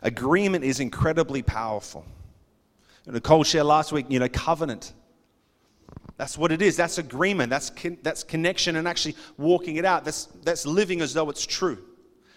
Agreement 0.00 0.62
is 0.62 0.78
incredibly 0.78 1.42
powerful. 1.42 2.06
Nicole 3.04 3.42
shared 3.42 3.66
last 3.66 3.90
week, 3.90 4.06
you 4.08 4.20
know, 4.20 4.28
covenant. 4.28 4.92
That's 6.16 6.38
what 6.38 6.52
it 6.52 6.62
is. 6.62 6.76
That's 6.76 6.98
agreement. 6.98 7.50
That's, 7.50 7.70
con- 7.70 7.98
that's 8.02 8.22
connection 8.22 8.76
and 8.76 8.86
actually 8.86 9.16
walking 9.36 9.76
it 9.76 9.84
out. 9.84 10.04
That's, 10.04 10.26
that's 10.44 10.66
living 10.66 11.00
as 11.00 11.12
though 11.14 11.28
it's 11.30 11.44
true. 11.44 11.78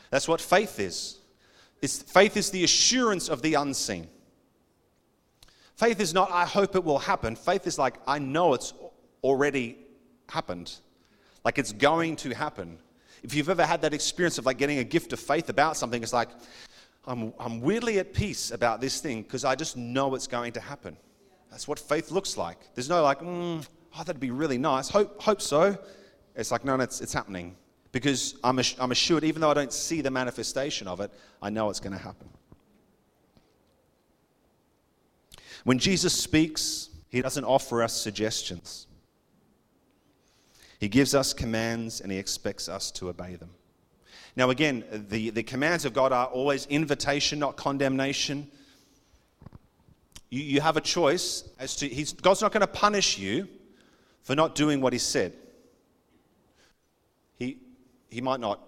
That's 0.10 0.28
what 0.28 0.42
faith 0.42 0.80
is. 0.80 1.20
It's, 1.82 2.02
faith 2.02 2.38
is 2.38 2.50
the 2.50 2.64
assurance 2.64 3.30
of 3.30 3.42
the 3.42 3.54
unseen. 3.54 4.08
Faith 5.76 6.00
is 6.00 6.14
not, 6.14 6.32
I 6.32 6.46
hope 6.46 6.76
it 6.76 6.84
will 6.84 6.98
happen. 6.98 7.36
Faith 7.36 7.68
is 7.68 7.78
like, 7.78 7.96
I 8.08 8.18
know 8.18 8.56
it's 8.56 8.74
already 9.24 9.78
happened. 10.28 10.74
Like 11.46 11.60
it's 11.60 11.72
going 11.72 12.16
to 12.18 12.34
happen. 12.34 12.80
If 13.22 13.36
you've 13.36 13.50
ever 13.50 13.66
had 13.66 13.82
that 13.84 13.94
experience 13.94 14.40
of 14.40 14.48
like 14.48 14.58
getting 14.58 14.80
a 14.80 14.84
gift 14.84 15.14
of 15.14 15.20
faith 15.20 15.50
about 15.50 15.78
something, 15.78 16.02
it's 16.02 16.14
like, 16.14 16.30
I'm, 17.06 17.32
I'm 17.40 17.62
weirdly 17.62 18.00
at 18.00 18.14
peace 18.14 18.52
about 18.52 18.82
this 18.82 19.00
thing 19.00 19.22
because 19.22 19.46
I 19.46 19.56
just 19.56 19.78
know 19.78 20.16
it's 20.16 20.28
going 20.28 20.54
to 20.54 20.60
happen. 20.60 20.98
That's 21.50 21.68
what 21.68 21.80
faith 21.80 22.12
looks 22.12 22.38
like. 22.38 22.58
There's 22.76 22.90
no 22.90 23.02
like, 23.02 23.20
mm, 23.20 23.66
oh, 23.96 24.04
that'd 24.04 24.20
be 24.20 24.32
really 24.32 24.58
nice. 24.58 24.90
Hope, 24.90 25.22
hope 25.22 25.42
so. 25.42 25.78
It's 26.36 26.52
like, 26.52 26.64
no, 26.64 26.76
no 26.76 26.84
it's, 26.84 27.02
it's 27.02 27.14
happening. 27.14 27.56
Because 27.92 28.36
I'm, 28.44 28.60
I'm 28.80 28.92
assured, 28.92 29.24
even 29.24 29.42
though 29.42 29.50
I 29.50 29.54
don't 29.54 29.74
see 29.74 30.02
the 30.02 30.12
manifestation 30.12 30.88
of 30.88 31.00
it, 31.00 31.12
I 31.42 31.50
know 31.50 31.70
it's 31.70 31.80
going 31.80 31.98
to 31.98 32.04
happen. 32.04 32.30
When 35.64 35.80
Jesus 35.80 36.14
speaks, 36.14 36.90
he 37.10 37.22
doesn't 37.22 37.44
offer 37.44 37.82
us 37.82 37.94
suggestions. 37.94 38.88
He 40.80 40.88
gives 40.88 41.16
us 41.16 41.34
commands 41.34 42.02
and 42.02 42.12
he 42.12 42.18
expects 42.18 42.70
us 42.70 42.92
to 42.92 43.10
obey 43.10 43.36
them. 43.36 43.50
Now, 44.36 44.52
again, 44.52 44.84
the, 45.10 45.32
the 45.32 45.42
commands 45.42 45.84
of 45.86 45.94
God 45.94 46.14
are 46.14 46.28
always 46.28 46.68
invitation, 46.68 47.40
not 47.40 47.58
condemnation. 47.58 48.52
You, 50.30 50.42
you 50.42 50.62
have 50.62 50.78
a 50.78 50.82
choice 50.82 51.44
as 51.60 51.76
to, 51.78 51.88
he's, 51.88 52.14
God's 52.14 52.42
not 52.42 52.52
going 52.52 52.62
to 52.62 52.68
punish 52.68 53.18
you 53.18 53.48
for 54.24 54.36
not 54.36 54.56
doing 54.56 54.82
what 54.82 54.94
He 54.94 55.00
said. 55.00 55.34
He, 57.36 57.58
he 58.10 58.22
might 58.22 58.40
not 58.40 58.62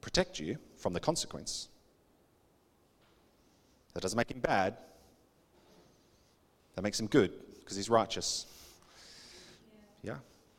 protect 0.00 0.38
you 0.38 0.58
from 0.76 0.92
the 0.92 1.00
consequence. 1.00 1.68
That 3.94 4.02
doesn't 4.02 4.16
make 4.16 4.30
Him 4.30 4.40
bad, 4.40 4.76
that 6.74 6.82
makes 6.82 7.00
Him 7.00 7.06
good 7.06 7.32
because 7.60 7.76
He's 7.76 7.88
righteous. 7.88 8.46
Yeah? 10.02 10.16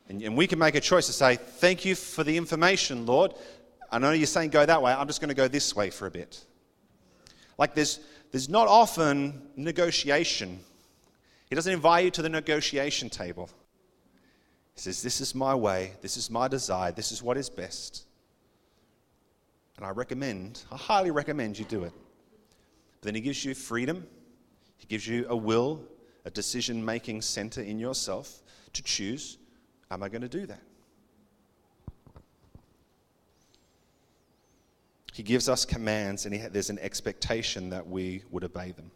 And, 0.08 0.20
and 0.22 0.36
we 0.36 0.46
can 0.46 0.58
make 0.58 0.74
a 0.74 0.80
choice 0.80 1.06
to 1.06 1.12
say, 1.12 1.36
Thank 1.36 1.84
you 1.84 1.94
for 1.94 2.24
the 2.24 2.36
information, 2.36 3.06
Lord. 3.06 3.34
I 3.90 3.98
know 3.98 4.10
you're 4.10 4.26
saying 4.26 4.50
go 4.50 4.66
that 4.66 4.82
way, 4.82 4.92
I'm 4.92 5.06
just 5.06 5.20
going 5.20 5.28
to 5.28 5.34
go 5.34 5.48
this 5.48 5.74
way 5.74 5.90
for 5.90 6.06
a 6.06 6.10
bit. 6.10 6.44
Like 7.58 7.74
there's, 7.74 8.00
there's 8.30 8.48
not 8.48 8.68
often 8.68 9.42
negotiation. 9.56 10.60
He 11.48 11.54
doesn't 11.54 11.72
invite 11.72 12.04
you 12.04 12.10
to 12.12 12.22
the 12.22 12.28
negotiation 12.28 13.08
table. 13.08 13.48
He 14.74 14.80
says, 14.80 15.02
This 15.02 15.20
is 15.20 15.34
my 15.34 15.54
way, 15.54 15.94
this 16.02 16.16
is 16.16 16.30
my 16.30 16.48
desire, 16.48 16.92
this 16.92 17.10
is 17.10 17.22
what 17.22 17.36
is 17.36 17.48
best. 17.48 18.04
And 19.76 19.86
I 19.86 19.90
recommend, 19.90 20.62
I 20.70 20.76
highly 20.76 21.10
recommend 21.10 21.58
you 21.58 21.64
do 21.64 21.84
it. 21.84 21.92
But 23.00 23.06
then 23.06 23.14
he 23.14 23.20
gives 23.20 23.44
you 23.44 23.54
freedom, 23.54 24.06
he 24.76 24.86
gives 24.86 25.06
you 25.06 25.26
a 25.28 25.36
will, 25.36 25.80
a 26.24 26.30
decision 26.30 26.84
making 26.84 27.22
center 27.22 27.62
in 27.62 27.78
yourself 27.78 28.42
to 28.72 28.82
choose 28.82 29.38
am 29.90 30.02
I 30.02 30.08
going 30.08 30.22
to 30.22 30.28
do 30.28 30.44
that? 30.46 30.60
He 35.18 35.24
gives 35.24 35.48
us 35.48 35.64
commands, 35.64 36.26
and 36.26 36.34
he, 36.36 36.40
there's 36.42 36.70
an 36.70 36.78
expectation 36.78 37.70
that 37.70 37.88
we 37.88 38.22
would 38.30 38.44
obey 38.44 38.70
them. 38.70 38.92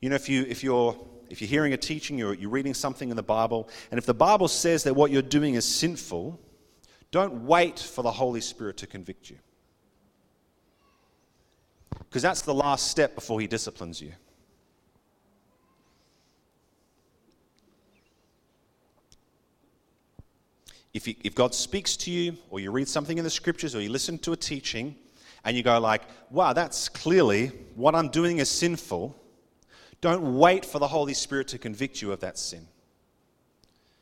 You 0.00 0.10
know, 0.10 0.14
if, 0.14 0.28
you, 0.28 0.46
if, 0.48 0.62
you're, 0.62 0.96
if 1.28 1.40
you're 1.40 1.48
hearing 1.48 1.72
a 1.72 1.76
teaching, 1.76 2.16
you're, 2.16 2.34
you're 2.34 2.50
reading 2.50 2.72
something 2.72 3.10
in 3.10 3.16
the 3.16 3.22
Bible, 3.24 3.68
and 3.90 3.98
if 3.98 4.06
the 4.06 4.14
Bible 4.14 4.46
says 4.46 4.84
that 4.84 4.94
what 4.94 5.10
you're 5.10 5.22
doing 5.22 5.54
is 5.56 5.64
sinful, 5.64 6.38
don't 7.10 7.46
wait 7.46 7.80
for 7.80 8.02
the 8.02 8.12
Holy 8.12 8.40
Spirit 8.40 8.76
to 8.76 8.86
convict 8.86 9.28
you. 9.28 9.38
Because 11.98 12.22
that's 12.22 12.42
the 12.42 12.54
last 12.54 12.86
step 12.86 13.16
before 13.16 13.40
He 13.40 13.48
disciplines 13.48 14.00
you. 14.00 14.12
If, 20.98 21.06
you, 21.06 21.14
if 21.22 21.32
God 21.32 21.54
speaks 21.54 21.96
to 21.98 22.10
you, 22.10 22.36
or 22.50 22.58
you 22.58 22.72
read 22.72 22.88
something 22.88 23.18
in 23.18 23.22
the 23.22 23.30
scriptures, 23.30 23.76
or 23.76 23.80
you 23.80 23.88
listen 23.88 24.18
to 24.18 24.32
a 24.32 24.36
teaching, 24.36 24.96
and 25.44 25.56
you 25.56 25.62
go 25.62 25.78
like, 25.78 26.02
wow, 26.28 26.52
that's 26.52 26.88
clearly 26.88 27.52
what 27.76 27.94
I'm 27.94 28.08
doing 28.08 28.38
is 28.38 28.50
sinful, 28.50 29.16
don't 30.00 30.38
wait 30.38 30.64
for 30.64 30.80
the 30.80 30.88
Holy 30.88 31.14
Spirit 31.14 31.46
to 31.48 31.58
convict 31.58 32.02
you 32.02 32.10
of 32.10 32.18
that 32.20 32.36
sin. 32.36 32.66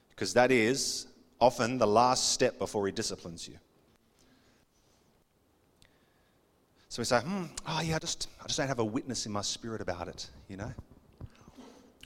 Because 0.09 0.33
that 0.33 0.51
is 0.51 1.07
often 1.39 1.77
the 1.77 1.87
last 1.87 2.33
step 2.33 2.59
before 2.59 2.87
He 2.87 2.93
disciplines 2.93 3.47
you. 3.47 3.59
So 6.89 7.03
we 7.03 7.05
say, 7.05 7.21
hmm, 7.21 7.45
oh 7.69 7.83
yeah, 7.83 7.97
I 7.97 7.99
just, 7.99 8.27
I 8.43 8.47
just 8.47 8.59
don't 8.59 8.69
have 8.69 8.79
a 8.79 8.85
witness 8.85 9.27
in 9.27 9.33
my 9.33 9.43
spirit 9.43 9.83
about 9.83 10.09
it, 10.09 10.31
you 10.49 10.57
know? 10.57 10.73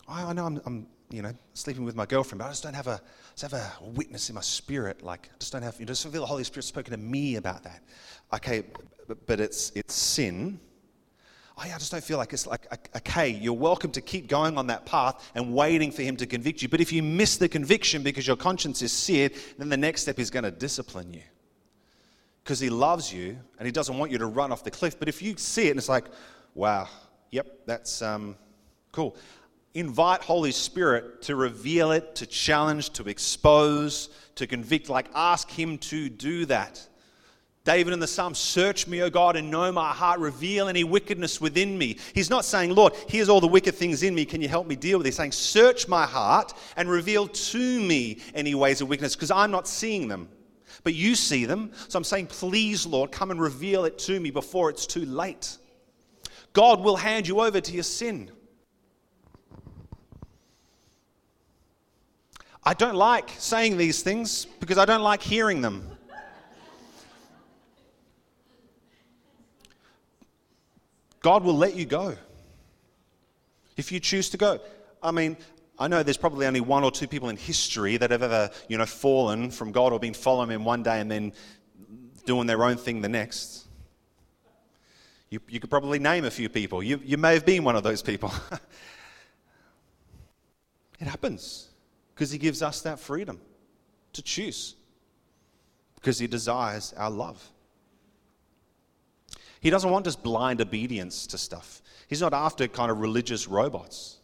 I 0.08 0.32
know 0.32 0.46
I'm, 0.46 0.60
I'm 0.66 0.86
you 1.10 1.22
know, 1.22 1.32
sleeping 1.54 1.84
with 1.84 1.96
my 1.96 2.06
girlfriend, 2.06 2.38
but 2.38 2.46
I 2.46 2.50
just 2.50 2.62
don't 2.62 2.74
have 2.74 2.86
a, 2.86 3.00
just 3.34 3.52
have 3.52 3.60
a 3.60 3.84
witness 3.84 4.28
in 4.28 4.34
my 4.36 4.40
spirit. 4.40 5.02
Like, 5.02 5.28
I 5.32 5.36
just 5.38 5.52
don't 5.52 5.62
have, 5.62 5.78
you 5.80 5.84
know, 5.84 5.90
just 5.90 6.04
feel 6.06 6.20
the 6.20 6.26
Holy 6.26 6.44
Spirit 6.44 6.62
spoken 6.62 6.92
to 6.92 6.98
me 6.98 7.36
about 7.36 7.64
that. 7.64 7.82
Okay, 8.32 8.62
but, 9.26 9.40
it's, 9.40 9.72
it's 9.74 9.92
sin. 9.92 10.60
Oh, 11.58 11.64
yeah, 11.66 11.74
I 11.74 11.78
just 11.78 11.90
don't 11.90 12.04
feel 12.04 12.16
like 12.16 12.32
it's 12.32 12.46
like, 12.46 12.68
okay, 12.96 13.28
you're 13.28 13.52
welcome 13.52 13.90
to 13.92 14.00
keep 14.00 14.28
going 14.28 14.56
on 14.56 14.68
that 14.68 14.86
path 14.86 15.30
and 15.34 15.52
waiting 15.52 15.90
for 15.90 16.02
Him 16.02 16.16
to 16.16 16.26
convict 16.26 16.62
you. 16.62 16.68
But 16.68 16.80
if 16.80 16.92
you 16.92 17.02
miss 17.02 17.36
the 17.38 17.48
conviction 17.48 18.02
because 18.04 18.26
your 18.26 18.36
conscience 18.36 18.80
is 18.80 18.92
seared, 18.92 19.32
then 19.58 19.68
the 19.68 19.76
next 19.76 20.02
step 20.02 20.20
is 20.20 20.30
going 20.30 20.44
to 20.44 20.52
discipline 20.52 21.12
you. 21.12 21.22
Because 22.44 22.60
He 22.60 22.70
loves 22.70 23.12
you 23.12 23.36
and 23.58 23.66
He 23.66 23.72
doesn't 23.72 23.98
want 23.98 24.12
you 24.12 24.18
to 24.18 24.26
run 24.26 24.52
off 24.52 24.62
the 24.62 24.70
cliff. 24.70 24.96
But 24.98 25.08
if 25.08 25.20
you 25.22 25.36
see 25.36 25.66
it 25.66 25.70
and 25.70 25.78
it's 25.78 25.88
like, 25.88 26.04
wow, 26.54 26.88
yep, 27.32 27.46
that's 27.66 28.00
um, 28.00 28.36
cool 28.92 29.16
invite 29.74 30.22
Holy 30.22 30.52
Spirit 30.52 31.22
to 31.22 31.36
reveal 31.36 31.92
it, 31.92 32.14
to 32.16 32.26
challenge, 32.26 32.90
to 32.90 33.08
expose, 33.08 34.08
to 34.34 34.46
convict. 34.46 34.88
Like, 34.88 35.06
ask 35.14 35.50
Him 35.50 35.78
to 35.78 36.08
do 36.08 36.46
that. 36.46 36.86
David 37.64 37.92
in 37.92 38.00
the 38.00 38.06
Psalm, 38.06 38.34
search 38.34 38.86
me, 38.86 39.02
O 39.02 39.10
God, 39.10 39.36
and 39.36 39.50
know 39.50 39.70
my 39.70 39.90
heart. 39.90 40.18
Reveal 40.18 40.68
any 40.68 40.82
wickedness 40.82 41.40
within 41.42 41.76
me. 41.76 41.98
He's 42.14 42.30
not 42.30 42.46
saying, 42.46 42.74
Lord, 42.74 42.94
here's 43.06 43.28
all 43.28 43.40
the 43.40 43.46
wicked 43.46 43.74
things 43.74 44.02
in 44.02 44.14
me. 44.14 44.24
Can 44.24 44.40
you 44.40 44.48
help 44.48 44.66
me 44.66 44.76
deal 44.76 44.98
with 44.98 45.06
it? 45.06 45.10
He's 45.10 45.16
saying, 45.16 45.32
search 45.32 45.86
my 45.86 46.06
heart 46.06 46.54
and 46.76 46.88
reveal 46.88 47.28
to 47.28 47.80
me 47.80 48.18
any 48.34 48.54
ways 48.54 48.80
of 48.80 48.88
wickedness 48.88 49.14
because 49.14 49.30
I'm 49.30 49.50
not 49.50 49.68
seeing 49.68 50.08
them. 50.08 50.28
But 50.84 50.94
you 50.94 51.14
see 51.14 51.44
them. 51.44 51.72
So 51.88 51.98
I'm 51.98 52.04
saying, 52.04 52.28
please, 52.28 52.86
Lord, 52.86 53.12
come 53.12 53.30
and 53.30 53.38
reveal 53.38 53.84
it 53.84 53.98
to 54.00 54.18
me 54.18 54.30
before 54.30 54.70
it's 54.70 54.86
too 54.86 55.04
late. 55.04 55.58
God 56.54 56.80
will 56.80 56.96
hand 56.96 57.28
you 57.28 57.40
over 57.40 57.60
to 57.60 57.72
your 57.72 57.82
sin. 57.82 58.30
I 62.62 62.74
don't 62.74 62.94
like 62.94 63.30
saying 63.38 63.78
these 63.78 64.02
things 64.02 64.44
because 64.44 64.76
I 64.76 64.84
don't 64.84 65.02
like 65.02 65.22
hearing 65.22 65.62
them. 65.62 65.90
God 71.22 71.42
will 71.42 71.56
let 71.56 71.74
you 71.74 71.86
go 71.86 72.16
if 73.76 73.92
you 73.92 74.00
choose 74.00 74.30
to 74.30 74.36
go. 74.36 74.60
I 75.02 75.10
mean, 75.10 75.36
I 75.78 75.88
know 75.88 76.02
there's 76.02 76.18
probably 76.18 76.46
only 76.46 76.60
one 76.60 76.84
or 76.84 76.90
two 76.90 77.08
people 77.08 77.30
in 77.30 77.36
history 77.36 77.96
that 77.96 78.10
have 78.10 78.22
ever, 78.22 78.50
you 78.68 78.76
know, 78.76 78.86
fallen 78.86 79.50
from 79.50 79.72
God 79.72 79.92
or 79.92 79.98
been 79.98 80.14
following 80.14 80.50
Him 80.50 80.64
one 80.64 80.82
day 80.82 81.00
and 81.00 81.10
then 81.10 81.32
doing 82.26 82.46
their 82.46 82.62
own 82.64 82.76
thing 82.76 83.00
the 83.00 83.08
next. 83.08 83.66
You, 85.30 85.40
you 85.48 85.60
could 85.60 85.70
probably 85.70 85.98
name 85.98 86.24
a 86.24 86.30
few 86.30 86.50
people. 86.50 86.82
You, 86.82 87.00
you 87.04 87.16
may 87.16 87.34
have 87.34 87.46
been 87.46 87.64
one 87.64 87.76
of 87.76 87.82
those 87.82 88.02
people. 88.02 88.32
it 91.00 91.06
happens 91.06 91.69
because 92.20 92.30
He 92.30 92.36
gives 92.36 92.60
us 92.60 92.82
that 92.82 93.00
freedom 93.00 93.40
to 94.12 94.20
choose 94.20 94.74
because 95.94 96.18
He 96.18 96.26
desires 96.26 96.92
our 96.98 97.08
love. 97.08 97.50
He 99.58 99.70
doesn't 99.70 99.90
want 99.90 100.04
just 100.04 100.22
blind 100.22 100.60
obedience 100.60 101.26
to 101.28 101.38
stuff. 101.38 101.80
He's 102.08 102.20
not 102.20 102.34
after 102.34 102.68
kind 102.68 102.90
of 102.90 102.98
religious 102.98 103.48
robots. 103.48 104.18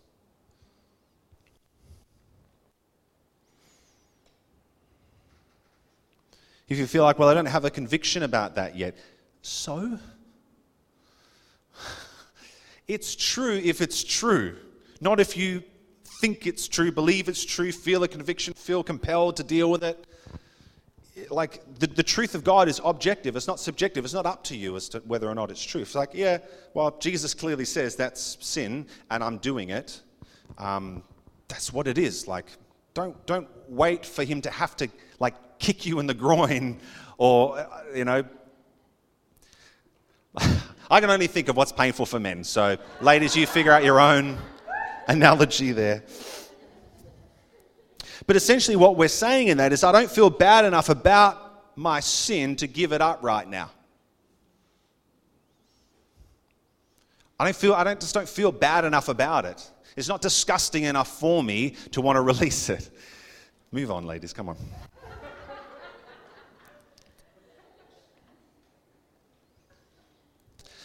If 6.68 6.76
you 6.76 6.86
feel 6.86 7.04
like, 7.04 7.18
well, 7.18 7.30
I 7.30 7.34
don't 7.34 7.46
have 7.46 7.64
a 7.64 7.70
conviction 7.70 8.24
about 8.24 8.56
that 8.56 8.76
yet, 8.76 8.94
so? 9.40 9.98
It's 12.86 13.16
true 13.16 13.56
if 13.64 13.80
it's 13.80 14.04
true, 14.04 14.58
not 15.00 15.18
if 15.18 15.36
you 15.36 15.64
think 16.20 16.46
it's 16.46 16.68
true, 16.68 16.90
believe 16.90 17.28
it's 17.28 17.44
true, 17.44 17.72
feel 17.72 18.02
a 18.02 18.08
conviction, 18.08 18.54
feel 18.54 18.82
compelled 18.82 19.36
to 19.36 19.44
deal 19.44 19.70
with 19.70 19.84
it. 19.84 20.06
Like 21.30 21.62
the, 21.78 21.86
the 21.86 22.02
truth 22.02 22.34
of 22.34 22.44
God 22.44 22.68
is 22.68 22.80
objective, 22.84 23.36
it's 23.36 23.46
not 23.46 23.58
subjective, 23.58 24.04
it's 24.04 24.14
not 24.14 24.26
up 24.26 24.44
to 24.44 24.56
you 24.56 24.76
as 24.76 24.88
to 24.90 24.98
whether 25.00 25.28
or 25.28 25.34
not 25.34 25.50
it's 25.50 25.64
true. 25.64 25.82
It's 25.82 25.94
like, 25.94 26.10
yeah, 26.12 26.38
well, 26.74 26.96
Jesus 26.98 27.34
clearly 27.34 27.64
says 27.64 27.96
that's 27.96 28.36
sin 28.40 28.86
and 29.10 29.24
I'm 29.24 29.38
doing 29.38 29.70
it. 29.70 30.00
Um, 30.58 31.02
that's 31.48 31.72
what 31.72 31.86
it 31.86 31.98
is. 31.98 32.26
Like, 32.28 32.46
don't, 32.94 33.24
don't 33.26 33.48
wait 33.68 34.04
for 34.04 34.24
him 34.24 34.40
to 34.42 34.50
have 34.50 34.76
to 34.76 34.88
like 35.18 35.58
kick 35.58 35.86
you 35.86 35.98
in 36.00 36.06
the 36.06 36.14
groin 36.14 36.78
or, 37.18 37.66
you 37.94 38.04
know. 38.04 38.24
I 40.90 41.00
can 41.00 41.10
only 41.10 41.26
think 41.26 41.48
of 41.48 41.56
what's 41.56 41.72
painful 41.72 42.06
for 42.06 42.20
men. 42.20 42.44
So, 42.44 42.76
ladies, 43.00 43.34
you 43.34 43.46
figure 43.46 43.72
out 43.72 43.82
your 43.82 43.98
own 43.98 44.38
analogy 45.06 45.72
there. 45.72 46.02
But 48.26 48.36
essentially, 48.36 48.76
what 48.76 48.96
we're 48.96 49.08
saying 49.08 49.48
in 49.48 49.58
that 49.58 49.72
is, 49.72 49.84
I 49.84 49.92
don't 49.92 50.10
feel 50.10 50.30
bad 50.30 50.64
enough 50.64 50.88
about 50.88 51.76
my 51.76 52.00
sin 52.00 52.56
to 52.56 52.66
give 52.66 52.92
it 52.92 53.00
up 53.00 53.22
right 53.22 53.48
now. 53.48 53.70
I 57.38 57.44
don't 57.44 57.56
feel, 57.56 57.74
I 57.74 57.84
don't, 57.84 58.00
just 58.00 58.14
don't 58.14 58.28
feel 58.28 58.50
bad 58.50 58.84
enough 58.84 59.08
about 59.08 59.44
it. 59.44 59.70
It's 59.94 60.08
not 60.08 60.22
disgusting 60.22 60.84
enough 60.84 61.08
for 61.18 61.42
me 61.42 61.74
to 61.92 62.00
want 62.00 62.16
to 62.16 62.20
release 62.22 62.68
it. 62.68 62.90
Move 63.70 63.90
on, 63.90 64.06
ladies, 64.06 64.32
come 64.32 64.48
on. 64.48 64.56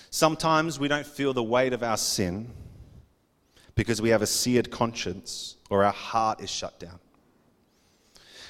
Sometimes 0.10 0.78
we 0.78 0.90
don't 0.90 1.08
feel 1.08 1.34
the 1.34 1.42
weight 1.42 1.72
of 1.72 1.84
our 1.84 1.96
sin 1.96 2.52
because 3.76 4.02
we 4.02 4.10
have 4.10 4.22
a 4.22 4.28
seared 4.28 4.72
conscience 4.72 5.56
or 5.70 5.84
our 5.84 5.94
heart 5.94 6.42
is 6.42 6.50
shut 6.50 6.80
down. 6.80 7.00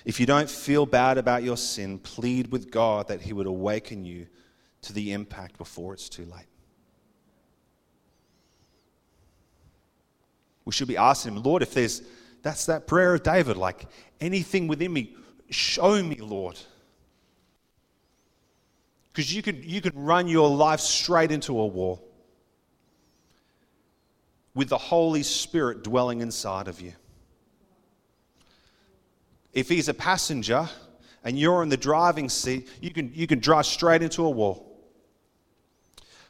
If 0.04 0.20
you 0.20 0.26
don't 0.26 0.50
feel 0.50 0.86
bad 0.86 1.18
about 1.18 1.44
your 1.44 1.58
sin, 1.58 2.00
plead 2.00 2.52
with 2.52 2.72
God 2.72 3.08
that 3.10 3.22
He 3.22 3.34
would 3.34 3.46
awaken 3.46 4.04
you 4.04 4.28
to 4.84 4.94
the 4.94 5.14
impact 5.14 5.58
before 5.58 5.94
it's 5.94 6.10
too 6.10 6.26
late. 6.26 6.48
We 10.66 10.72
should 10.72 10.88
be 10.88 10.98
asking 10.98 11.36
Him, 11.36 11.44
Lord, 11.44 11.62
if 11.62 11.74
there's, 11.74 12.02
that's 12.42 12.66
that 12.66 12.88
prayer 12.88 13.14
of 13.14 13.24
David, 13.24 13.58
like 13.58 13.86
anything 14.20 14.68
within 14.68 14.92
me, 14.92 15.16
show 15.50 16.02
me, 16.02 16.16
Lord. 16.16 16.58
Because 19.10 19.34
you 19.34 19.44
could, 19.44 19.64
you 19.64 19.82
could 19.82 19.96
run 19.96 20.28
your 20.28 20.50
life 20.50 20.80
straight 20.80 21.32
into 21.32 21.60
a 21.60 21.66
wall 21.68 22.11
with 24.54 24.70
the 24.70 24.78
Holy 24.78 25.24
Spirit 25.24 25.84
dwelling 25.84 26.22
inside 26.22 26.68
of 26.68 26.82
you. 26.82 26.94
If 29.54 29.70
He's 29.70 29.90
a 29.90 29.94
passenger 29.94 30.70
and 31.24 31.38
you're 31.38 31.64
in 31.64 31.70
the 31.70 31.78
driving 31.78 32.30
seat, 32.30 32.70
you 32.82 32.92
can, 32.92 33.12
you 33.14 33.28
can 33.28 33.40
drive 33.40 33.66
straight 33.66 34.02
into 34.02 34.26
a 34.26 34.30
wall. 34.30 34.68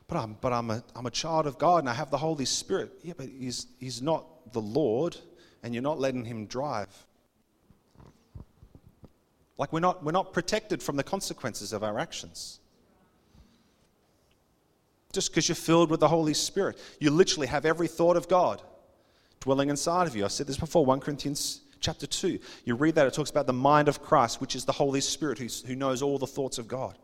But, 0.07 0.17
I'm, 0.17 0.38
but 0.41 0.51
I'm, 0.51 0.69
a, 0.69 0.84
I'm 0.95 1.05
a 1.05 1.11
child 1.11 1.47
of 1.47 1.57
God 1.57 1.78
and 1.78 1.89
I 1.89 1.93
have 1.93 2.11
the 2.11 2.17
Holy 2.17 2.45
Spirit. 2.45 2.91
Yeah, 3.01 3.13
but 3.15 3.28
he's, 3.28 3.67
he's 3.80 4.01
not 4.01 4.51
the 4.51 4.61
Lord 4.61 5.15
and 5.63 5.74
you're 5.74 5.84
not 5.84 5.99
letting 5.99 6.26
Him 6.26 6.47
drive. 6.47 6.89
Like 9.57 9.72
we're 9.72 9.80
not, 9.80 10.03
we're 10.03 10.11
not 10.11 10.34
protected 10.34 10.82
from 10.82 10.95
the 10.95 11.03
consequences 11.03 11.72
of 11.72 11.84
our 11.84 11.99
actions 11.99 12.61
just 15.12 15.32
because 15.32 15.47
you're 15.47 15.55
filled 15.55 15.89
with 15.89 15.99
the 15.99 16.07
Holy 16.07 16.34
Spirit. 16.34 16.78
You 16.99 17.12
literally 17.12 17.47
have 17.47 17.66
every 17.66 17.88
thought 17.88 18.18
of 18.18 18.28
God 18.28 18.62
dwelling 19.39 19.70
inside 19.70 20.07
of 20.07 20.16
you. 20.16 20.24
I 20.24 20.30
said 20.30 20.47
this 20.47 20.57
before, 20.57 20.86
1 20.86 20.99
Corinthians 20.99 21.62
chapter 21.80 22.07
2. 22.07 22.39
You 22.64 22.76
read 22.76 22.95
that, 22.95 23.07
it 23.07 23.14
talks 23.14 23.32
about 23.32 23.47
the 23.47 23.53
mind 23.53 23.88
of 23.88 24.01
Christ, 24.01 24.39
which 24.39 24.55
is 24.55 24.66
the 24.66 24.72
Holy 24.72 25.01
Spirit 25.01 25.39
who 25.39 25.76
knows 25.76 26.01
all 26.01 26.18
the 26.18 26.28
thoughts 26.28 26.57
of 26.57 26.68
God. 26.68 26.97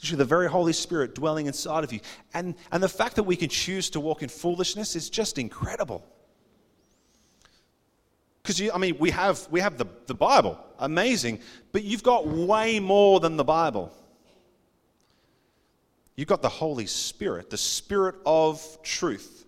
Literally, 0.00 0.18
the 0.18 0.24
very 0.24 0.48
Holy 0.48 0.72
Spirit 0.72 1.14
dwelling 1.14 1.46
inside 1.46 1.84
of 1.84 1.92
you. 1.92 2.00
And, 2.34 2.54
and 2.72 2.82
the 2.82 2.88
fact 2.88 3.16
that 3.16 3.22
we 3.24 3.36
can 3.36 3.48
choose 3.48 3.90
to 3.90 4.00
walk 4.00 4.22
in 4.22 4.28
foolishness 4.28 4.96
is 4.96 5.10
just 5.10 5.38
incredible. 5.38 6.04
Because, 8.42 8.70
I 8.72 8.78
mean, 8.78 8.96
we 8.98 9.10
have, 9.10 9.46
we 9.50 9.60
have 9.60 9.76
the, 9.76 9.86
the 10.06 10.14
Bible, 10.14 10.58
amazing, 10.78 11.40
but 11.72 11.82
you've 11.82 12.04
got 12.04 12.26
way 12.26 12.78
more 12.78 13.18
than 13.18 13.36
the 13.36 13.44
Bible. 13.44 13.92
You've 16.16 16.28
got 16.28 16.40
the 16.40 16.48
Holy 16.48 16.86
Spirit, 16.86 17.50
the 17.50 17.58
Spirit 17.58 18.16
of 18.24 18.78
truth. 18.82 19.44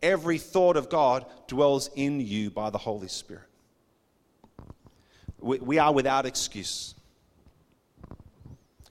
Every 0.00 0.38
thought 0.38 0.76
of 0.76 0.88
God 0.88 1.26
dwells 1.48 1.90
in 1.96 2.20
you 2.20 2.50
by 2.50 2.70
the 2.70 2.78
Holy 2.78 3.08
Spirit. 3.08 3.48
We, 5.40 5.58
we 5.58 5.78
are 5.78 5.92
without 5.92 6.24
excuse. 6.24 6.94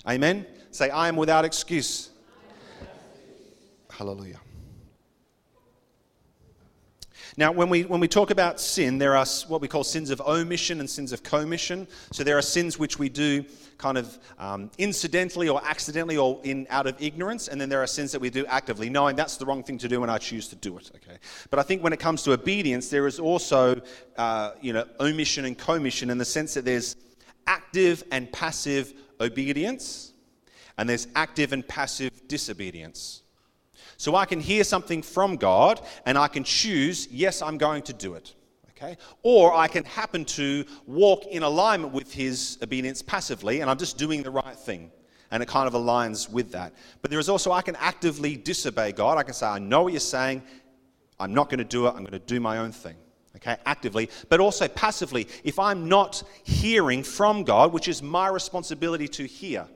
Amen? 0.07 0.45
Say, 0.71 0.89
I 0.89 1.07
am 1.07 1.15
without 1.15 1.45
excuse. 1.45 2.09
Hallelujah. 3.89 4.39
Now, 7.37 7.51
when 7.51 7.69
we, 7.69 7.83
when 7.83 7.99
we 7.99 8.07
talk 8.07 8.29
about 8.31 8.59
sin, 8.59 8.97
there 8.97 9.15
are 9.15 9.25
what 9.47 9.61
we 9.61 9.67
call 9.67 9.83
sins 9.83 10.09
of 10.09 10.21
omission 10.21 10.79
and 10.79 10.89
sins 10.89 11.11
of 11.11 11.23
commission. 11.23 11.87
So 12.11 12.23
there 12.23 12.37
are 12.37 12.43
sins 12.43 12.77
which 12.77 12.99
we 12.99 13.09
do 13.09 13.45
kind 13.83 13.97
of 13.97 14.17
um, 14.39 14.71
incidentally 14.77 15.49
or 15.49 15.61
accidentally 15.65 16.15
or 16.15 16.39
in, 16.43 16.65
out 16.69 16.87
of 16.87 16.95
ignorance, 17.01 17.49
and 17.49 17.59
then 17.59 17.67
there 17.67 17.83
are 17.83 17.87
sins 17.87 18.13
that 18.13 18.21
we 18.21 18.29
do 18.29 18.45
actively, 18.45 18.89
knowing 18.89 19.15
that's 19.17 19.35
the 19.35 19.45
wrong 19.45 19.61
thing 19.61 19.77
to 19.77 19.89
do 19.89 20.03
and 20.03 20.11
I 20.11 20.17
choose 20.17 20.47
to 20.47 20.55
do 20.55 20.77
it. 20.77 20.89
Okay, 20.95 21.17
but 21.49 21.59
I 21.59 21.63
think 21.63 21.83
when 21.83 21.91
it 21.91 21.99
comes 21.99 22.23
to 22.23 22.31
obedience, 22.31 22.87
there 22.87 23.07
is 23.07 23.19
also 23.19 23.81
uh, 24.17 24.51
you 24.61 24.71
know 24.71 24.85
omission 25.01 25.43
and 25.45 25.57
commission 25.57 26.09
in 26.09 26.17
the 26.17 26.29
sense 26.37 26.53
that 26.53 26.63
there's 26.63 26.95
active 27.45 28.03
and 28.09 28.31
passive 28.31 28.93
obedience, 29.19 30.13
and 30.77 30.87
there's 30.89 31.07
active 31.13 31.51
and 31.51 31.67
passive 31.67 32.27
disobedience. 32.29 33.23
So 33.97 34.15
I 34.15 34.25
can 34.25 34.39
hear 34.39 34.63
something 34.63 35.01
from 35.01 35.37
God 35.37 35.79
and 36.05 36.17
I 36.17 36.27
can 36.27 36.43
choose, 36.43 37.07
yes, 37.11 37.41
I'm 37.41 37.57
going 37.57 37.83
to 37.83 37.93
do 37.93 38.15
it. 38.15 38.33
Okay? 38.83 38.97
Or 39.21 39.53
I 39.53 39.67
can 39.67 39.85
happen 39.85 40.25
to 40.25 40.65
walk 40.85 41.25
in 41.27 41.43
alignment 41.43 41.93
with 41.93 42.13
his 42.13 42.57
obedience 42.61 43.01
passively 43.01 43.61
and 43.61 43.69
I'm 43.69 43.77
just 43.77 43.97
doing 43.97 44.23
the 44.23 44.31
right 44.31 44.55
thing. 44.55 44.91
And 45.31 45.41
it 45.41 45.49
kind 45.49 45.67
of 45.67 45.73
aligns 45.73 46.29
with 46.29 46.51
that. 46.51 46.73
But 47.01 47.09
there 47.09 47.19
is 47.19 47.27
also, 47.27 47.51
I 47.51 47.61
can 47.61 47.75
actively 47.77 48.35
disobey 48.35 48.91
God. 48.91 49.17
I 49.17 49.23
can 49.23 49.33
say, 49.33 49.47
I 49.47 49.57
know 49.57 49.83
what 49.83 49.93
you're 49.93 49.99
saying. 49.99 50.43
I'm 51.19 51.33
not 51.33 51.49
going 51.49 51.57
to 51.57 51.63
do 51.63 51.87
it. 51.87 51.91
I'm 51.91 52.03
going 52.03 52.11
to 52.11 52.19
do 52.19 52.39
my 52.39 52.59
own 52.59 52.71
thing. 52.71 52.95
Okay, 53.37 53.57
actively, 53.65 54.11
but 54.29 54.39
also 54.39 54.67
passively. 54.67 55.27
If 55.43 55.57
I'm 55.57 55.89
not 55.89 56.21
hearing 56.43 57.01
from 57.01 57.43
God, 57.43 57.73
which 57.73 57.87
is 57.87 58.03
my 58.03 58.27
responsibility 58.27 59.07
to 59.07 59.25
hear, 59.25 59.67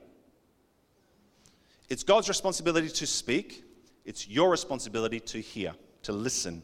it's 1.88 2.04
God's 2.04 2.28
responsibility 2.28 2.88
to 2.88 3.06
speak, 3.06 3.64
it's 4.04 4.28
your 4.28 4.48
responsibility 4.48 5.18
to 5.20 5.40
hear, 5.40 5.74
to 6.02 6.12
listen. 6.12 6.62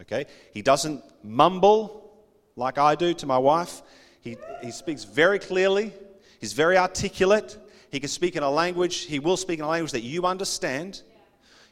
Okay? 0.00 0.26
He 0.52 0.62
doesn't 0.62 1.02
mumble 1.24 2.12
like 2.56 2.78
I 2.78 2.94
do 2.94 3.14
to 3.14 3.26
my 3.26 3.38
wife. 3.38 3.82
He, 4.20 4.36
he 4.62 4.70
speaks 4.70 5.04
very 5.04 5.38
clearly, 5.38 5.92
he's 6.40 6.52
very 6.52 6.76
articulate. 6.76 7.58
He 7.92 8.00
can 8.00 8.08
speak 8.08 8.34
in 8.34 8.42
a 8.42 8.50
language, 8.50 9.02
he 9.04 9.20
will 9.20 9.36
speak 9.36 9.60
in 9.60 9.64
a 9.64 9.68
language 9.68 9.92
that 9.92 10.02
you 10.02 10.26
understand. 10.26 11.02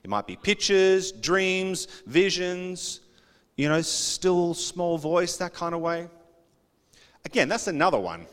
It 0.04 0.08
might 0.08 0.26
be 0.26 0.36
pictures, 0.36 1.10
dreams, 1.12 1.86
visions, 2.06 3.00
you 3.56 3.68
know, 3.68 3.80
still 3.82 4.54
small 4.54 4.96
voice, 4.96 5.36
that 5.38 5.54
kind 5.54 5.74
of 5.74 5.80
way. 5.80 6.08
Again, 7.24 7.48
that's 7.48 7.66
another 7.66 7.98
one. 7.98 8.26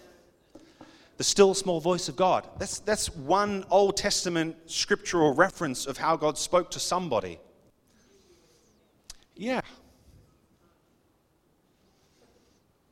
The 1.17 1.23
still 1.23 1.53
small 1.53 1.79
voice 1.79 2.09
of 2.09 2.15
God. 2.15 2.47
That's, 2.59 2.79
that's 2.79 3.15
one 3.15 3.65
Old 3.69 3.97
Testament 3.97 4.55
scriptural 4.65 5.33
reference 5.33 5.85
of 5.85 5.97
how 5.97 6.15
God 6.17 6.37
spoke 6.37 6.71
to 6.71 6.79
somebody. 6.79 7.39
Yeah. 9.35 9.61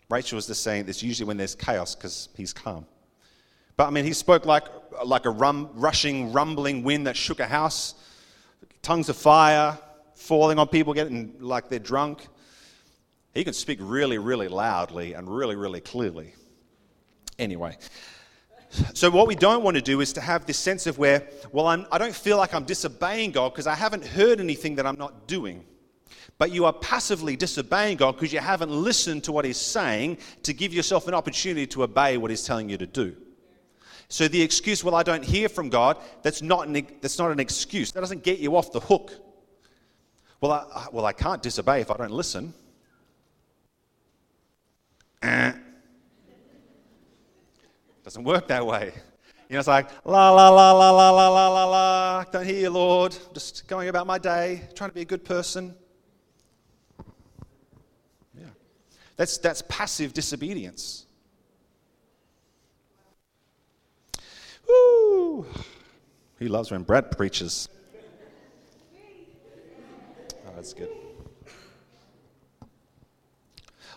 Rachel 0.10 0.38
was 0.38 0.48
just 0.48 0.64
saying 0.64 0.86
this 0.86 1.04
usually 1.04 1.28
when 1.28 1.38
there's 1.38 1.56
chaos 1.56 1.96
because 1.96 2.30
he's 2.36 2.54
calm. 2.54 2.86
But 3.78 3.88
I 3.88 3.92
mean, 3.92 4.06
he 4.06 4.14
spoke 4.14 4.46
like, 4.46 4.66
like 5.06 5.26
a 5.26 5.30
rum, 5.30 5.70
rushing, 5.74 6.34
rumbling 6.34 6.84
wind 6.84 7.08
that 7.08 7.16
shook 7.16 7.40
a 7.40 7.48
house, 7.48 7.94
tongues 8.82 9.10
of 9.10 9.16
fire 9.16 9.78
falling 10.20 10.60
on 10.60 10.68
people, 10.68 10.94
getting 10.94 11.34
like 11.40 11.70
they're 11.70 11.80
drunk. 11.80 12.28
He 13.34 13.44
can 13.44 13.54
speak 13.54 13.80
really, 13.82 14.18
really 14.18 14.48
loudly 14.48 15.14
and 15.14 15.34
really, 15.34 15.56
really 15.56 15.80
clearly. 15.80 16.34
Anyway, 17.38 17.78
so 18.94 19.10
what 19.10 19.28
we 19.28 19.36
don't 19.36 19.64
want 19.64 19.76
to 19.76 19.82
do 19.82 20.02
is 20.02 20.12
to 20.14 20.22
have 20.22 20.46
this 20.46 20.58
sense 20.58 20.88
of 20.88 20.98
where, 20.98 21.28
well, 21.52 21.68
I'm, 21.68 21.86
I 21.92 21.98
do 21.98 22.06
not 22.06 22.16
feel 22.16 22.38
like 22.38 22.54
I'm 22.54 22.66
disobeying 22.66 23.32
God 23.32 23.54
because 23.54 23.66
I 23.66 23.76
haven't 23.76 24.06
heard 24.06 24.40
anything 24.42 24.76
that 24.76 24.86
I'm 24.86 24.98
not 24.98 25.28
doing. 25.28 25.64
But 26.40 26.52
you 26.52 26.66
are 26.66 26.74
passively 26.74 27.36
disobeying 27.36 27.98
God 27.98 28.16
because 28.16 28.34
you 28.34 28.40
haven't 28.40 28.72
listened 28.72 29.24
to 29.26 29.32
what 29.32 29.46
He's 29.46 29.58
saying 29.58 30.18
to 30.44 30.54
give 30.54 30.74
yourself 30.74 31.08
an 31.08 31.14
opportunity 31.14 31.68
to 31.68 31.84
obey 31.84 32.18
what 32.18 32.32
He's 32.32 32.44
telling 32.44 32.70
you 32.70 32.78
to 32.78 32.88
do. 32.88 33.16
So 34.08 34.28
the 34.28 34.42
excuse, 34.42 34.84
well, 34.84 34.96
I 34.96 35.04
don't 35.04 35.24
hear 35.24 35.48
from 35.48 35.70
God, 35.70 35.98
that's 36.24 36.42
not 36.42 36.68
an, 36.68 36.88
that's 37.02 37.20
not 37.20 37.32
an 37.32 37.40
excuse. 37.40 37.92
That 37.92 38.00
doesn't 38.00 38.24
get 38.24 38.40
you 38.40 38.56
off 38.56 38.72
the 38.72 38.80
hook. 38.80 39.12
Well, 40.42 40.52
I, 40.52 40.88
well, 40.92 41.06
I 41.06 41.14
can't 41.14 41.44
disobey 41.44 41.82
if 41.82 41.92
I 41.92 41.98
don't 41.98 42.12
listen. 42.12 42.54
Eh. 45.22 45.52
Doesn't 48.04 48.24
work 48.24 48.48
that 48.48 48.66
way. 48.66 48.94
You 49.50 49.56
know, 49.56 49.60
it's 49.60 49.68
like, 49.68 49.90
la, 50.06 50.32
la, 50.32 50.50
la, 50.50 50.72
la, 50.72 50.92
la, 50.92 51.10
la, 51.10 51.30
la, 51.30 51.48
la, 51.50 51.66
la. 51.66 52.24
Don't 52.24 52.46
hear 52.46 52.60
you, 52.60 52.70
Lord. 52.70 53.18
Just 53.34 53.68
going 53.68 53.90
about 53.90 54.08
my 54.08 54.18
day, 54.18 54.62
trying 54.76 54.92
to 54.92 54.94
be 54.94 55.02
a 55.02 55.06
good 55.06 55.26
person. 55.26 55.76
Yeah. 58.38 58.46
That's, 59.20 59.38
that's 59.38 59.62
passive 59.68 60.14
disobedience. 60.14 61.06
Woo! 64.66 65.46
He 66.40 66.48
loves 66.48 66.72
when 66.72 66.84
Brad 66.84 67.12
preaches. 67.12 67.68
Oh, 70.48 70.52
that's 70.56 70.72
good. 70.72 70.88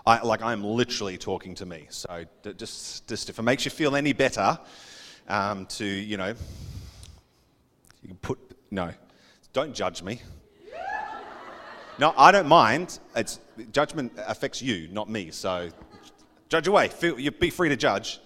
I, 0.05 0.21
like 0.23 0.43
I'm 0.43 0.65
literally 0.65 1.17
talking 1.19 1.55
to 1.55 1.67
me. 1.67 1.87
So 1.91 2.25
just, 2.57 3.07
just 3.07 3.31
if 3.31 3.39
it 3.39 3.43
makes 3.43 3.65
you 3.65 3.71
feel 3.71 3.95
any 3.95 4.13
better, 4.13 4.59
um, 5.29 5.67
to 5.67 5.85
you 5.85 6.17
know, 6.17 6.35
you 8.03 8.09
can 8.09 8.17
put 8.17 8.41
no, 8.73 8.91
don't 9.53 9.73
judge 9.73 10.03
me. 10.03 10.21
No, 11.99 12.15
I 12.17 12.33
don't 12.33 12.49
mind. 12.49 12.99
It's 13.15 13.39
judgment 13.71 14.13
affects 14.17 14.63
you, 14.63 14.89
not 14.89 15.11
me. 15.11 15.31
So 15.31 15.69
judge 16.49 16.67
away. 16.67 16.89
Feel, 16.89 17.21
you 17.21 17.31
be 17.31 17.51
free 17.51 17.69
to 17.69 17.77
judge. 17.77 18.21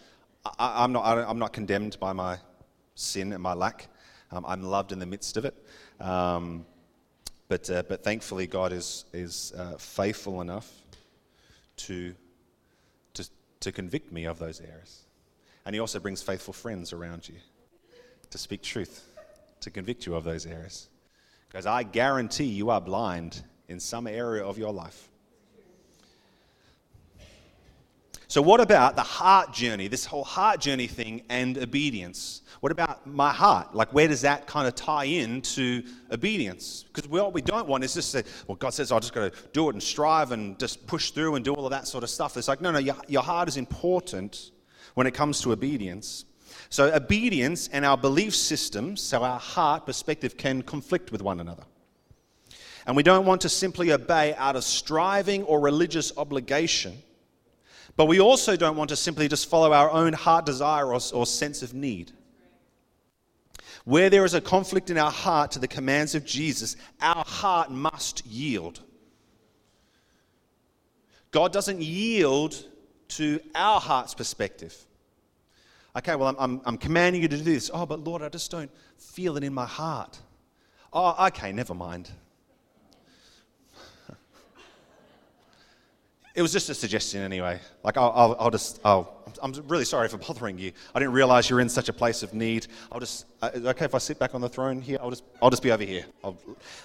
I, 0.59 0.85
am 0.85 0.93
not. 0.93 1.05
I 1.05 1.29
am 1.29 1.39
not 1.39 1.53
condemned 1.53 1.99
by 1.99 2.13
my 2.13 2.39
sin 2.95 3.33
and 3.33 3.43
my 3.43 3.55
lack. 3.55 3.89
Um, 4.31 4.45
I'm 4.47 4.63
loved 4.63 4.93
in 4.93 4.99
the 4.99 5.07
midst 5.07 5.37
of 5.37 5.45
it. 5.45 5.55
Um, 6.01 6.65
but 7.49 7.69
uh, 7.69 7.83
but 7.89 8.05
thankfully, 8.05 8.47
God 8.47 8.73
is 8.73 9.05
is 9.13 9.53
uh, 9.57 9.77
faithful 9.79 10.41
enough 10.41 10.73
to, 11.77 12.15
to, 13.15 13.29
to 13.61 13.73
convict 13.73 14.13
me 14.13 14.25
of 14.25 14.39
those 14.39 14.61
errors. 14.61 15.03
And 15.65 15.75
He 15.75 15.81
also 15.81 15.99
brings 15.99 16.23
faithful 16.23 16.55
friends 16.55 16.93
around 16.93 17.29
you 17.29 17.37
to 18.31 18.39
speak 18.39 18.63
truth, 18.63 19.05
to 19.61 19.71
convict 19.71 20.07
you 20.07 20.15
of 20.15 20.25
those 20.25 20.47
errors. 20.47 20.89
Because 21.49 21.67
I 21.67 21.83
guarantee 21.83 22.45
you 22.45 22.71
are 22.71 22.81
blind 22.81 23.43
in 23.69 23.81
some 23.81 24.07
area 24.07 24.45
of 24.45 24.59
your 24.59 24.73
life. 24.73 25.09
So, 28.29 28.43
what 28.43 28.61
about 28.61 28.97
the 28.97 29.03
heart 29.03 29.53
journey, 29.53 29.87
this 29.87 30.05
whole 30.05 30.25
heart 30.25 30.61
journey 30.61 30.89
thing 30.89 31.23
and 31.29 31.57
obedience? 31.59 32.43
What 32.61 32.73
about 32.73 33.07
my 33.07 33.33
heart? 33.33 33.75
Like, 33.75 33.95
where 33.95 34.09
does 34.09 34.23
that 34.23 34.49
kind 34.49 34.67
of 34.67 34.75
tie 34.75 35.05
in 35.05 35.43
to 35.43 35.85
obedience? 36.11 36.85
Because 36.93 37.09
what 37.09 37.33
we 37.33 37.41
don't 37.41 37.69
want 37.69 37.85
is 37.85 37.95
just 37.95 38.11
say, 38.11 38.25
well, 38.49 38.57
God 38.57 38.71
says, 38.71 38.91
I 38.91 38.99
just 38.99 39.15
got 39.15 39.33
to 39.33 39.49
do 39.53 39.69
it 39.69 39.75
and 39.75 39.83
strive 39.83 40.33
and 40.33 40.59
just 40.59 40.87
push 40.89 41.13
through 41.13 41.37
and 41.37 41.45
do 41.45 41.55
all 41.55 41.67
of 41.67 41.71
that 41.71 41.87
sort 41.87 42.03
of 42.03 42.11
stuff. 42.11 42.37
It's 42.37 42.49
like, 42.49 42.61
no, 42.61 42.73
no, 42.73 42.81
your, 42.81 42.97
your 43.07 43.23
heart 43.23 43.49
is 43.49 43.57
important 43.57 44.51
when 44.95 45.07
it 45.07 45.15
comes 45.15 45.41
to 45.43 45.53
obedience. 45.53 46.25
So, 46.69 46.93
obedience 46.93 47.69
and 47.69 47.85
our 47.85 47.97
belief 47.97 48.35
systems, 48.35 49.01
so 49.01 49.23
our 49.23 49.39
heart 49.39 49.87
perspective, 49.87 50.37
can 50.37 50.63
conflict 50.63 51.13
with 51.13 51.23
one 51.23 51.39
another. 51.39 51.63
And 52.87 52.97
we 52.97 53.03
don't 53.03 53.27
want 53.27 53.41
to 53.43 53.49
simply 53.49 53.93
obey 53.93 54.35
out 54.37 54.57
of 54.57 54.65
striving 54.65 55.43
or 55.43 55.61
religious 55.61 56.17
obligation 56.17 57.03
but 57.97 58.07
we 58.07 58.21
also 58.21 58.57
don't 58.57 58.77
want 58.77 58.91
to 58.91 58.97
simply 58.97 59.27
just 59.27 59.49
follow 59.49 59.73
our 59.73 59.91
own 59.91 60.13
heart 60.13 60.45
desire 60.45 60.87
or, 60.93 61.01
or 61.15 61.27
sense 61.27 61.63
of 61.63 61.73
need. 61.73 62.13
Where 63.85 64.11
there 64.11 64.25
is 64.25 64.35
a 64.35 64.41
conflict 64.41 64.91
in 64.91 64.99
our 64.99 65.11
heart 65.11 65.53
to 65.53 65.59
the 65.59 65.69
commands 65.69 66.15
of 66.15 66.25
Jesus, 66.25 66.77
our 67.01 67.25
heart 67.25 67.71
must 67.71 68.27
yield. 68.27 68.81
God 71.31 71.53
doesn't 71.53 71.81
yield 71.81 72.63
to 73.09 73.41
our 73.55 73.81
heart's 73.81 74.15
perspective. 74.15 74.77
Okay, 75.97 76.17
well, 76.17 76.29
I'm, 76.29 76.37
I'm, 76.39 76.61
I'm, 76.67 76.79
commanding 76.79 77.23
you 77.23 77.29
to 77.29 77.37
do 77.37 77.43
this. 77.43 77.71
Oh, 77.73 77.87
but 77.87 78.01
Lord, 78.01 78.21
I 78.21 78.29
just 78.29 78.51
don't 78.51 78.71
feel 78.99 79.37
it 79.37 79.45
in 79.45 79.55
my 79.55 79.65
heart. 79.65 80.19
Oh, 80.93 81.27
okay, 81.29 81.53
never 81.53 81.73
mind. 81.73 82.11
It 86.37 86.43
was 86.43 86.53
just 86.53 86.69
a 86.69 86.75
suggestion 86.75 87.23
anyway. 87.23 87.59
Like, 87.83 87.97
I'll, 87.97 88.13
I'll, 88.15 88.37
I'll 88.39 88.51
just, 88.51 88.79
I'll, 88.85 89.25
I'm 89.43 89.55
really 89.69 89.87
sorry 89.87 90.07
for 90.07 90.19
bothering 90.19 90.59
you. 90.59 90.71
I 90.95 90.99
didn't 90.99 91.15
realize 91.15 91.49
you're 91.49 91.61
in 91.61 91.69
such 91.71 91.89
a 91.89 91.95
place 91.95 92.23
of 92.23 92.35
need. 92.35 92.67
I'll 92.93 93.01
just, 93.01 93.25
uh, 93.41 93.49
okay 93.55 93.87
if 93.87 93.95
I 93.95 93.99
sit 93.99 94.19
back 94.19 94.35
on 94.35 94.43
the 94.43 94.49
throne 94.49 94.83
here? 94.83 94.99
I'll 95.01 95.09
just, 95.09 95.25
I'll 95.41 95.49
just 95.49 95.63
be 95.63 95.73
over 95.73 95.83
here. 95.83 96.05
I'll, 96.23 96.37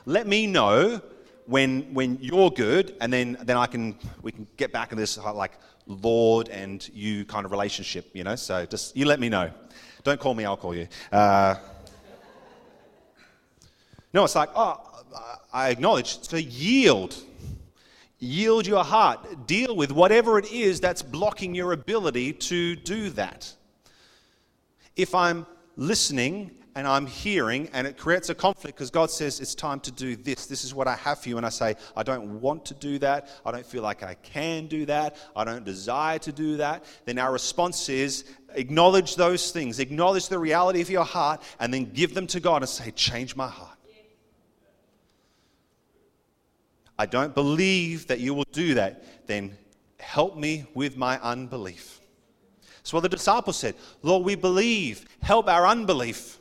let 0.05 0.25
me 0.25 0.47
know 0.47 1.01
when, 1.47 1.93
when 1.93 2.17
you're 2.21 2.49
good, 2.49 2.95
and 3.01 3.11
then, 3.11 3.35
then 3.41 3.57
I 3.57 3.65
can, 3.65 3.97
we 4.21 4.31
can 4.31 4.47
get 4.55 4.71
back 4.71 4.93
in 4.93 4.97
this 4.97 5.17
uh, 5.17 5.33
like 5.33 5.51
Lord 5.85 6.47
and 6.47 6.89
you 6.93 7.25
kind 7.25 7.45
of 7.45 7.51
relationship, 7.51 8.09
you 8.13 8.23
know? 8.23 8.37
So 8.37 8.65
just, 8.65 8.95
you 8.95 9.03
let 9.03 9.19
me 9.19 9.27
know. 9.27 9.51
Don't 10.05 10.19
call 10.19 10.33
me, 10.33 10.45
I'll 10.45 10.55
call 10.55 10.73
you. 10.73 10.87
Uh, 11.11 11.55
no, 14.13 14.23
it's 14.23 14.35
like, 14.35 14.49
oh, 14.55 14.79
I 15.51 15.71
acknowledge. 15.71 16.21
So 16.21 16.37
yield 16.37 17.21
Yield 18.23 18.67
your 18.67 18.83
heart. 18.83 19.47
Deal 19.47 19.75
with 19.75 19.91
whatever 19.91 20.37
it 20.37 20.51
is 20.51 20.79
that's 20.79 21.01
blocking 21.01 21.55
your 21.55 21.73
ability 21.73 22.33
to 22.33 22.75
do 22.75 23.09
that. 23.09 23.51
If 24.95 25.15
I'm 25.15 25.47
listening 25.75 26.51
and 26.75 26.87
I'm 26.87 27.07
hearing 27.07 27.67
and 27.73 27.87
it 27.87 27.97
creates 27.97 28.29
a 28.29 28.35
conflict 28.35 28.77
because 28.77 28.91
God 28.91 29.09
says 29.09 29.39
it's 29.39 29.55
time 29.55 29.79
to 29.79 29.91
do 29.91 30.15
this, 30.15 30.45
this 30.45 30.63
is 30.63 30.71
what 30.71 30.87
I 30.87 30.95
have 30.97 31.17
for 31.23 31.29
you, 31.29 31.37
and 31.37 31.45
I 31.47 31.49
say, 31.49 31.75
I 31.97 32.03
don't 32.03 32.39
want 32.39 32.63
to 32.65 32.75
do 32.75 32.99
that, 32.99 33.27
I 33.43 33.51
don't 33.51 33.65
feel 33.65 33.81
like 33.81 34.03
I 34.03 34.13
can 34.13 34.67
do 34.67 34.85
that, 34.85 35.15
I 35.35 35.43
don't 35.43 35.65
desire 35.65 36.19
to 36.19 36.31
do 36.31 36.57
that, 36.57 36.85
then 37.05 37.17
our 37.17 37.33
response 37.33 37.89
is 37.89 38.25
acknowledge 38.53 39.15
those 39.15 39.51
things, 39.51 39.79
acknowledge 39.79 40.29
the 40.29 40.37
reality 40.37 40.79
of 40.81 40.91
your 40.91 41.05
heart, 41.05 41.41
and 41.59 41.73
then 41.73 41.85
give 41.91 42.13
them 42.13 42.27
to 42.27 42.39
God 42.39 42.61
and 42.61 42.69
say, 42.69 42.91
Change 42.91 43.35
my 43.35 43.47
heart. 43.47 43.70
I 46.97 47.05
don't 47.05 47.33
believe 47.33 48.07
that 48.07 48.19
you 48.19 48.33
will 48.33 48.45
do 48.51 48.75
that, 48.75 49.27
then 49.27 49.57
help 49.99 50.37
me 50.37 50.65
with 50.73 50.97
my 50.97 51.19
unbelief. 51.19 51.99
So 52.83 52.97
what 52.97 53.01
the 53.01 53.09
disciples 53.09 53.57
said, 53.57 53.75
Lord, 54.01 54.23
we 54.23 54.35
believe, 54.35 55.05
help 55.21 55.47
our 55.47 55.67
unbelief. 55.67 56.37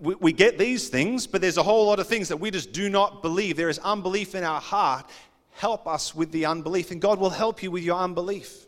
We, 0.00 0.14
we 0.14 0.32
get 0.32 0.58
these 0.58 0.88
things, 0.88 1.26
but 1.26 1.40
there's 1.40 1.56
a 1.56 1.62
whole 1.62 1.86
lot 1.86 1.98
of 1.98 2.06
things 2.06 2.28
that 2.28 2.36
we 2.36 2.50
just 2.50 2.72
do 2.72 2.88
not 2.88 3.22
believe. 3.22 3.56
There 3.56 3.68
is 3.68 3.78
unbelief 3.80 4.34
in 4.34 4.44
our 4.44 4.60
heart. 4.60 5.08
Help 5.52 5.86
us 5.86 6.14
with 6.14 6.32
the 6.32 6.46
unbelief, 6.46 6.90
and 6.90 7.00
God 7.00 7.18
will 7.18 7.30
help 7.30 7.62
you 7.62 7.70
with 7.70 7.84
your 7.84 7.98
unbelief 7.98 8.63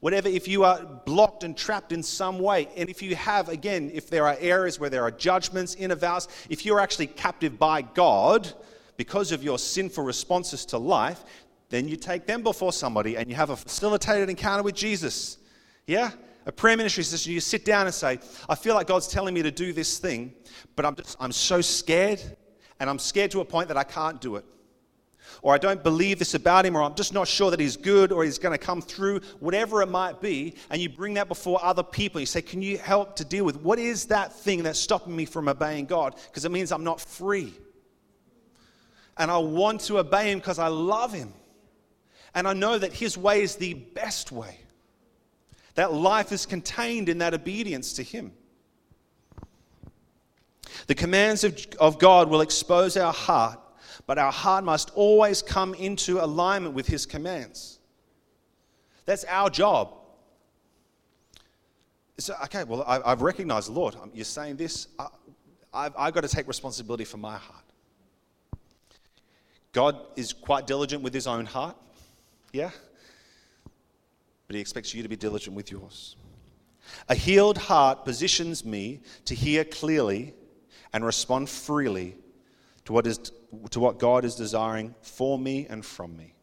whatever, 0.00 0.28
if 0.28 0.46
you 0.48 0.64
are 0.64 0.84
blocked 1.06 1.44
and 1.44 1.56
trapped 1.56 1.92
in 1.92 2.02
some 2.02 2.38
way, 2.38 2.68
and 2.76 2.88
if 2.88 3.02
you 3.02 3.14
have, 3.16 3.48
again, 3.48 3.90
if 3.94 4.10
there 4.10 4.26
are 4.26 4.36
areas 4.40 4.78
where 4.78 4.90
there 4.90 5.02
are 5.02 5.10
judgments, 5.10 5.74
inner 5.74 5.94
vows, 5.94 6.28
if 6.48 6.64
you're 6.66 6.80
actually 6.80 7.06
captive 7.06 7.58
by 7.58 7.82
God 7.82 8.52
because 8.96 9.32
of 9.32 9.42
your 9.42 9.58
sinful 9.58 10.04
responses 10.04 10.64
to 10.66 10.78
life, 10.78 11.24
then 11.70 11.88
you 11.88 11.96
take 11.96 12.26
them 12.26 12.42
before 12.42 12.72
somebody 12.72 13.16
and 13.16 13.28
you 13.28 13.34
have 13.34 13.50
a 13.50 13.56
facilitated 13.56 14.30
encounter 14.30 14.62
with 14.62 14.74
Jesus. 14.74 15.38
Yeah? 15.86 16.10
A 16.46 16.52
prayer 16.52 16.76
ministry 16.76 17.02
session, 17.02 17.32
you 17.32 17.40
sit 17.40 17.64
down 17.64 17.86
and 17.86 17.94
say, 17.94 18.18
I 18.48 18.54
feel 18.54 18.74
like 18.74 18.86
God's 18.86 19.08
telling 19.08 19.34
me 19.34 19.42
to 19.42 19.50
do 19.50 19.72
this 19.72 19.98
thing, 19.98 20.34
but 20.76 20.84
I'm, 20.84 20.94
just, 20.94 21.16
I'm 21.18 21.32
so 21.32 21.60
scared, 21.60 22.22
and 22.78 22.90
I'm 22.90 22.98
scared 22.98 23.30
to 23.30 23.40
a 23.40 23.44
point 23.44 23.68
that 23.68 23.76
I 23.78 23.84
can't 23.84 24.20
do 24.20 24.36
it. 24.36 24.44
Or 25.44 25.52
I 25.52 25.58
don't 25.58 25.82
believe 25.82 26.18
this 26.18 26.32
about 26.32 26.64
him, 26.64 26.74
or 26.74 26.82
I'm 26.82 26.94
just 26.94 27.12
not 27.12 27.28
sure 27.28 27.50
that 27.50 27.60
he's 27.60 27.76
good, 27.76 28.12
or 28.12 28.24
he's 28.24 28.38
going 28.38 28.58
to 28.58 28.66
come 28.66 28.80
through, 28.80 29.20
whatever 29.40 29.82
it 29.82 29.90
might 29.90 30.22
be, 30.22 30.54
and 30.70 30.80
you 30.80 30.88
bring 30.88 31.14
that 31.14 31.28
before 31.28 31.62
other 31.62 31.82
people. 31.82 32.18
You 32.18 32.24
say, 32.24 32.40
Can 32.40 32.62
you 32.62 32.78
help 32.78 33.14
to 33.16 33.26
deal 33.26 33.44
with 33.44 33.60
what 33.60 33.78
is 33.78 34.06
that 34.06 34.32
thing 34.32 34.62
that's 34.62 34.78
stopping 34.78 35.14
me 35.14 35.26
from 35.26 35.46
obeying 35.48 35.84
God? 35.84 36.16
Because 36.30 36.46
it 36.46 36.50
means 36.50 36.72
I'm 36.72 36.82
not 36.82 36.98
free. 36.98 37.52
And 39.18 39.30
I 39.30 39.36
want 39.36 39.82
to 39.82 39.98
obey 39.98 40.32
him 40.32 40.38
because 40.38 40.58
I 40.58 40.68
love 40.68 41.12
him. 41.12 41.34
And 42.34 42.48
I 42.48 42.54
know 42.54 42.78
that 42.78 42.94
his 42.94 43.18
way 43.18 43.42
is 43.42 43.56
the 43.56 43.74
best 43.74 44.32
way. 44.32 44.58
That 45.74 45.92
life 45.92 46.32
is 46.32 46.46
contained 46.46 47.10
in 47.10 47.18
that 47.18 47.34
obedience 47.34 47.92
to 47.94 48.02
him. 48.02 48.32
The 50.86 50.94
commands 50.94 51.44
of, 51.44 51.66
of 51.78 51.98
God 51.98 52.30
will 52.30 52.40
expose 52.40 52.96
our 52.96 53.12
heart 53.12 53.60
but 54.06 54.18
our 54.18 54.32
heart 54.32 54.64
must 54.64 54.90
always 54.94 55.42
come 55.42 55.74
into 55.74 56.22
alignment 56.22 56.74
with 56.74 56.86
His 56.86 57.06
commands. 57.06 57.78
That's 59.06 59.24
our 59.24 59.50
job. 59.50 59.94
So, 62.18 62.34
okay, 62.44 62.64
well, 62.64 62.84
I, 62.86 63.10
have 63.10 63.22
recognized, 63.22 63.68
the 63.68 63.72
Lord, 63.72 63.96
um, 63.96 64.10
you're 64.14 64.24
saying 64.24 64.56
this. 64.56 64.88
I, 64.98 65.08
I've, 65.72 65.92
I've 65.98 66.14
got 66.14 66.22
to 66.22 66.28
take 66.28 66.46
responsibility 66.46 67.04
for 67.04 67.16
my 67.16 67.36
heart. 67.36 67.64
God 69.72 69.98
is 70.14 70.32
quite 70.32 70.66
diligent 70.66 71.02
with 71.02 71.12
His 71.12 71.26
own 71.26 71.46
heart, 71.46 71.76
yeah? 72.52 72.70
But 74.46 74.54
He 74.54 74.60
expects 74.60 74.94
you 74.94 75.02
to 75.02 75.08
be 75.08 75.16
diligent 75.16 75.56
with 75.56 75.72
yours. 75.72 76.16
A 77.08 77.14
healed 77.14 77.58
heart 77.58 78.04
positions 78.04 78.64
me 78.64 79.00
to 79.24 79.34
hear 79.34 79.64
clearly 79.64 80.34
and 80.92 81.04
respond 81.04 81.48
freely 81.48 82.16
to 82.84 82.92
what 82.92 83.06
is 83.06 83.18
to 83.70 83.80
what 83.80 83.98
God 83.98 84.24
is 84.24 84.34
desiring 84.34 84.94
for 85.02 85.38
me 85.38 85.66
and 85.68 85.84
from 85.84 86.16
me. 86.16 86.34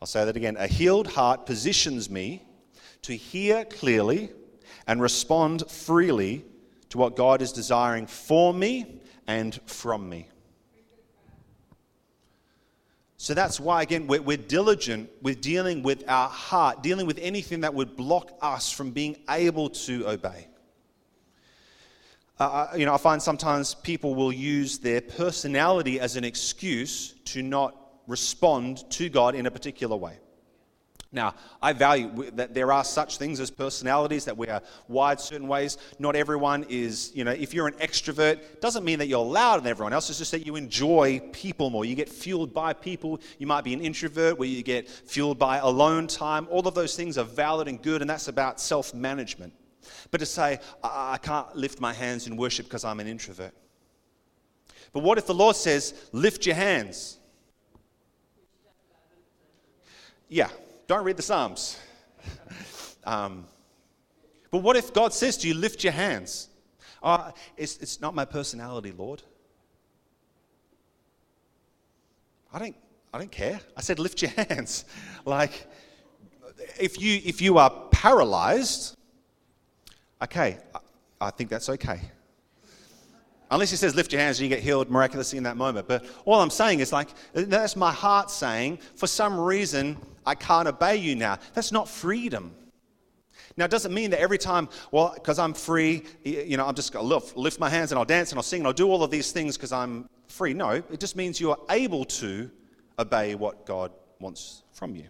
I'll 0.00 0.06
say 0.06 0.24
that 0.24 0.36
again. 0.36 0.56
A 0.58 0.66
healed 0.66 1.06
heart 1.06 1.46
positions 1.46 2.10
me 2.10 2.42
to 3.02 3.14
hear 3.14 3.64
clearly 3.64 4.30
and 4.86 5.00
respond 5.00 5.70
freely 5.70 6.44
to 6.90 6.98
what 6.98 7.16
God 7.16 7.42
is 7.42 7.52
desiring 7.52 8.06
for 8.06 8.52
me 8.52 9.00
and 9.26 9.58
from 9.66 10.08
me. 10.08 10.28
So 13.18 13.34
that's 13.34 13.58
why, 13.58 13.82
again, 13.82 14.06
we're, 14.06 14.20
we're, 14.20 14.36
diligent 14.36 15.10
with 15.22 15.40
dealing 15.40 15.82
with 15.82 16.04
our 16.06 16.28
heart, 16.28 16.82
dealing 16.82 17.06
with 17.06 17.18
anything 17.18 17.62
that 17.62 17.72
would 17.72 17.96
block 17.96 18.30
us 18.42 18.70
from 18.70 18.90
being 18.90 19.16
able 19.30 19.70
to 19.70 20.06
obey. 20.06 20.48
Uh, 22.38 22.44
uh, 22.44 22.76
you 22.76 22.84
know, 22.84 22.92
I 22.92 22.98
find 22.98 23.22
sometimes 23.22 23.74
people 23.74 24.14
will 24.14 24.32
use 24.32 24.78
their 24.78 25.00
personality 25.00 25.98
as 25.98 26.16
an 26.16 26.24
excuse 26.24 27.14
to 27.26 27.42
not 27.42 27.74
respond 28.06 28.88
to 28.90 29.08
God 29.08 29.34
in 29.34 29.46
a 29.46 29.50
particular 29.50 29.96
way. 29.96 30.18
Now, 31.12 31.34
I 31.62 31.72
value 31.72 32.30
that 32.32 32.52
there 32.52 32.72
are 32.72 32.84
such 32.84 33.16
things 33.16 33.40
as 33.40 33.50
personalities 33.50 34.26
that 34.26 34.36
we 34.36 34.48
are 34.48 34.60
wired 34.86 35.18
certain 35.18 35.48
ways. 35.48 35.78
Not 35.98 36.14
everyone 36.14 36.66
is, 36.68 37.10
you 37.14 37.24
know, 37.24 37.30
if 37.30 37.54
you're 37.54 37.68
an 37.68 37.74
extrovert, 37.74 38.60
doesn't 38.60 38.84
mean 38.84 38.98
that 38.98 39.06
you're 39.06 39.24
louder 39.24 39.62
than 39.62 39.70
everyone 39.70 39.94
else. 39.94 40.10
It's 40.10 40.18
just 40.18 40.32
that 40.32 40.44
you 40.44 40.56
enjoy 40.56 41.20
people 41.32 41.70
more. 41.70 41.86
You 41.86 41.94
get 41.94 42.10
fueled 42.10 42.52
by 42.52 42.74
people. 42.74 43.20
You 43.38 43.46
might 43.46 43.64
be 43.64 43.72
an 43.72 43.80
introvert 43.80 44.38
where 44.38 44.48
you 44.48 44.62
get 44.62 44.90
fueled 44.90 45.38
by 45.38 45.56
alone 45.58 46.06
time. 46.06 46.48
All 46.50 46.66
of 46.68 46.74
those 46.74 46.96
things 46.96 47.16
are 47.16 47.24
valid 47.24 47.66
and 47.68 47.80
good, 47.80 48.02
and 48.02 48.10
that's 48.10 48.28
about 48.28 48.60
self 48.60 48.92
management. 48.92 49.54
But 50.10 50.18
to 50.18 50.26
say, 50.26 50.60
I-, 50.82 51.14
I 51.14 51.18
can't 51.18 51.54
lift 51.56 51.80
my 51.80 51.92
hands 51.92 52.26
in 52.26 52.36
worship 52.36 52.66
because 52.66 52.84
I'm 52.84 53.00
an 53.00 53.06
introvert. 53.06 53.52
But 54.92 55.02
what 55.02 55.18
if 55.18 55.26
the 55.26 55.34
Lord 55.34 55.56
says, 55.56 55.94
lift 56.12 56.46
your 56.46 56.54
hands? 56.54 57.18
Yeah, 60.28 60.48
don't 60.86 61.04
read 61.04 61.16
the 61.16 61.22
Psalms. 61.22 61.78
um, 63.04 63.46
but 64.50 64.58
what 64.58 64.76
if 64.76 64.92
God 64.92 65.12
says 65.12 65.36
to 65.38 65.48
you, 65.48 65.54
lift 65.54 65.84
your 65.84 65.92
hands? 65.92 66.48
Oh, 67.02 67.30
it's, 67.56 67.76
it's 67.78 68.00
not 68.00 68.14
my 68.14 68.24
personality, 68.24 68.92
Lord. 68.96 69.22
I 72.52 72.58
don't, 72.58 72.76
I 73.12 73.18
don't 73.18 73.30
care. 73.30 73.60
I 73.76 73.82
said, 73.82 73.98
lift 73.98 74.22
your 74.22 74.30
hands. 74.48 74.86
like, 75.24 75.66
if 76.80 77.00
you, 77.00 77.20
if 77.24 77.42
you 77.42 77.58
are 77.58 77.70
paralyzed, 77.90 78.95
okay, 80.22 80.58
I 81.20 81.30
think 81.30 81.50
that's 81.50 81.68
okay. 81.68 82.00
Unless 83.50 83.70
he 83.70 83.76
says, 83.76 83.94
lift 83.94 84.12
your 84.12 84.20
hands 84.20 84.40
and 84.40 84.48
you 84.48 84.54
get 84.54 84.62
healed 84.62 84.90
miraculously 84.90 85.36
in 85.36 85.44
that 85.44 85.56
moment. 85.56 85.86
But 85.86 86.04
all 86.24 86.40
I'm 86.40 86.50
saying 86.50 86.80
is, 86.80 86.92
like, 86.92 87.08
that's 87.32 87.76
my 87.76 87.92
heart 87.92 88.30
saying, 88.30 88.78
for 88.96 89.06
some 89.06 89.38
reason, 89.38 89.96
I 90.24 90.34
can't 90.34 90.66
obey 90.66 90.96
you 90.96 91.14
now. 91.14 91.38
That's 91.54 91.70
not 91.70 91.88
freedom. 91.88 92.52
Now, 93.56 93.64
it 93.64 93.70
doesn't 93.70 93.94
mean 93.94 94.10
that 94.10 94.20
every 94.20 94.36
time, 94.36 94.68
well, 94.90 95.12
because 95.14 95.38
I'm 95.38 95.54
free, 95.54 96.02
you 96.24 96.56
know, 96.56 96.66
I'm 96.66 96.74
just 96.74 96.92
going 96.92 97.08
to 97.08 97.14
lift, 97.14 97.36
lift 97.36 97.60
my 97.60 97.70
hands 97.70 97.92
and 97.92 97.98
I'll 97.98 98.04
dance 98.04 98.30
and 98.30 98.38
I'll 98.38 98.42
sing 98.42 98.60
and 98.60 98.66
I'll 98.66 98.72
do 98.72 98.90
all 98.90 99.02
of 99.02 99.10
these 99.10 99.30
things 99.32 99.56
because 99.56 99.72
I'm 99.72 100.08
free. 100.26 100.52
No, 100.52 100.70
it 100.70 100.98
just 100.98 101.16
means 101.16 101.40
you 101.40 101.52
are 101.52 101.58
able 101.70 102.04
to 102.04 102.50
obey 102.98 103.34
what 103.34 103.64
God 103.64 103.92
wants 104.18 104.62
from 104.72 104.96
you. 104.96 105.06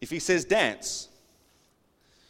If 0.00 0.10
he 0.10 0.18
says 0.18 0.44
dance, 0.44 1.08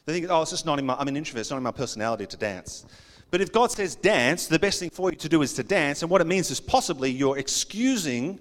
they 0.04 0.12
think, 0.12 0.26
oh, 0.30 0.42
it's 0.42 0.50
just 0.50 0.66
not 0.66 0.78
in 0.78 0.86
my, 0.86 0.94
I'm 0.94 1.08
an 1.08 1.16
introvert, 1.16 1.40
it's 1.40 1.50
not 1.50 1.58
in 1.58 1.62
my 1.62 1.70
personality 1.70 2.26
to 2.26 2.36
dance. 2.36 2.84
But 3.30 3.40
if 3.40 3.52
God 3.52 3.70
says 3.70 3.94
dance, 3.94 4.46
the 4.46 4.58
best 4.58 4.78
thing 4.78 4.90
for 4.90 5.10
you 5.10 5.16
to 5.16 5.28
do 5.28 5.42
is 5.42 5.54
to 5.54 5.62
dance. 5.62 6.02
And 6.02 6.10
what 6.10 6.20
it 6.20 6.26
means 6.26 6.50
is 6.50 6.60
possibly 6.60 7.10
you're 7.10 7.38
excusing 7.38 8.38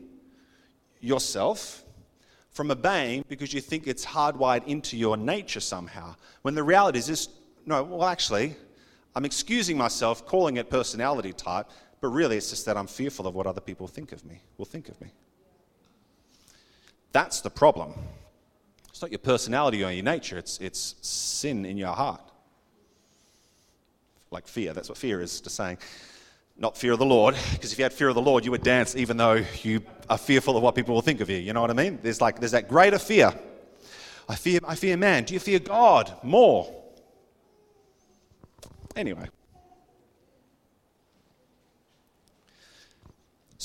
yourself 0.99 1.83
from 2.51 2.71
obeying 2.71 3.23
because 3.29 3.53
you 3.53 3.61
think 3.61 3.87
it's 3.87 4.05
hardwired 4.05 4.67
into 4.67 4.97
your 4.97 5.15
nature 5.15 5.61
somehow. 5.61 6.15
When 6.41 6.55
the 6.55 6.63
reality 6.63 6.99
is, 6.99 7.09
is 7.09 7.29
no, 7.65 7.83
well, 7.83 8.03
actually, 8.03 8.55
I'm 9.15 9.23
excusing 9.23 9.77
myself, 9.77 10.25
calling 10.25 10.57
it 10.57 10.69
personality 10.69 11.31
type, 11.31 11.67
but 12.01 12.09
really 12.09 12.37
it's 12.37 12.49
just 12.49 12.65
that 12.65 12.75
I'm 12.75 12.87
fearful 12.87 13.27
of 13.27 13.35
what 13.35 13.47
other 13.47 13.61
people 13.61 13.87
think 13.87 14.11
of 14.11 14.25
me, 14.25 14.41
will 14.57 14.65
think 14.65 14.89
of 14.89 14.99
me. 14.99 15.11
That's 17.11 17.41
the 17.41 17.49
problem. 17.49 17.93
It's 19.01 19.03
not 19.03 19.11
your 19.13 19.17
personality 19.17 19.83
or 19.83 19.89
your 19.89 20.03
nature, 20.03 20.37
it's, 20.37 20.59
it's 20.59 20.93
sin 21.01 21.65
in 21.65 21.75
your 21.75 21.93
heart. 21.93 22.21
Like 24.29 24.47
fear, 24.47 24.73
that's 24.73 24.89
what 24.89 24.97
fear 24.99 25.21
is, 25.21 25.41
just 25.41 25.55
saying. 25.55 25.79
Not 26.55 26.77
fear 26.77 26.91
of 26.91 26.99
the 26.99 27.05
Lord, 27.05 27.35
because 27.53 27.73
if 27.73 27.79
you 27.79 27.83
had 27.83 27.93
fear 27.93 28.09
of 28.09 28.13
the 28.13 28.21
Lord, 28.21 28.45
you 28.45 28.51
would 28.51 28.61
dance 28.61 28.95
even 28.95 29.17
though 29.17 29.43
you 29.63 29.81
are 30.07 30.19
fearful 30.19 30.55
of 30.55 30.61
what 30.61 30.75
people 30.75 30.93
will 30.93 31.01
think 31.01 31.19
of 31.19 31.31
you. 31.31 31.37
You 31.37 31.51
know 31.51 31.61
what 31.61 31.71
I 31.71 31.73
mean? 31.73 31.97
There's 32.03 32.21
like 32.21 32.39
there's 32.39 32.51
that 32.51 32.69
greater 32.69 32.99
fear. 32.99 33.33
I 34.29 34.35
fear, 34.35 34.59
I 34.67 34.75
fear 34.75 34.95
man. 34.97 35.23
Do 35.23 35.33
you 35.33 35.39
fear 35.39 35.57
God 35.57 36.15
more? 36.21 36.71
Anyway. 38.95 39.29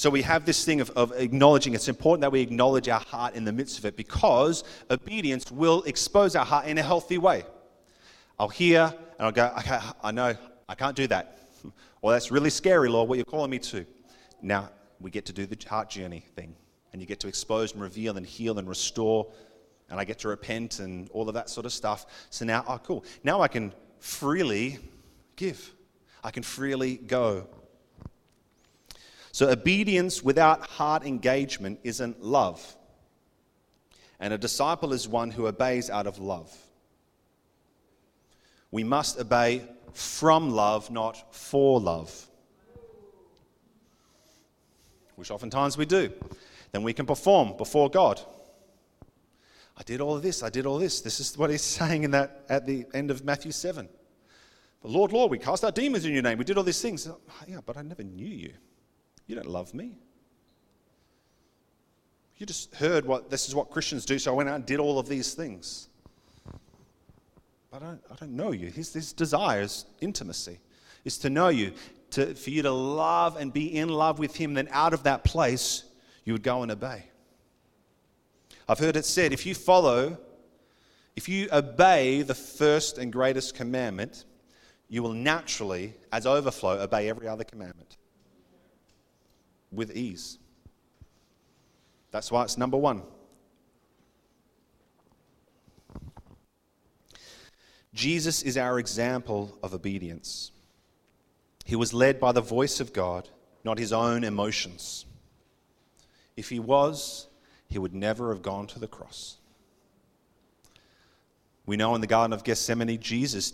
So 0.07 0.11
we 0.11 0.22
have 0.22 0.44
this 0.44 0.64
thing 0.64 0.80
of, 0.80 0.90
of, 0.90 1.11
acknowledging. 1.16 1.74
It's 1.74 1.88
important 1.88 2.20
that 2.20 2.30
we 2.30 2.40
acknowledge 2.40 2.88
our 2.88 3.00
heart 3.00 3.34
in 3.34 3.44
the 3.44 3.52
midst 3.52 3.76
of 3.80 3.86
it 3.86 3.96
because 3.96 4.62
obedience 4.88 5.50
will 5.50 5.82
expose 5.82 6.36
our 6.36 6.44
heart 6.44 6.68
in 6.68 6.78
a 6.78 6.82
healthy 6.84 7.18
way. 7.18 7.42
I'll 8.38 8.46
hear 8.46 8.82
and 8.84 9.26
I'll 9.26 9.32
go, 9.32 9.52
okay, 9.59 9.80
I 10.04 10.12
know 10.12 10.36
I 10.68 10.76
can't 10.76 10.94
do 10.94 11.09
that. 11.09 11.40
Well, 12.02 12.12
that's 12.12 12.30
really 12.30 12.50
scary, 12.50 12.88
Lord, 12.88 13.09
what 13.09 13.16
you're 13.18 13.24
calling 13.24 13.50
me 13.50 13.59
to. 13.59 13.84
Now 14.40 14.70
we 15.00 15.11
get 15.11 15.26
to 15.26 15.32
do 15.32 15.44
the 15.44 15.59
heart 15.68 15.90
journey 15.90 16.22
thing. 16.36 16.54
And 16.92 17.02
you 17.02 17.09
get 17.09 17.18
to 17.20 17.26
expose 17.26 17.72
and 17.72 17.82
reveal 17.82 18.16
and 18.16 18.24
heal 18.24 18.61
and 18.61 18.68
restore. 18.68 19.26
And 19.90 19.98
I 19.98 20.04
get 20.04 20.20
to 20.20 20.28
repent 20.28 20.78
and 20.78 21.11
all 21.11 21.26
of 21.26 21.34
that 21.34 21.50
sort 21.50 21.66
of 21.66 21.72
stuff. 21.72 22.07
So 22.30 22.44
now, 22.44 22.64
oh, 22.68 22.78
cool. 22.78 23.04
Now 23.24 23.40
I 23.40 23.48
can 23.48 23.72
freely 23.98 24.78
give, 25.34 25.74
I 26.22 26.30
can 26.30 26.44
freely 26.44 26.94
go. 26.94 27.48
So, 29.37 29.51
obedience 29.51 30.22
without 30.22 30.66
heart 30.66 31.05
engagement 31.05 31.80
isn't 31.84 32.24
love. 32.24 32.74
And 34.18 34.32
a 34.32 34.39
disciple 34.39 34.95
is 34.95 35.07
one 35.07 35.30
who 35.30 35.47
obeys 35.47 35.91
out 35.91 36.07
of 36.07 36.18
love. 36.18 36.51
We 38.70 38.82
must 38.82 39.20
obey 39.20 39.61
from 39.93 40.53
love, 40.53 40.91
not 40.91 41.34
for 41.34 41.78
love. 41.78 42.26
Which 45.16 45.30
oftentimes 45.30 45.76
we 45.76 45.84
do. 45.84 46.11
Then 46.72 46.82
we 46.82 46.95
can 46.95 47.05
perform 47.05 47.59
before 47.59 47.91
God. 47.91 48.18
I 49.76 49.82
did 49.82 50.01
all 50.01 50.16
of 50.16 50.22
this, 50.22 50.43
I 50.43 50.49
did 50.49 50.64
all 50.64 50.78
this. 50.78 51.03
This 51.03 51.20
is 51.20 51.37
what 51.37 51.51
he's 51.51 51.61
saying 51.78 52.05
in 52.05 52.12
that 52.12 52.47
at 52.49 52.66
the 52.66 52.87
end 52.95 53.11
of 53.11 53.22
Matthew 53.22 53.53
7. 53.53 53.87
But 54.80 54.91
Lord, 54.91 55.12
Lord, 55.12 55.30
we 55.30 55.39
cast 55.39 55.62
out 55.62 55.74
demons 55.74 56.07
in 56.07 56.14
your 56.14 56.22
name. 56.22 56.39
We 56.39 56.45
did 56.47 56.57
all 56.57 56.64
these 56.64 56.80
things. 56.80 57.07
Yeah, 57.47 57.61
but 57.66 57.76
I 57.76 57.82
never 57.82 58.03
knew 58.03 58.24
you. 58.24 58.55
You 59.27 59.35
don't 59.35 59.49
love 59.49 59.74
me. 59.74 59.93
You 62.37 62.47
just 62.47 62.74
heard 62.74 63.07
what 63.07 63.31
this 63.31 63.49
is 63.49 63.55
what 63.55 63.70
Christians 63.70 64.05
do, 64.05 64.18
so 64.18 64.33
I 64.33 64.35
went 64.35 64.49
out 64.49 64.57
and 64.57 64.66
did 64.66 64.79
all 64.79 64.99
of 64.99 65.09
these 65.09 65.35
things. 65.35 65.89
But 67.70 67.83
I 67.83 67.87
don't, 67.87 68.03
I 68.11 68.14
don't 68.16 68.37
know 68.37 68.53
you. 68.53 68.70
His, 68.70 68.93
his 68.93 69.12
desire 69.12 69.62
is 69.62 69.87
intimacy, 70.01 70.61
is 71.05 71.18
to 71.18 71.31
know 71.31 71.49
you, 71.49 71.72
to, 72.11 72.35
for 72.35 72.51
you 72.51 72.62
to 72.62 72.70
love 72.70 73.37
and 73.37 73.53
be 73.53 73.74
in 73.74 73.89
love 73.89 74.18
with 74.18 74.37
Him. 74.37 74.55
Then 74.55 74.68
out 74.70 74.93
of 74.93 75.05
that 75.05 75.24
place, 75.24 75.85
you 76.24 76.35
would 76.35 76.43
go 76.43 76.62
and 76.62 76.70
obey. 76.70 77.05
I've 78.68 78.79
heard 78.79 78.97
it 78.97 79.05
said 79.05 79.33
if 79.33 79.47
you 79.47 79.55
follow, 79.55 80.18
if 81.16 81.29
you 81.29 81.49
obey 81.53 82.22
the 82.22 82.35
first 82.35 82.99
and 82.99 83.12
greatest 83.12 83.55
commandment, 83.55 84.24
you 84.89 85.03
will 85.03 85.14
naturally, 85.14 85.95
as 86.12 86.27
overflow, 86.27 86.81
obey 86.81 87.09
every 87.09 87.27
other 87.27 87.45
commandment 87.45 87.97
with 89.72 89.96
ease. 89.96 90.38
That's 92.10 92.30
why 92.30 92.44
it's 92.44 92.56
number 92.56 92.76
one. 92.76 93.02
Jesus 97.94 98.42
is 98.42 98.58
our 98.58 98.78
example 98.78 99.58
of 99.62 99.72
obedience. 99.72 100.52
He 101.64 101.76
was 101.76 101.94
led 101.94 102.20
by 102.20 102.32
the 102.32 102.42
voice 102.42 102.78
of 102.78 102.92
God, 102.92 103.28
not 103.64 103.78
his 103.78 103.92
own 103.92 104.22
emotions. 104.22 105.06
If 106.36 106.50
he 106.50 106.60
was, 106.60 107.26
he 107.68 107.78
would 107.78 107.94
never 107.94 108.32
have 108.32 108.42
gone 108.42 108.66
to 108.68 108.78
the 108.78 108.86
cross. 108.86 109.38
We 111.64 111.76
know 111.76 111.94
in 111.94 112.00
the 112.00 112.06
Garden 112.06 112.32
of 112.32 112.44
Gethsemane, 112.44 113.00
Jesus, 113.00 113.52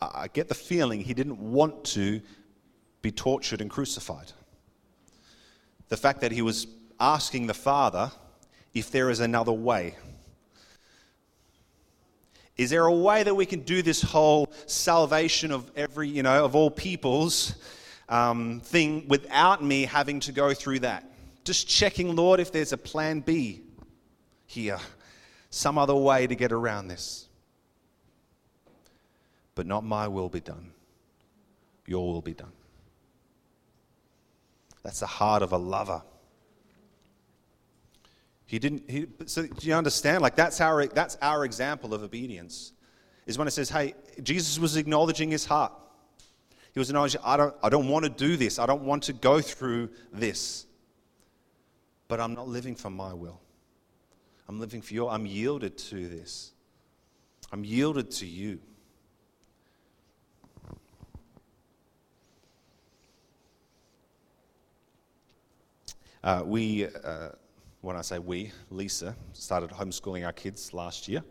I 0.00 0.28
get 0.32 0.48
the 0.48 0.54
feeling 0.54 1.00
he 1.00 1.14
didn't 1.14 1.38
want 1.38 1.84
to 1.84 2.20
be 3.02 3.12
tortured 3.12 3.60
and 3.60 3.70
crucified. 3.70 4.32
The 5.92 5.98
fact 5.98 6.22
that 6.22 6.32
he 6.32 6.40
was 6.40 6.66
asking 6.98 7.48
the 7.48 7.52
Father 7.52 8.10
if 8.72 8.90
there 8.90 9.10
is 9.10 9.20
another 9.20 9.52
way. 9.52 9.94
Is 12.56 12.70
there 12.70 12.86
a 12.86 12.94
way 12.94 13.22
that 13.22 13.34
we 13.34 13.44
can 13.44 13.60
do 13.60 13.82
this 13.82 14.00
whole 14.00 14.50
salvation 14.64 15.52
of 15.52 15.70
every, 15.76 16.08
you 16.08 16.22
know, 16.22 16.46
of 16.46 16.54
all 16.54 16.70
peoples 16.70 17.56
um, 18.08 18.60
thing 18.60 19.06
without 19.06 19.62
me 19.62 19.84
having 19.84 20.18
to 20.20 20.32
go 20.32 20.54
through 20.54 20.78
that? 20.78 21.04
Just 21.44 21.68
checking, 21.68 22.16
Lord, 22.16 22.40
if 22.40 22.50
there's 22.50 22.72
a 22.72 22.78
plan 22.78 23.20
B 23.20 23.60
here, 24.46 24.78
some 25.50 25.76
other 25.76 25.94
way 25.94 26.26
to 26.26 26.34
get 26.34 26.52
around 26.52 26.88
this. 26.88 27.28
But 29.54 29.66
not 29.66 29.84
my 29.84 30.08
will 30.08 30.30
be 30.30 30.40
done, 30.40 30.72
your 31.84 32.14
will 32.14 32.22
be 32.22 32.32
done. 32.32 32.52
That's 34.82 35.00
the 35.00 35.06
heart 35.06 35.42
of 35.42 35.52
a 35.52 35.58
lover. 35.58 36.02
He 38.46 38.58
didn't. 38.58 38.90
He, 38.90 39.06
so 39.26 39.46
do 39.46 39.66
you 39.66 39.74
understand? 39.74 40.22
Like 40.22 40.36
that's 40.36 40.60
our 40.60 40.86
that's 40.86 41.16
our 41.22 41.44
example 41.44 41.94
of 41.94 42.02
obedience. 42.02 42.72
Is 43.26 43.38
when 43.38 43.48
it 43.48 43.52
says, 43.52 43.70
"Hey, 43.70 43.94
Jesus 44.22 44.58
was 44.58 44.76
acknowledging 44.76 45.30
his 45.30 45.46
heart. 45.46 45.72
He 46.72 46.78
was 46.78 46.90
acknowledging, 46.90 47.20
I 47.22 47.36
don't, 47.36 47.54
I 47.62 47.68
don't 47.68 47.88
want 47.88 48.04
to 48.04 48.10
do 48.10 48.36
this. 48.36 48.58
I 48.58 48.64
don't 48.64 48.82
want 48.82 49.02
to 49.04 49.12
go 49.12 49.42
through 49.42 49.90
this 50.10 50.66
but 52.12 52.20
I'm 52.20 52.34
not 52.34 52.46
living 52.46 52.74
for 52.74 52.90
my 52.90 53.14
will. 53.14 53.40
I'm 54.46 54.60
living 54.60 54.82
for 54.82 54.92
your, 54.92 55.10
I'm 55.10 55.24
yielded 55.24 55.78
to 55.78 56.08
this. 56.08 56.52
I'm 57.50 57.64
yielded 57.64 58.10
to 58.10 58.26
you. 58.26 58.58
Uh, 66.24 66.40
we, 66.44 66.86
uh, 66.86 67.30
when 67.80 67.96
I 67.96 68.02
say 68.02 68.20
we, 68.20 68.52
Lisa, 68.70 69.16
started 69.32 69.70
homeschooling 69.70 70.24
our 70.24 70.32
kids 70.32 70.72
last 70.72 71.08
year. 71.08 71.24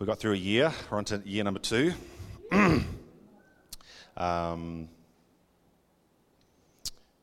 We 0.00 0.06
got 0.06 0.18
through 0.18 0.32
a 0.32 0.36
year, 0.36 0.72
we're 0.90 0.98
on 0.98 1.04
to 1.04 1.22
year 1.24 1.44
number 1.44 1.60
two. 1.60 1.92
um, 4.16 4.88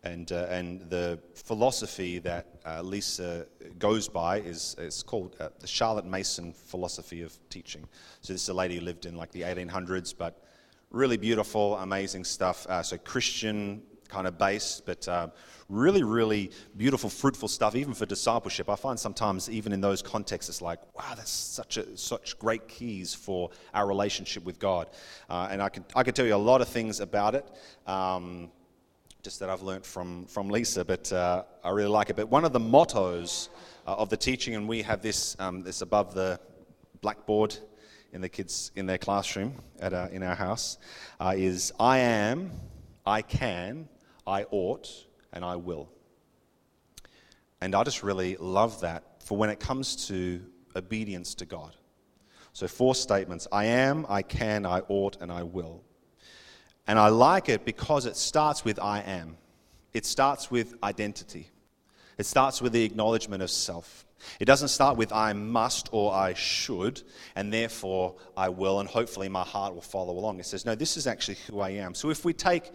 and, 0.01 0.31
uh, 0.31 0.47
and 0.49 0.89
the 0.89 1.19
philosophy 1.35 2.19
that 2.19 2.47
uh, 2.65 2.81
Lisa 2.81 3.45
goes 3.77 4.07
by 4.07 4.39
is, 4.39 4.77
is 4.79 5.03
called 5.03 5.35
uh, 5.41 5.49
the 5.59 5.67
Charlotte 5.67 6.05
Mason 6.05 6.53
philosophy 6.53 7.23
of 7.23 7.37
teaching. 7.49 7.85
So, 8.21 8.31
this 8.31 8.43
is 8.43 8.47
a 8.49 8.53
lady 8.53 8.75
who 8.75 8.85
lived 8.85 9.05
in 9.05 9.17
like 9.17 9.33
the 9.33 9.41
1800s, 9.41 10.13
but 10.17 10.45
really 10.91 11.17
beautiful, 11.17 11.75
amazing 11.75 12.23
stuff. 12.23 12.65
Uh, 12.67 12.81
so, 12.83 12.97
Christian 12.97 13.81
kind 14.09 14.27
of 14.27 14.37
base, 14.37 14.81
but 14.85 15.07
uh, 15.07 15.27
really, 15.69 16.03
really 16.03 16.51
beautiful, 16.75 17.09
fruitful 17.09 17.47
stuff, 17.47 17.75
even 17.75 17.93
for 17.93 18.05
discipleship. 18.05 18.69
I 18.69 18.75
find 18.75 18.99
sometimes, 18.99 19.49
even 19.49 19.71
in 19.71 19.81
those 19.81 20.01
contexts, 20.01 20.49
it's 20.49 20.61
like, 20.61 20.79
wow, 20.95 21.13
that's 21.15 21.31
such, 21.31 21.77
a, 21.77 21.95
such 21.95 22.37
great 22.39 22.67
keys 22.67 23.13
for 23.13 23.51
our 23.73 23.87
relationship 23.87 24.43
with 24.43 24.59
God. 24.59 24.87
Uh, 25.29 25.47
and 25.51 25.61
I 25.61 25.69
could, 25.69 25.85
I 25.95 26.03
could 26.03 26.15
tell 26.15 26.25
you 26.25 26.35
a 26.35 26.37
lot 26.37 26.61
of 26.61 26.67
things 26.67 26.99
about 26.99 27.35
it. 27.35 27.45
Um, 27.87 28.51
just 29.21 29.41
that 29.41 29.49
I've 29.49 29.63
learnt 29.63 29.85
from, 29.85 30.25
from 30.27 30.49
Lisa, 30.49 30.85
but 30.85 31.11
uh, 31.11 31.43
I 31.63 31.71
really 31.71 31.89
like 31.89 32.09
it. 32.09 32.15
But 32.15 32.29
one 32.29 32.45
of 32.45 32.53
the 32.53 32.59
mottos 32.59 33.49
uh, 33.85 33.95
of 33.95 34.09
the 34.09 34.15
teaching, 34.15 34.55
and 34.55 34.67
we 34.67 34.81
have 34.81 35.01
this, 35.01 35.35
um, 35.39 35.61
this 35.61 35.81
above 35.81 36.13
the 36.13 36.39
blackboard 37.01 37.57
in 38.13 38.21
the 38.21 38.29
kids 38.29 38.71
in 38.75 38.85
their 38.85 38.97
classroom 38.97 39.55
at, 39.79 39.93
uh, 39.93 40.07
in 40.11 40.23
our 40.23 40.35
house, 40.35 40.77
uh, 41.19 41.33
is 41.35 41.73
I 41.79 41.99
am, 41.99 42.51
I 43.05 43.21
can, 43.21 43.89
I 44.29 44.45
ought, 44.51 44.87
and 45.33 45.43
I 45.43 45.55
will. 45.55 45.89
And 47.61 47.73
I 47.73 47.83
just 47.83 48.03
really 48.03 48.37
love 48.37 48.81
that 48.81 49.23
for 49.23 49.37
when 49.37 49.49
it 49.49 49.59
comes 49.59 50.07
to 50.07 50.41
obedience 50.75 51.33
to 51.35 51.45
God. 51.45 51.75
So, 52.53 52.67
four 52.67 52.93
statements 52.93 53.47
I 53.51 53.65
am, 53.65 54.05
I 54.07 54.21
can, 54.21 54.65
I 54.65 54.81
ought, 54.87 55.17
and 55.19 55.31
I 55.31 55.43
will. 55.43 55.83
And 56.87 56.99
I 56.99 57.09
like 57.09 57.49
it 57.49 57.65
because 57.65 58.05
it 58.05 58.15
starts 58.15 58.63
with 58.63 58.79
I 58.79 58.99
am. 59.01 59.37
It 59.93 60.05
starts 60.05 60.51
with 60.51 60.75
identity. 60.83 61.49
It 62.17 62.25
starts 62.25 62.61
with 62.61 62.73
the 62.73 62.83
acknowledgement 62.83 63.41
of 63.41 63.49
self. 63.49 64.05
It 64.39 64.45
doesn't 64.45 64.67
start 64.67 64.97
with 64.97 65.11
I 65.11 65.33
must 65.33 65.89
or 65.91 66.13
I 66.13 66.33
should, 66.33 67.01
and 67.35 67.51
therefore 67.51 68.15
I 68.35 68.49
will, 68.49 68.79
and 68.79 68.89
hopefully 68.89 69.29
my 69.29 69.43
heart 69.43 69.73
will 69.73 69.81
follow 69.81 70.13
along. 70.13 70.39
It 70.39 70.45
says, 70.45 70.65
no, 70.65 70.75
this 70.75 70.97
is 70.97 71.07
actually 71.07 71.37
who 71.47 71.61
I 71.61 71.71
am. 71.71 71.95
So 71.95 72.09
if 72.09 72.25
we 72.25 72.33
take 72.33 72.71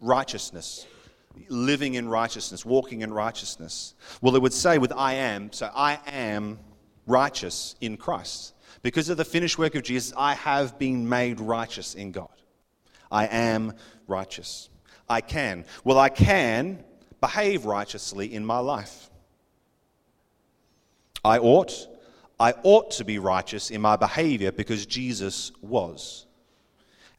righteousness, 0.00 0.86
living 1.48 1.94
in 1.94 2.08
righteousness, 2.08 2.64
walking 2.64 3.02
in 3.02 3.12
righteousness, 3.12 3.94
well, 4.20 4.36
it 4.36 4.42
would 4.42 4.52
say 4.52 4.78
with 4.78 4.92
I 4.92 5.14
am, 5.14 5.52
so 5.52 5.70
I 5.74 5.98
am 6.06 6.58
righteous 7.06 7.74
in 7.80 7.96
Christ. 7.96 8.54
Because 8.82 9.08
of 9.08 9.16
the 9.16 9.24
finished 9.24 9.58
work 9.58 9.74
of 9.74 9.82
Jesus, 9.82 10.12
I 10.16 10.34
have 10.34 10.78
been 10.78 11.08
made 11.08 11.40
righteous 11.40 11.94
in 11.94 12.12
God. 12.12 12.28
I 13.10 13.26
am 13.26 13.74
righteous. 14.06 14.68
I 15.08 15.20
can. 15.20 15.64
Well, 15.84 15.98
I 15.98 16.08
can 16.08 16.84
behave 17.20 17.64
righteously 17.64 18.34
in 18.34 18.44
my 18.44 18.58
life. 18.58 19.10
I 21.24 21.38
ought. 21.38 21.88
I 22.38 22.52
ought 22.62 22.90
to 22.92 23.04
be 23.04 23.18
righteous 23.18 23.70
in 23.70 23.80
my 23.80 23.96
behavior 23.96 24.52
because 24.52 24.84
Jesus 24.84 25.52
was. 25.62 26.26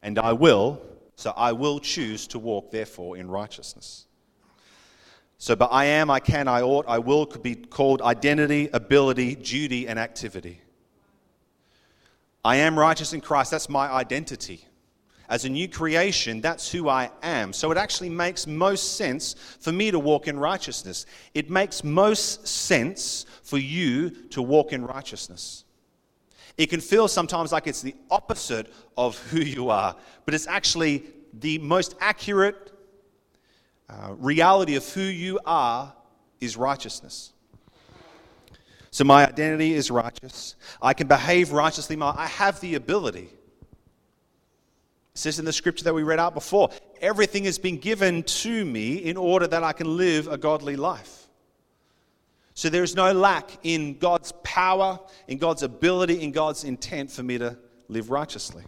And 0.02 0.18
I 0.18 0.34
will, 0.34 0.80
so 1.16 1.32
I 1.36 1.52
will 1.52 1.80
choose 1.80 2.26
to 2.28 2.38
walk, 2.38 2.70
therefore, 2.70 3.16
in 3.16 3.28
righteousness. 3.28 4.06
So, 5.38 5.56
but 5.56 5.70
I 5.72 5.86
am, 5.86 6.10
I 6.10 6.20
can, 6.20 6.48
I 6.48 6.62
ought, 6.62 6.86
I 6.88 6.98
will 6.98 7.26
could 7.26 7.42
be 7.42 7.54
called 7.54 8.00
identity, 8.00 8.68
ability, 8.72 9.34
duty, 9.34 9.88
and 9.88 9.98
activity. 9.98 10.60
I 12.44 12.56
am 12.56 12.78
righteous 12.78 13.12
in 13.12 13.20
Christ. 13.20 13.50
That's 13.50 13.68
my 13.68 13.90
identity. 13.90 14.64
As 15.28 15.44
a 15.44 15.48
new 15.48 15.68
creation, 15.68 16.40
that's 16.40 16.70
who 16.70 16.88
I 16.88 17.10
am. 17.22 17.52
So 17.52 17.72
it 17.72 17.78
actually 17.78 18.10
makes 18.10 18.46
most 18.46 18.96
sense 18.96 19.34
for 19.58 19.72
me 19.72 19.90
to 19.90 19.98
walk 19.98 20.28
in 20.28 20.38
righteousness. 20.38 21.04
It 21.34 21.50
makes 21.50 21.82
most 21.82 22.46
sense 22.46 23.26
for 23.42 23.58
you 23.58 24.10
to 24.30 24.40
walk 24.40 24.72
in 24.72 24.84
righteousness. 24.84 25.64
It 26.56 26.70
can 26.70 26.80
feel 26.80 27.06
sometimes 27.08 27.52
like 27.52 27.66
it's 27.66 27.82
the 27.82 27.94
opposite 28.10 28.72
of 28.96 29.18
who 29.28 29.40
you 29.40 29.70
are, 29.70 29.94
but 30.24 30.34
it's 30.34 30.46
actually 30.46 31.04
the 31.34 31.58
most 31.58 31.94
accurate 32.00 32.72
uh, 33.88 34.14
reality 34.18 34.74
of 34.74 34.88
who 34.94 35.02
you 35.02 35.38
are 35.44 35.92
is 36.40 36.56
righteousness. 36.56 37.32
So 38.90 39.04
my 39.04 39.26
identity 39.26 39.74
is 39.74 39.90
righteous. 39.90 40.56
I 40.80 40.94
can 40.94 41.06
behave 41.06 41.52
righteously. 41.52 41.98
I 42.00 42.26
have 42.26 42.60
the 42.60 42.76
ability. 42.76 43.28
It 43.28 45.18
says 45.18 45.38
in 45.38 45.44
the 45.44 45.52
scripture 45.52 45.84
that 45.84 45.94
we 45.94 46.02
read 46.02 46.18
out 46.18 46.32
before 46.34 46.70
everything 47.00 47.44
has 47.44 47.58
been 47.58 47.76
given 47.76 48.22
to 48.22 48.64
me 48.64 48.96
in 48.96 49.16
order 49.16 49.46
that 49.46 49.62
I 49.62 49.72
can 49.72 49.96
live 49.96 50.28
a 50.28 50.38
godly 50.38 50.76
life. 50.76 51.25
So 52.56 52.68
there 52.68 52.82
is 52.82 52.96
no 52.96 53.12
lack 53.12 53.50
in 53.62 53.98
God's 53.98 54.32
power, 54.42 54.98
in 55.28 55.38
God's 55.38 55.62
ability, 55.62 56.20
in 56.20 56.32
God's 56.32 56.64
intent 56.64 57.12
for 57.12 57.22
me 57.22 57.38
to 57.38 57.56
live 57.86 58.10
righteously. 58.10 58.64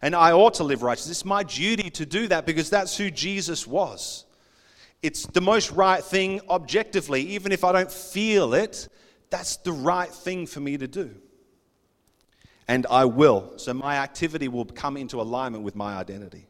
And 0.00 0.14
I 0.14 0.32
ought 0.32 0.54
to 0.54 0.64
live 0.64 0.82
righteously. 0.82 1.10
It's 1.10 1.26
my 1.26 1.42
duty 1.42 1.90
to 1.90 2.06
do 2.06 2.28
that 2.28 2.46
because 2.46 2.70
that's 2.70 2.96
who 2.96 3.10
Jesus 3.10 3.66
was. 3.66 4.24
It's 5.02 5.26
the 5.26 5.42
most 5.42 5.70
right 5.72 6.02
thing 6.02 6.40
objectively, 6.48 7.20
even 7.28 7.52
if 7.52 7.62
I 7.62 7.72
don't 7.72 7.92
feel 7.92 8.54
it, 8.54 8.88
that's 9.28 9.58
the 9.58 9.72
right 9.72 10.08
thing 10.08 10.46
for 10.46 10.60
me 10.60 10.78
to 10.78 10.88
do 10.88 11.14
and 12.68 12.86
I 12.90 13.06
will. 13.06 13.54
So 13.56 13.72
my 13.74 13.96
activity 13.96 14.46
will 14.46 14.66
come 14.66 14.96
into 14.96 15.20
alignment 15.20 15.64
with 15.64 15.74
my 15.74 15.96
identity. 15.96 16.46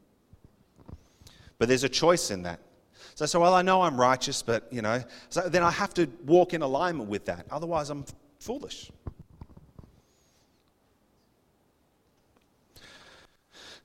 But 1.59 1.69
there's 1.69 1.85
a 1.85 1.89
choice 1.89 2.31
in 2.31 2.43
that. 2.43 2.61
So 3.19 3.25
I 3.25 3.27
say, 3.27 3.39
well, 3.41 3.55
I 3.55 3.63
know 3.63 3.83
I'm 3.83 4.01
righteous, 4.01 4.43
but, 4.43 4.73
you 4.73 4.81
know, 4.81 5.03
so 5.29 5.49
then 5.49 5.65
I 5.65 5.73
have 5.73 5.93
to 5.95 6.09
walk 6.25 6.55
in 6.55 6.63
alignment 6.63 7.11
with 7.11 7.25
that. 7.25 7.47
Otherwise, 7.51 7.91
I'm 7.91 8.05
foolish. 8.39 8.93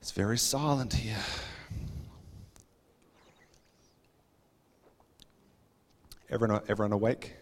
It's 0.00 0.12
very 0.12 0.38
silent 0.38 0.92
here. 0.92 1.18
Everyone, 6.30 6.60
everyone 6.68 6.92
awake? 6.92 7.32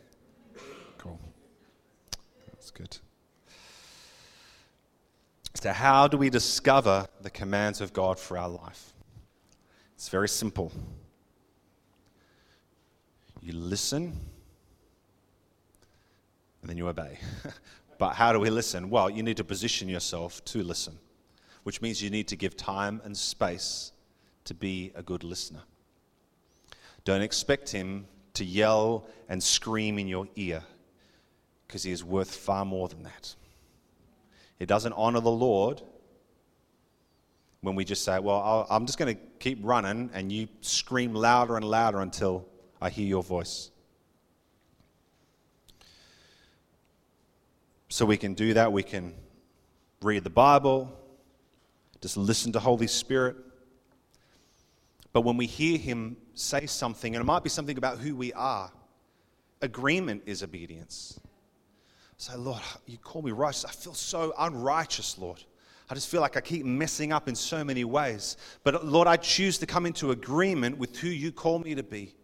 Cool. 0.97 1.20
That's 2.53 2.70
good. 2.70 2.97
So, 5.53 5.74
how 5.74 6.09
do 6.09 6.16
we 6.16 6.30
discover 6.30 7.07
the 7.20 7.28
commands 7.28 7.82
of 7.82 7.93
God 7.93 8.18
for 8.18 8.38
our 8.38 8.49
life? 8.49 8.95
It's 9.95 10.09
very 10.09 10.30
simple. 10.30 10.72
You 13.43 13.53
listen, 13.53 14.16
and 16.61 16.70
then 16.70 16.76
you 16.76 16.88
obey. 16.88 17.18
but 17.99 18.14
how 18.14 18.32
do 18.32 18.40
we 18.40 18.51
listen? 18.51 18.88
Well, 18.88 19.11
you 19.11 19.22
need 19.22 19.36
to 19.38 19.45
position 19.45 19.88
yourself 19.88 20.45
to 20.47 20.62
listen 20.62 20.99
which 21.62 21.80
means 21.80 22.03
you 22.03 22.11
need 22.11 22.28
to 22.28 22.36
give 22.36 22.57
time 22.57 23.01
and 23.05 23.16
space 23.16 23.93
to 24.45 24.55
be 24.55 24.93
a 24.95 25.03
good 25.03 25.24
listener. 25.24 25.62
Don't 27.05 27.22
expect 27.22 27.70
him 27.70 28.07
to 28.34 28.45
yell 28.45 29.07
and 29.28 29.43
scream 29.43 29.99
in 29.99 30.09
your 30.09 30.26
ear 30.36 30.62
because 31.66 31.82
he 31.82 31.93
is 31.93 32.03
worth 32.03 32.34
far 32.34 32.64
more 32.64 32.88
than 32.88 33.03
that. 33.05 33.34
It 34.59 34.66
doesn't 34.66 34.93
honor 34.93 35.20
the 35.20 35.30
Lord 35.30 35.82
when 37.61 37.74
we 37.74 37.84
just 37.84 38.05
say, 38.05 38.18
Well, 38.18 38.66
I'm 38.68 38.86
just 38.86 38.99
going 38.99 39.14
to 39.14 39.20
keep 39.38 39.59
running, 39.62 40.11
and 40.12 40.30
you 40.30 40.49
scream 40.61 41.14
louder 41.14 41.57
and 41.57 41.64
louder 41.64 42.01
until 42.01 42.47
I 42.83 42.91
hear 42.91 43.07
your 43.07 43.22
voice. 43.22 43.70
So 47.89 48.05
we 48.05 48.16
can 48.16 48.35
do 48.35 48.55
that. 48.55 48.72
We 48.72 48.83
can 48.83 49.14
read 50.03 50.24
the 50.24 50.30
Bible, 50.30 50.93
just 52.01 52.16
listen 52.16 52.51
to 52.53 52.59
Holy 52.59 52.89
Spirit. 52.89 53.37
But 55.12 55.20
when 55.20 55.37
we 55.37 55.47
hear 55.47 55.78
Him 55.78 56.16
say 56.35 56.66
something, 56.66 57.14
and 57.14 57.22
it 57.22 57.24
might 57.24 57.45
be 57.45 57.51
something 57.51 57.78
about 57.78 57.99
who 57.99 58.16
we 58.16 58.33
are, 58.33 58.72
agreement 59.61 60.24
is 60.26 60.43
obedience. 60.43 61.20
Say, 62.16 62.35
Lord, 62.35 62.62
you 62.87 62.99
call 62.99 63.22
me 63.22 63.30
righteous. 63.30 63.64
I 63.64 63.70
feel 63.70 63.95
so 63.95 64.35
unrighteous, 64.37 65.18
Lord. 65.18 65.41
I 65.89 65.95
just 65.95 66.09
feel 66.09 66.20
like 66.20 66.37
I 66.37 66.41
keep 66.41 66.64
messing 66.64 67.12
up 67.12 67.28
in 67.28 67.37
so 67.37 67.62
many 67.62 67.85
ways. 67.85 68.37
But 68.64 68.85
Lord, 68.85 69.07
I 69.07 69.18
choose 69.18 69.59
to 69.59 69.66
come 69.66 69.87
into 69.87 70.11
agreement 70.11 70.78
with 70.78 70.97
who 70.97 71.09
you 71.09 71.30
call 71.30 71.61
me 71.61 71.76
to 71.76 71.85
be. 71.85 72.14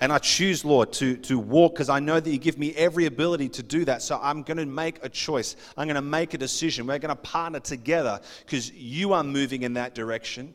And 0.00 0.12
I 0.12 0.18
choose, 0.18 0.64
Lord, 0.64 0.92
to, 0.94 1.16
to 1.18 1.38
walk 1.38 1.74
because 1.74 1.90
I 1.90 2.00
know 2.00 2.18
that 2.18 2.30
you 2.30 2.38
give 2.38 2.58
me 2.58 2.74
every 2.74 3.04
ability 3.04 3.50
to 3.50 3.62
do 3.62 3.84
that. 3.84 4.00
So 4.00 4.18
I'm 4.20 4.42
going 4.42 4.56
to 4.56 4.64
make 4.64 5.04
a 5.04 5.10
choice. 5.10 5.56
I'm 5.76 5.86
going 5.86 5.96
to 5.96 6.02
make 6.02 6.32
a 6.32 6.38
decision. 6.38 6.86
We're 6.86 6.98
going 6.98 7.14
to 7.14 7.20
partner 7.20 7.60
together 7.60 8.20
because 8.44 8.72
you 8.72 9.12
are 9.12 9.22
moving 9.22 9.62
in 9.62 9.74
that 9.74 9.94
direction. 9.94 10.54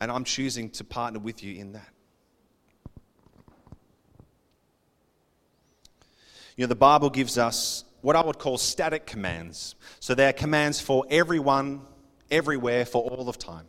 And 0.00 0.10
I'm 0.10 0.24
choosing 0.24 0.70
to 0.70 0.84
partner 0.84 1.20
with 1.20 1.42
you 1.44 1.60
in 1.60 1.72
that. 1.72 1.88
You 6.56 6.64
know, 6.64 6.68
the 6.68 6.74
Bible 6.74 7.10
gives 7.10 7.36
us 7.36 7.84
what 8.00 8.16
I 8.16 8.24
would 8.24 8.38
call 8.38 8.56
static 8.56 9.04
commands. 9.04 9.74
So 10.00 10.14
they're 10.14 10.32
commands 10.32 10.80
for 10.80 11.04
everyone, 11.10 11.82
everywhere, 12.30 12.86
for 12.86 13.02
all 13.02 13.28
of 13.28 13.36
time. 13.36 13.66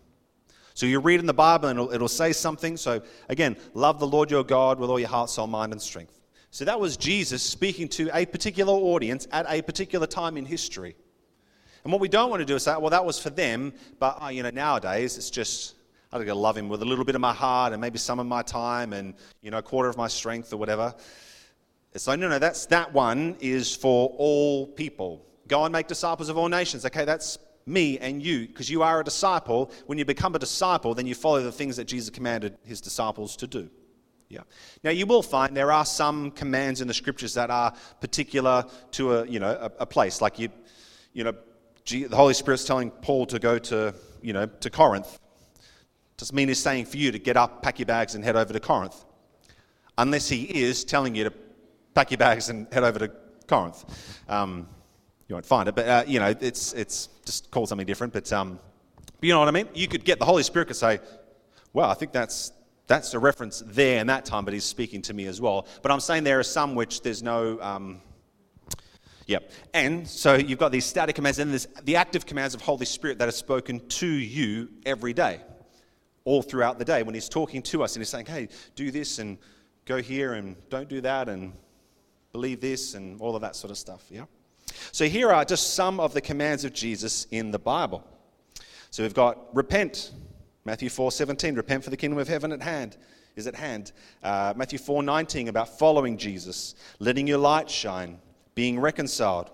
So 0.74 0.86
you 0.86 1.00
read 1.00 1.20
in 1.20 1.26
the 1.26 1.34
Bible 1.34 1.70
and 1.70 1.80
it'll, 1.80 1.94
it'll 1.94 2.08
say 2.08 2.34
something. 2.34 2.78
So 2.78 3.02
again, 3.30 3.58
love 3.74 4.00
the 4.00 4.08
Lord 4.08 4.32
your 4.32 4.44
God 4.44 4.80
with 4.80 4.90
all 4.90 5.00
your 5.00 5.10
heart, 5.10 5.30
soul, 5.30 5.48
mind, 5.48 5.72
and 5.72 5.82
strength. 5.82 6.20
So 6.50 6.66
that 6.66 6.80
was 6.80 6.98
Jesus 6.98 7.42
speaking 7.42 7.88
to 7.90 8.10
a 8.14 8.26
particular 8.26 8.74
audience 8.74 9.28
at 9.32 9.46
a 9.50 9.62
particular 9.62 10.08
time 10.08 10.38
in 10.38 10.46
history. 10.46 10.96
And 11.84 11.92
what 11.92 12.02
we 12.02 12.10
don't 12.10 12.30
want 12.30 12.42
to 12.42 12.46
do 12.46 12.56
is 12.56 12.64
say, 12.64 12.76
well, 12.78 12.90
that 12.90 13.06
was 13.06 13.20
for 13.20 13.30
them, 13.30 13.74
but 14.00 14.22
uh, 14.22 14.28
you 14.28 14.44
know, 14.44 14.50
nowadays 14.50 15.18
it's 15.18 15.30
just 15.30 15.76
I 16.12 16.18
got 16.18 16.26
to 16.26 16.36
love 16.36 16.58
him 16.58 16.68
with 16.68 16.82
a 16.82 16.86
little 16.86 17.06
bit 17.06 17.16
of 17.16 17.22
my 17.22 17.34
heart 17.34 17.72
and 17.72 17.80
maybe 17.80 17.98
some 17.98 18.20
of 18.20 18.26
my 18.28 18.42
time 18.42 18.92
and 18.92 19.14
you 19.42 19.50
know, 19.50 19.60
a 19.60 19.62
quarter 19.62 19.90
of 19.90 19.96
my 19.96 20.10
strength 20.10 20.52
or 20.52 20.58
whatever. 20.58 20.94
It's 21.94 22.06
like, 22.06 22.20
no, 22.20 22.28
no, 22.28 22.38
that's 22.38 22.66
that 22.68 22.94
one 22.94 23.38
is 23.40 23.74
for 23.74 24.14
all 24.18 24.68
people. 24.68 25.26
Go 25.48 25.64
and 25.64 25.72
make 25.72 25.88
disciples 25.88 26.30
of 26.30 26.38
all 26.38 26.50
nations. 26.50 26.86
Okay, 26.86 27.06
that's 27.06 27.38
me 27.72 27.98
and 27.98 28.22
you, 28.22 28.48
because 28.48 28.70
you 28.70 28.84
are 28.84 29.00
a 29.00 29.04
disciple. 29.04 29.72
When 29.86 29.98
you 29.98 30.06
become 30.06 30.36
a 30.36 30.40
disciple, 30.40 30.94
then 30.94 31.08
you 31.08 31.16
follow 31.16 31.42
the 31.42 31.52
things 31.52 31.78
that 31.78 31.86
Jesus 31.86 32.10
commanded 32.10 32.58
his 32.64 32.82
disciples 32.82 33.36
to 33.38 33.48
do. 33.48 33.70
Yeah. 34.32 34.42
Now 34.84 34.92
you 34.92 35.06
will 35.06 35.24
find 35.24 35.56
there 35.56 35.74
are 35.74 35.86
some 35.86 36.32
commands 36.32 36.80
in 36.80 36.88
the 36.88 36.94
scriptures 36.94 37.34
that 37.34 37.50
are 37.50 37.74
particular 38.00 38.66
to 38.92 39.18
a 39.18 39.28
you 39.28 39.40
know 39.40 39.52
a, 39.52 39.72
a 39.80 39.86
place. 39.86 40.22
Like 40.22 40.40
you, 40.40 40.50
you 41.12 41.26
know, 41.26 41.34
the 41.86 42.16
Holy 42.16 42.34
Spirit's 42.34 42.64
telling 42.64 42.92
Paul 42.92 43.26
to 43.26 43.40
go 43.40 43.60
to 43.60 43.94
you 44.22 44.32
know 44.32 44.46
to 44.46 44.70
Corinth. 44.70 45.20
Doesn't 46.16 46.36
mean 46.36 46.48
he's 46.48 46.60
saying 46.60 46.86
for 46.86 46.98
you 46.98 47.12
to 47.12 47.20
get 47.20 47.36
up, 47.36 47.62
pack 47.62 47.80
your 47.80 47.88
bags, 47.88 48.16
and 48.16 48.24
head 48.24 48.38
over 48.38 48.54
to 48.54 48.60
Corinth, 48.60 49.04
unless 49.98 50.30
he 50.30 50.44
is 50.44 50.86
telling 50.86 51.14
you 51.14 51.26
to 51.26 51.34
pack 51.94 52.12
your 52.12 52.18
bags 52.18 52.48
and 52.48 52.72
head 52.72 52.84
over 52.84 53.00
to 53.00 53.12
Corinth. 53.48 53.84
Um, 54.30 54.70
you 55.32 55.36
won't 55.36 55.46
find 55.46 55.70
it, 55.70 55.76
but 55.76 55.88
uh, 55.88 56.04
you 56.06 56.20
know, 56.20 56.36
it's 56.42 56.74
it's 56.74 57.08
just 57.26 57.50
called 57.52 57.70
something 57.70 57.88
different. 57.88 58.12
But 58.12 58.32
um, 58.34 58.60
you 59.22 59.32
know 59.32 59.40
what 59.40 59.48
I 59.48 59.52
mean? 59.52 59.70
You 59.74 59.88
could 59.88 60.04
get 60.04 60.20
the 60.20 60.26
Holy 60.26 60.44
Spirit 60.44 60.66
could 60.66 60.76
say, 60.76 61.00
"Well, 61.72 61.90
I 61.90 61.94
think 61.94 62.12
that's 62.12 62.52
that's 62.88 63.14
a 63.14 63.20
reference 63.20 63.64
there 63.66 64.02
in 64.02 64.08
that 64.08 64.26
time, 64.26 64.44
but 64.44 64.54
He's 64.54 64.66
speaking 64.66 65.02
to 65.04 65.14
me 65.14 65.28
as 65.28 65.40
well." 65.40 65.68
But 65.82 65.92
I'm 65.94 66.02
saying 66.02 66.26
there 66.26 66.40
are 66.40 66.44
some 66.44 66.76
which 66.76 67.02
there's 67.02 67.24
no. 67.24 67.62
Um, 67.62 68.02
yeah, 69.26 69.40
and 69.74 70.06
so 70.06 70.36
you've 70.36 70.60
got 70.60 70.74
these 70.74 70.84
static 70.84 71.16
commands, 71.16 71.40
and 71.40 71.52
there's 71.52 71.68
the 71.86 71.96
active 71.96 72.26
commands 72.26 72.54
of 72.54 72.60
Holy 72.60 72.86
Spirit 72.86 73.18
that 73.20 73.30
are 73.30 73.32
spoken 73.32 73.88
to 73.88 74.08
you 74.08 74.68
every 74.86 75.14
day, 75.14 75.40
all 76.26 76.42
throughout 76.42 76.78
the 76.78 76.84
day 76.84 77.04
when 77.04 77.16
He's 77.16 77.30
talking 77.30 77.62
to 77.62 77.84
us 77.84 77.96
and 77.96 78.02
He's 78.02 78.10
saying, 78.10 78.26
"Hey, 78.26 78.50
do 78.76 78.92
this 78.92 79.18
and 79.20 79.38
go 79.86 80.02
here 80.02 80.34
and 80.34 80.58
don't 80.70 80.90
do 80.90 81.00
that 81.00 81.30
and 81.30 81.54
believe 82.34 82.60
this 82.60 82.96
and 82.96 83.22
all 83.22 83.34
of 83.34 83.44
that 83.44 83.56
sort 83.56 83.72
of 83.72 83.78
stuff." 83.78 84.04
Yeah. 84.10 84.26
So 84.92 85.06
here 85.06 85.32
are 85.32 85.46
just 85.46 85.74
some 85.74 86.00
of 86.00 86.14
the 86.14 86.22
commands 86.22 86.66
of 86.66 86.74
Jesus 86.74 87.26
in 87.32 87.52
the 87.52 87.60
Bible. 87.60 88.06
So 88.90 89.04
we've 89.04 89.14
got 89.14 89.56
repent, 89.56 90.12
Matthew 90.66 90.90
4 90.90 91.12
17, 91.12 91.56
repent 91.56 91.84
for 91.84 91.90
the 91.90 91.98
kingdom 91.98 92.20
of 92.20 92.28
heaven 92.28 92.52
at 92.52 92.62
hand 92.62 92.98
is 93.36 93.48
at 93.48 93.56
hand. 93.56 93.92
Uh, 94.24 94.54
Matthew 94.56 94.80
4 94.80 95.04
19 95.04 95.48
about 95.48 95.80
following 95.80 96.18
Jesus, 96.18 96.76
letting 97.00 97.28
your 97.28 97.38
light 97.38 97.70
shine, 97.70 98.20
being 98.56 98.80
reconciled 98.80 99.50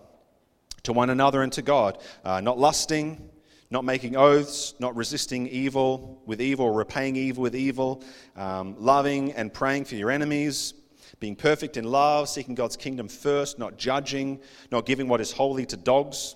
to 0.84 0.94
one 0.94 1.10
another 1.10 1.44
and 1.44 1.52
to 1.54 1.62
God, 1.62 2.00
uh, 2.24 2.42
not 2.42 2.58
lusting, 2.58 3.30
not 3.70 3.84
making 3.84 4.16
oaths, 4.16 4.74
not 4.80 4.96
resisting 4.96 5.48
evil 5.48 6.22
with 6.26 6.42
evil, 6.42 6.72
repaying 6.72 7.16
evil 7.16 7.44
with 7.44 7.56
evil, 7.56 8.04
um, 8.36 8.76
loving 8.80 9.34
and 9.34 9.54
praying 9.54 9.86
for 9.86 9.96
your 9.96 10.10
enemies, 10.10 10.74
being 11.20 11.36
perfect 11.36 11.78
in 11.78 11.86
love, 11.86 12.30
seeking 12.30 12.56
God's 12.56 12.78
kingdom 12.78 13.08
first, 13.08 13.58
not 13.60 13.78
judging, 13.78 14.40
not 14.72 14.86
giving 14.86 15.08
what 15.08 15.22
is 15.22 15.32
holy 15.32 15.66
to 15.68 15.78
dogs. 15.78 16.36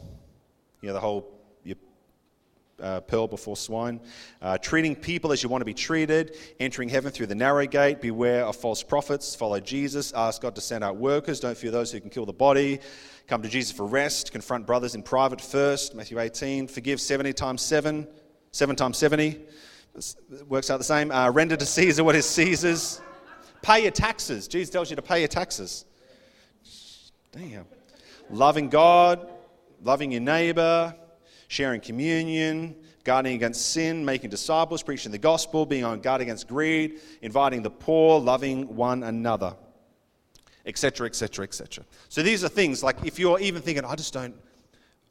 You 0.81 0.87
know, 0.87 0.93
the 0.93 0.99
whole 0.99 1.41
uh, 2.81 3.01
pearl 3.01 3.27
before 3.27 3.55
swine. 3.55 3.99
Uh, 4.41 4.57
treating 4.57 4.95
people 4.95 5.31
as 5.31 5.43
you 5.43 5.49
want 5.49 5.61
to 5.61 5.65
be 5.65 5.73
treated, 5.73 6.35
entering 6.59 6.89
heaven 6.89 7.11
through 7.11 7.27
the 7.27 7.35
narrow 7.35 7.65
gate, 7.65 8.01
beware 8.01 8.45
of 8.45 8.55
false 8.55 8.83
prophets, 8.83 9.35
follow 9.35 9.59
Jesus, 9.59 10.11
ask 10.13 10.41
God 10.41 10.55
to 10.55 10.61
send 10.61 10.83
out 10.83 10.97
workers, 10.97 11.39
don't 11.39 11.57
fear 11.57 11.71
those 11.71 11.91
who 11.91 11.99
can 11.99 12.09
kill 12.09 12.25
the 12.25 12.33
body, 12.33 12.79
come 13.27 13.41
to 13.41 13.49
Jesus 13.49 13.71
for 13.71 13.85
rest, 13.85 14.31
confront 14.31 14.65
brothers 14.65 14.95
in 14.95 15.03
private 15.03 15.41
first, 15.41 15.95
Matthew 15.95 16.19
18, 16.19 16.67
forgive 16.67 16.99
70 16.99 17.33
times 17.33 17.61
7, 17.61 18.07
7 18.51 18.75
times 18.75 18.97
70, 18.97 19.39
works 20.47 20.69
out 20.69 20.77
the 20.77 20.83
same, 20.83 21.11
uh, 21.11 21.29
render 21.29 21.55
to 21.55 21.65
Caesar 21.65 22.03
what 22.03 22.15
is 22.15 22.25
Caesar's. 22.25 23.01
Pay 23.61 23.83
your 23.83 23.91
taxes. 23.91 24.47
Jesus 24.47 24.69
tells 24.69 24.89
you 24.89 24.95
to 24.95 25.01
pay 25.01 25.19
your 25.19 25.27
taxes. 25.27 25.85
Damn. 27.31 27.65
Loving 28.29 28.69
God, 28.69 29.29
loving 29.83 30.11
your 30.11 30.21
neighbor, 30.21 30.95
sharing 31.47 31.81
communion, 31.81 32.75
guarding 33.03 33.35
against 33.35 33.71
sin, 33.71 34.03
making 34.05 34.29
disciples, 34.29 34.83
preaching 34.83 35.11
the 35.11 35.17
gospel, 35.17 35.65
being 35.65 35.83
on 35.83 36.01
guard 36.01 36.21
against 36.21 36.47
greed, 36.47 36.99
inviting 37.21 37.61
the 37.61 37.69
poor, 37.69 38.19
loving 38.19 38.75
one 38.75 39.03
another, 39.03 39.55
etc., 40.65 41.07
etc., 41.07 41.43
etc. 41.43 41.85
So 42.09 42.21
these 42.21 42.43
are 42.43 42.49
things 42.49 42.83
like 42.83 42.97
if 43.05 43.19
you're 43.19 43.39
even 43.39 43.61
thinking, 43.61 43.85
I 43.85 43.95
just 43.95 44.13
don't 44.13 44.35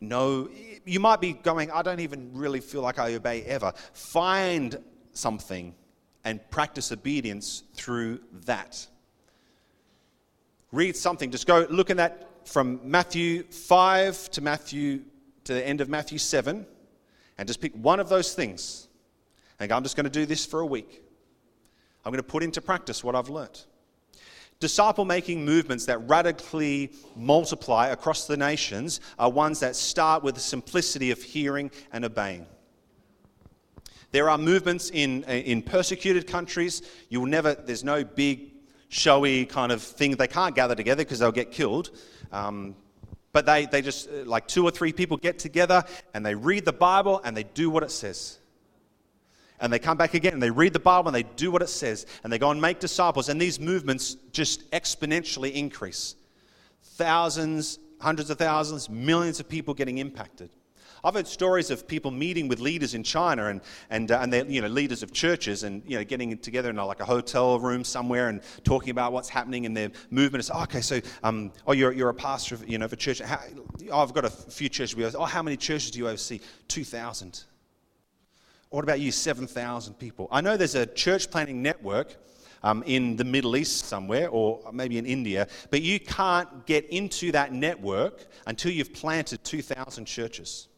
know, 0.00 0.48
you 0.84 1.00
might 1.00 1.20
be 1.20 1.34
going, 1.34 1.70
I 1.70 1.82
don't 1.82 2.00
even 2.00 2.30
really 2.32 2.60
feel 2.60 2.82
like 2.82 2.98
I 2.98 3.14
obey 3.14 3.42
ever. 3.42 3.72
Find 3.92 4.82
something 5.12 5.74
and 6.24 6.40
practice 6.50 6.92
obedience 6.92 7.62
through 7.74 8.20
that. 8.44 8.86
Read 10.72 10.96
something, 10.96 11.30
just 11.30 11.46
go 11.46 11.66
look 11.70 11.90
at 11.90 11.96
that 11.96 12.28
from 12.48 12.80
Matthew 12.84 13.42
5 13.44 14.30
to 14.32 14.40
Matthew 14.40 15.02
to 15.44 15.54
the 15.54 15.66
end 15.66 15.80
of 15.80 15.88
Matthew 15.88 16.18
7 16.18 16.66
and 17.38 17.48
just 17.48 17.60
pick 17.60 17.74
one 17.74 18.00
of 18.00 18.08
those 18.08 18.34
things 18.34 18.88
and 19.60 19.70
I'm 19.70 19.82
just 19.82 19.94
going 19.94 20.04
to 20.04 20.10
do 20.10 20.26
this 20.26 20.46
for 20.46 20.60
a 20.60 20.66
week. 20.66 21.02
I'm 22.04 22.12
going 22.12 22.22
to 22.22 22.28
put 22.28 22.42
into 22.42 22.62
practice 22.62 23.04
what 23.04 23.14
I've 23.14 23.28
learnt. 23.28 23.66
Disciple 24.58 25.04
making 25.04 25.44
movements 25.44 25.86
that 25.86 25.98
radically 26.08 26.92
multiply 27.14 27.88
across 27.88 28.26
the 28.26 28.36
nations 28.36 29.00
are 29.18 29.30
ones 29.30 29.60
that 29.60 29.76
start 29.76 30.22
with 30.22 30.34
the 30.34 30.40
simplicity 30.40 31.10
of 31.10 31.22
hearing 31.22 31.70
and 31.92 32.04
obeying. 32.04 32.46
There 34.12 34.28
are 34.28 34.38
movements 34.38 34.90
in, 34.90 35.24
in 35.24 35.62
persecuted 35.62 36.26
countries. 36.26 36.82
You 37.08 37.20
will 37.20 37.28
never, 37.28 37.54
there's 37.54 37.84
no 37.84 38.04
big, 38.04 38.52
showy 38.88 39.46
kind 39.46 39.70
of 39.70 39.82
thing. 39.82 40.16
They 40.16 40.26
can't 40.26 40.54
gather 40.54 40.74
together 40.74 41.04
because 41.04 41.20
they'll 41.20 41.30
get 41.30 41.52
killed. 41.52 41.90
Um, 42.32 42.74
but 43.32 43.46
they, 43.46 43.66
they 43.66 43.82
just, 43.82 44.10
like 44.10 44.48
two 44.48 44.64
or 44.64 44.72
three 44.72 44.92
people 44.92 45.16
get 45.16 45.38
together 45.38 45.84
and 46.12 46.26
they 46.26 46.34
read 46.34 46.64
the 46.64 46.72
Bible 46.72 47.20
and 47.24 47.36
they 47.36 47.44
do 47.44 47.70
what 47.70 47.84
it 47.84 47.92
says 47.92 48.40
and 49.60 49.72
they 49.72 49.78
come 49.78 49.96
back 49.96 50.14
again 50.14 50.32
and 50.32 50.42
they 50.42 50.50
read 50.50 50.72
the 50.72 50.80
Bible 50.80 51.08
and 51.08 51.14
they 51.14 51.22
do 51.22 51.50
what 51.50 51.62
it 51.62 51.68
says 51.68 52.06
and 52.24 52.32
they 52.32 52.38
go 52.38 52.50
and 52.50 52.60
make 52.60 52.80
disciples. 52.80 53.28
And 53.28 53.40
these 53.40 53.60
movements 53.60 54.16
just 54.32 54.68
exponentially 54.70 55.52
increase. 55.52 56.16
Thousands, 56.82 57.78
hundreds 58.00 58.30
of 58.30 58.38
thousands, 58.38 58.88
millions 58.88 59.38
of 59.38 59.48
people 59.48 59.74
getting 59.74 59.98
impacted. 59.98 60.50
I've 61.02 61.14
heard 61.14 61.26
stories 61.26 61.70
of 61.70 61.88
people 61.88 62.10
meeting 62.10 62.48
with 62.48 62.60
leaders 62.60 62.94
in 62.94 63.02
China 63.02 63.46
and, 63.46 63.60
and, 63.88 64.10
uh, 64.10 64.18
and 64.20 64.32
they're, 64.32 64.44
you 64.44 64.60
know, 64.60 64.68
leaders 64.68 65.02
of 65.02 65.12
churches 65.12 65.62
and, 65.62 65.82
you 65.86 65.96
know, 65.96 66.04
getting 66.04 66.36
together 66.38 66.70
in 66.70 66.78
a, 66.78 66.84
like 66.84 67.00
a 67.00 67.04
hotel 67.04 67.58
room 67.58 67.84
somewhere 67.84 68.28
and 68.28 68.42
talking 68.64 68.90
about 68.90 69.12
what's 69.12 69.28
happening 69.28 69.64
in 69.64 69.74
their 69.74 69.90
movement. 70.10 70.40
It's, 70.40 70.50
oh, 70.52 70.62
okay, 70.64 70.80
so, 70.80 71.00
um, 71.22 71.52
oh, 71.66 71.72
you're, 71.72 71.92
you're 71.92 72.10
a 72.10 72.14
pastor, 72.14 72.56
of, 72.56 72.68
you 72.68 72.78
know, 72.78 72.84
of 72.84 72.92
a 72.92 72.96
church. 72.96 73.20
How, 73.20 73.40
oh, 73.90 74.02
I've 74.02 74.12
got 74.12 74.24
a 74.24 74.30
few 74.30 74.68
churches. 74.68 75.14
Oh, 75.14 75.24
how 75.24 75.42
many 75.42 75.56
churches 75.56 75.90
do 75.90 75.98
you 75.98 76.08
oversee? 76.08 76.40
2,000. 76.68 77.44
What 78.68 78.84
about 78.84 79.00
you, 79.00 79.10
7,000 79.10 79.94
people? 79.94 80.28
I 80.30 80.40
know 80.40 80.56
there's 80.56 80.76
a 80.76 80.86
church 80.86 81.30
planting 81.30 81.62
network 81.62 82.14
um, 82.62 82.82
in 82.86 83.16
the 83.16 83.24
Middle 83.24 83.56
East 83.56 83.86
somewhere, 83.86 84.28
or 84.28 84.60
maybe 84.72 84.98
in 84.98 85.06
India, 85.06 85.48
but 85.70 85.82
you 85.82 85.98
can't 85.98 86.66
get 86.66 86.86
into 86.90 87.32
that 87.32 87.52
network 87.52 88.26
until 88.46 88.70
you've 88.70 88.92
planted 88.92 89.42
2,000 89.44 90.04
churches. 90.04 90.68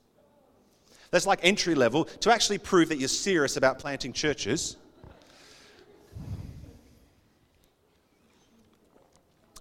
That's 1.13 1.27
like 1.27 1.41
entry 1.43 1.75
level 1.75 2.07
to 2.07 2.33
actually 2.33 2.59
prove 2.59 2.89
that 2.89 2.99
you're 2.99 3.07
serious 3.07 3.57
about 3.57 3.79
planting 3.79 4.15
churches. 4.15 4.77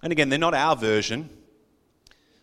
And 0.02 0.10
again, 0.10 0.30
they're 0.30 0.38
not 0.38 0.54
our 0.54 0.74
version. 0.74 1.28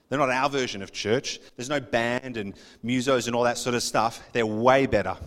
They're 0.07 0.19
not 0.19 0.29
our 0.29 0.47
version 0.47 0.83
of 0.83 0.91
church. 0.91 1.39
There's 1.57 1.69
no 1.69 1.79
band 1.79 2.37
and 2.37 2.53
musos 2.85 3.25
and 3.25 3.35
all 3.35 3.43
that 3.43 3.57
sort 3.57 3.75
of 3.75 3.81
stuff. 3.81 4.21
They're 4.31 4.45
way 4.45 4.85
better. 4.85 5.17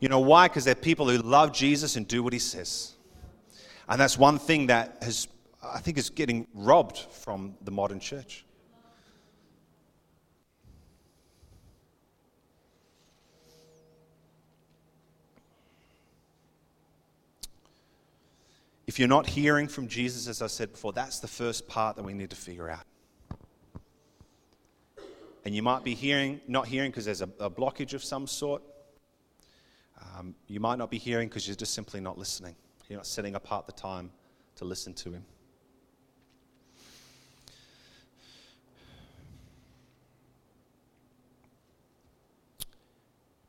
You 0.00 0.08
know 0.08 0.20
why? 0.20 0.48
Because 0.48 0.64
they're 0.64 0.74
people 0.74 1.08
who 1.08 1.18
love 1.18 1.52
Jesus 1.52 1.96
and 1.96 2.08
do 2.08 2.22
what 2.22 2.32
he 2.32 2.38
says. 2.38 2.94
And 3.86 4.00
that's 4.00 4.16
one 4.16 4.38
thing 4.38 4.68
that 4.68 4.96
has, 5.02 5.28
I 5.62 5.78
think, 5.78 5.98
is 5.98 6.08
getting 6.08 6.46
robbed 6.54 6.98
from 6.98 7.54
the 7.62 7.70
modern 7.70 8.00
church. 8.00 8.46
If 18.92 18.98
you're 18.98 19.08
not 19.08 19.26
hearing 19.26 19.68
from 19.68 19.88
Jesus, 19.88 20.28
as 20.28 20.42
I 20.42 20.48
said 20.48 20.70
before, 20.70 20.92
that's 20.92 21.18
the 21.18 21.26
first 21.26 21.66
part 21.66 21.96
that 21.96 22.02
we 22.02 22.12
need 22.12 22.28
to 22.28 22.36
figure 22.36 22.68
out. 22.68 22.84
And 25.46 25.54
you 25.54 25.62
might 25.62 25.82
be 25.82 25.94
hearing, 25.94 26.42
not 26.46 26.66
hearing 26.66 26.90
because 26.90 27.06
there's 27.06 27.22
a, 27.22 27.30
a 27.40 27.50
blockage 27.50 27.94
of 27.94 28.04
some 28.04 28.26
sort. 28.26 28.62
Um, 29.98 30.34
you 30.46 30.60
might 30.60 30.76
not 30.76 30.90
be 30.90 30.98
hearing 30.98 31.30
because 31.30 31.48
you're 31.48 31.56
just 31.56 31.72
simply 31.72 32.00
not 32.02 32.18
listening. 32.18 32.54
You're 32.90 32.98
not 32.98 33.06
setting 33.06 33.34
apart 33.34 33.64
the 33.64 33.72
time 33.72 34.10
to 34.56 34.66
listen 34.66 34.92
to 34.92 35.12
Him. 35.12 35.24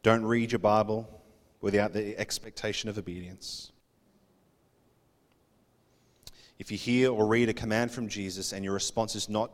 Don't 0.04 0.24
read 0.24 0.54
your 0.54 0.60
Bible 0.60 1.22
without 1.60 1.92
the 1.92 2.18
expectation 2.18 2.88
of 2.88 2.98
obedience. 2.98 3.73
If 6.64 6.72
you 6.72 6.78
hear 6.78 7.12
or 7.12 7.26
read 7.26 7.50
a 7.50 7.54
command 7.54 7.92
from 7.92 8.08
Jesus 8.08 8.54
and 8.54 8.64
your 8.64 8.74
response 8.74 9.18
is 9.18 9.28
not 9.28 9.52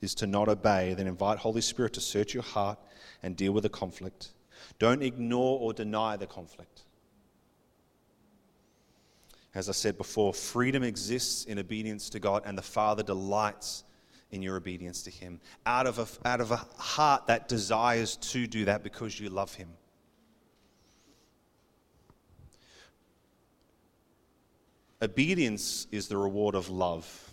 is 0.00 0.14
to 0.14 0.28
not 0.28 0.48
obey, 0.48 0.94
then 0.94 1.08
invite 1.08 1.38
Holy 1.38 1.60
Spirit 1.60 1.94
to 1.94 2.00
search 2.00 2.34
your 2.34 2.44
heart 2.44 2.78
and 3.24 3.36
deal 3.36 3.50
with 3.50 3.64
the 3.64 3.68
conflict. 3.68 4.28
Don't 4.78 5.02
ignore 5.02 5.58
or 5.58 5.72
deny 5.72 6.16
the 6.16 6.28
conflict. 6.28 6.82
As 9.56 9.68
I 9.68 9.72
said 9.72 9.98
before, 9.98 10.32
freedom 10.32 10.84
exists 10.84 11.46
in 11.46 11.58
obedience 11.58 12.08
to 12.10 12.20
God, 12.20 12.44
and 12.46 12.56
the 12.56 12.62
Father 12.62 13.02
delights 13.02 13.82
in 14.30 14.40
your 14.40 14.56
obedience 14.56 15.02
to 15.02 15.10
Him 15.10 15.40
out 15.66 15.88
of 15.88 15.98
a, 15.98 16.28
out 16.28 16.40
of 16.40 16.52
a 16.52 16.64
heart 16.78 17.26
that 17.26 17.48
desires 17.48 18.14
to 18.18 18.46
do 18.46 18.66
that 18.66 18.84
because 18.84 19.18
you 19.18 19.30
love 19.30 19.52
Him. 19.52 19.70
Obedience 25.02 25.86
is 25.92 26.08
the 26.08 26.16
reward 26.16 26.54
of 26.54 26.70
love. 26.70 27.30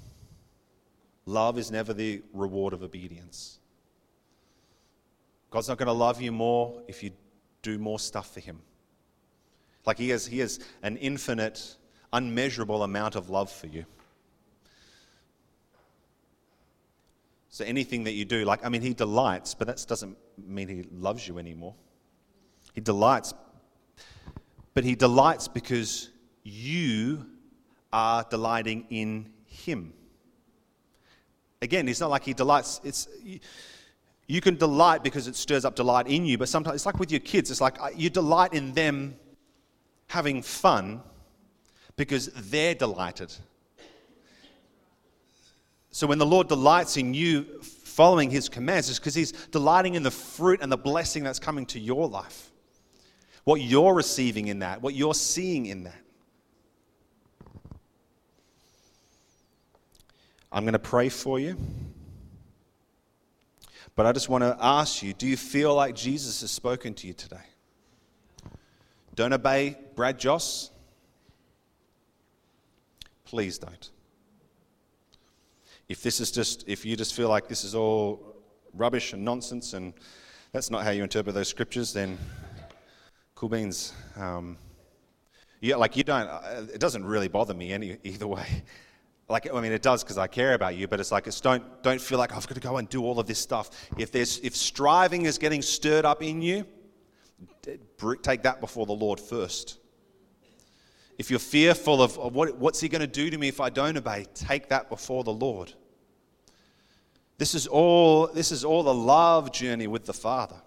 Love 1.25 1.57
is 1.57 1.71
never 1.71 1.93
the 1.93 2.21
reward 2.33 2.73
of 2.73 2.83
obedience. 2.83 3.59
God's 5.49 5.69
not 5.69 5.77
going 5.77 5.87
to 5.87 5.93
love 5.93 6.21
you 6.21 6.31
more 6.31 6.81
if 6.87 7.03
you 7.03 7.11
do 7.61 7.77
more 7.77 7.99
stuff 7.99 8.33
for 8.33 8.39
him. 8.39 8.59
Like 9.85 9.97
he 9.97 10.09
has, 10.09 10.25
he 10.25 10.39
has 10.39 10.59
an 10.81 10.97
infinite, 10.97 11.77
unmeasurable 12.11 12.83
amount 12.83 13.15
of 13.15 13.29
love 13.29 13.51
for 13.51 13.67
you. 13.67 13.85
So 17.49 17.63
anything 17.63 18.03
that 18.05 18.13
you 18.13 18.25
do, 18.25 18.45
like, 18.45 18.65
I 18.65 18.69
mean, 18.69 18.81
he 18.81 18.93
delights, 18.93 19.53
but 19.53 19.67
that 19.67 19.85
doesn't 19.87 20.17
mean 20.43 20.67
he 20.67 20.85
loves 20.91 21.27
you 21.27 21.37
anymore. 21.37 21.75
He 22.73 22.81
delights, 22.81 23.33
but 24.73 24.83
he 24.83 24.95
delights 24.95 25.47
because 25.47 26.09
you 26.43 27.27
are 27.93 28.25
delighting 28.29 28.85
in 28.89 29.31
him. 29.45 29.93
Again, 31.61 31.87
it's 31.87 32.01
not 32.01 32.09
like 32.09 32.25
he 32.25 32.33
delights, 32.33 32.81
it's 32.83 33.07
you 34.27 34.41
can 34.41 34.55
delight 34.55 35.03
because 35.03 35.27
it 35.27 35.35
stirs 35.35 35.63
up 35.63 35.75
delight 35.75 36.07
in 36.07 36.25
you, 36.25 36.37
but 36.37 36.49
sometimes 36.49 36.75
it's 36.75 36.85
like 36.85 36.99
with 36.99 37.11
your 37.11 37.19
kids. 37.19 37.51
It's 37.51 37.61
like 37.61 37.79
uh, 37.81 37.89
you 37.95 38.09
delight 38.09 38.53
in 38.53 38.73
them 38.73 39.15
having 40.07 40.41
fun 40.41 41.01
because 41.95 42.27
they're 42.27 42.75
delighted. 42.75 43.33
So 45.91 46.07
when 46.07 46.17
the 46.17 46.25
Lord 46.25 46.47
delights 46.47 46.97
in 46.97 47.13
you 47.13 47.61
following 47.61 48.31
his 48.31 48.49
commands, 48.49 48.89
it's 48.89 48.97
because 48.97 49.13
he's 49.13 49.31
delighting 49.31 49.93
in 49.93 50.01
the 50.01 50.11
fruit 50.11 50.59
and 50.61 50.71
the 50.71 50.77
blessing 50.77 51.23
that's 51.23 51.39
coming 51.39 51.67
to 51.67 51.79
your 51.79 52.07
life. 52.07 52.51
What 53.43 53.61
you're 53.61 53.93
receiving 53.93 54.47
in 54.47 54.59
that, 54.59 54.81
what 54.81 54.95
you're 54.95 55.13
seeing 55.13 55.67
in 55.67 55.83
that. 55.83 56.02
I'm 60.53 60.63
going 60.63 60.73
to 60.73 60.79
pray 60.79 61.09
for 61.09 61.39
you. 61.39 61.57
But 63.95 64.05
I 64.05 64.11
just 64.11 64.29
want 64.29 64.43
to 64.43 64.55
ask 64.61 65.01
you 65.01 65.13
do 65.13 65.27
you 65.27 65.35
feel 65.35 65.73
like 65.73 65.95
Jesus 65.95 66.41
has 66.41 66.51
spoken 66.51 66.93
to 66.95 67.07
you 67.07 67.13
today? 67.13 67.45
Don't 69.15 69.33
obey 69.33 69.77
Brad 69.95 70.19
Joss? 70.19 70.69
Please 73.25 73.57
don't. 73.57 73.89
If 75.89 76.01
this 76.03 76.19
is 76.19 76.31
just, 76.31 76.67
if 76.67 76.85
you 76.85 76.95
just 76.95 77.13
feel 77.13 77.29
like 77.29 77.47
this 77.47 77.63
is 77.63 77.75
all 77.75 78.35
rubbish 78.73 79.13
and 79.13 79.25
nonsense 79.25 79.73
and 79.73 79.93
that's 80.51 80.69
not 80.69 80.83
how 80.83 80.91
you 80.91 81.03
interpret 81.03 81.33
those 81.33 81.47
scriptures, 81.47 81.93
then 81.93 82.17
cool 83.33 83.49
beans. 83.49 83.93
Um, 84.15 84.57
yeah, 85.61 85.75
like 85.77 85.97
you 85.97 86.03
don't, 86.03 86.27
uh, 86.27 86.65
it 86.71 86.79
doesn't 86.79 87.05
really 87.05 87.27
bother 87.27 87.53
me 87.53 87.71
any, 87.71 87.97
either 88.03 88.27
way 88.27 88.63
like 89.33 89.51
I 89.51 89.59
mean 89.59 89.71
it 89.71 89.81
does 89.81 90.03
because 90.03 90.19
I 90.19 90.27
care 90.27 90.53
about 90.53 90.75
you, 90.75 90.87
but 90.87 90.99
it's 90.99 91.11
like 91.11 91.25
it's 91.25 91.41
don't 91.41 91.63
don't 91.81 91.99
feel 91.99 92.19
like 92.19 92.31
I've 92.31 92.47
got 92.47 92.53
to 92.53 92.61
go 92.61 92.77
and 92.77 92.87
do 92.87 93.03
all 93.03 93.19
of 93.19 93.25
this 93.25 93.39
stuff. 93.39 93.71
If 93.97 94.11
there's 94.11 94.37
if 94.39 94.55
striving 94.55 95.23
is 95.25 95.39
getting 95.39 95.63
stirred 95.63 96.05
up 96.05 96.21
in 96.21 96.41
you, 96.41 96.65
take 98.21 98.43
that 98.43 98.61
before 98.61 98.85
the 98.85 98.93
Lord 98.93 99.19
first. 99.19 99.79
If 101.17 101.31
you're 101.31 101.39
fearful 101.39 102.01
of, 102.01 102.17
of 102.19 102.33
what, 102.33 102.57
what's 102.57 102.79
he 102.79 102.89
going 102.89 103.01
to 103.01 103.07
do 103.07 103.29
to 103.29 103.37
me 103.37 103.47
if 103.47 103.59
I 103.59 103.69
don't 103.69 103.97
obey, 103.97 104.25
take 104.33 104.69
that 104.69 104.89
before 104.89 105.23
the 105.23 105.33
Lord. 105.33 105.73
This 107.39 107.55
is 107.55 107.65
all 107.65 108.27
this 108.27 108.51
is 108.51 108.63
all 108.63 108.83
the 108.83 108.93
love 108.93 109.51
journey 109.51 109.87
with 109.87 110.05
the 110.05 110.13
Father. 110.13 110.61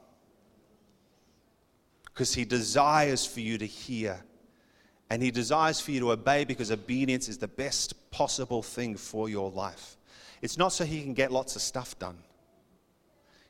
Because 2.05 2.35
he 2.35 2.45
desires 2.45 3.25
for 3.25 3.41
you 3.41 3.59
to 3.59 3.67
hear 3.67 4.25
and 5.11 5.23
He 5.23 5.31
desires 5.31 5.81
for 5.81 5.91
you 5.91 6.01
to 6.01 6.12
obey 6.12 6.45
because 6.45 6.70
obedience 6.70 7.28
is 7.28 7.39
the 7.39 7.49
best 7.49 8.11
possible 8.11 8.62
thing 8.62 8.97
for 8.97 9.28
your 9.28 9.51
life. 9.51 9.97
It's 10.43 10.59
not 10.59 10.73
so 10.73 10.85
He 10.85 11.03
can 11.03 11.15
get 11.15 11.33
lots 11.33 11.57
of 11.57 11.62
stuff 11.62 11.99
done. 11.99 12.19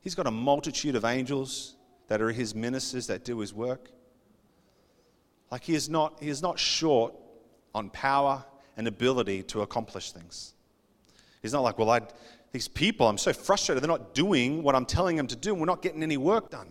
He's 0.01 0.15
got 0.15 0.27
a 0.27 0.31
multitude 0.31 0.95
of 0.95 1.05
angels 1.05 1.74
that 2.09 2.20
are 2.20 2.31
His 2.31 2.55
ministers 2.55 3.07
that 3.09 3.24
do 3.24 3.39
His 3.41 3.53
work. 3.53 3.91
Like 5.51 5.65
He 5.65 5.74
is 5.74 5.89
not, 5.89 6.19
he 6.20 6.28
is 6.28 6.43
not 6.43 6.59
short 6.59 7.15
on 7.74 7.91
power 7.91 8.45
and 8.77 8.87
ability 8.87 9.43
to 9.45 9.62
accomplish 9.62 10.12
things. 10.12 10.55
He's 11.43 11.53
not 11.53 11.61
like, 11.61 11.78
well, 11.78 11.91
I, 11.91 12.01
these 12.53 12.69
people, 12.69 13.09
I'm 13.09 13.19
so 13.19 13.33
frustrated. 13.33 13.83
They're 13.83 13.89
not 13.89 14.15
doing 14.15 14.62
what 14.62 14.74
I'm 14.74 14.87
telling 14.87 15.16
them 15.16 15.27
to 15.28 15.37
do, 15.37 15.55
we're 15.55 15.66
not 15.66 15.83
getting 15.83 16.03
any 16.03 16.16
work 16.16 16.51
done. 16.51 16.69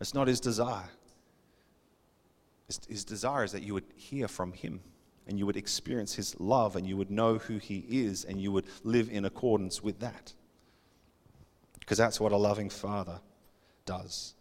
It's 0.00 0.14
not 0.14 0.28
his 0.28 0.40
desire. 0.40 0.88
His, 2.88 3.04
desire 3.04 3.44
is 3.44 3.52
that 3.52 3.62
you 3.62 3.74
would 3.74 3.84
hear 3.94 4.26
from 4.26 4.52
him 4.52 4.80
and 5.26 5.38
you 5.38 5.46
would 5.46 5.56
experience 5.56 6.14
his 6.14 6.38
love 6.40 6.76
and 6.76 6.86
you 6.86 6.96
would 6.96 7.10
know 7.10 7.38
who 7.38 7.58
he 7.58 7.84
is 7.88 8.24
and 8.24 8.40
you 8.40 8.50
would 8.52 8.66
live 8.82 9.08
in 9.10 9.24
accordance 9.24 9.82
with 9.82 10.00
that. 10.00 10.32
Because 11.78 11.98
that's 11.98 12.18
what 12.18 12.32
a 12.32 12.36
loving 12.36 12.70
father 12.70 13.20
does. 13.84 14.34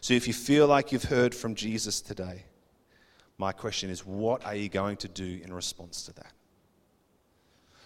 So 0.00 0.14
if 0.14 0.26
you 0.26 0.34
feel 0.34 0.66
like 0.66 0.92
you've 0.92 1.04
heard 1.04 1.34
from 1.34 1.54
Jesus 1.54 2.00
today, 2.00 2.44
my 3.38 3.52
question 3.52 3.90
is 3.90 4.04
what 4.04 4.44
are 4.44 4.54
you 4.54 4.68
going 4.68 4.96
to 4.98 5.08
do 5.08 5.40
in 5.42 5.52
response 5.52 6.04
to 6.04 6.12
that? 6.14 6.32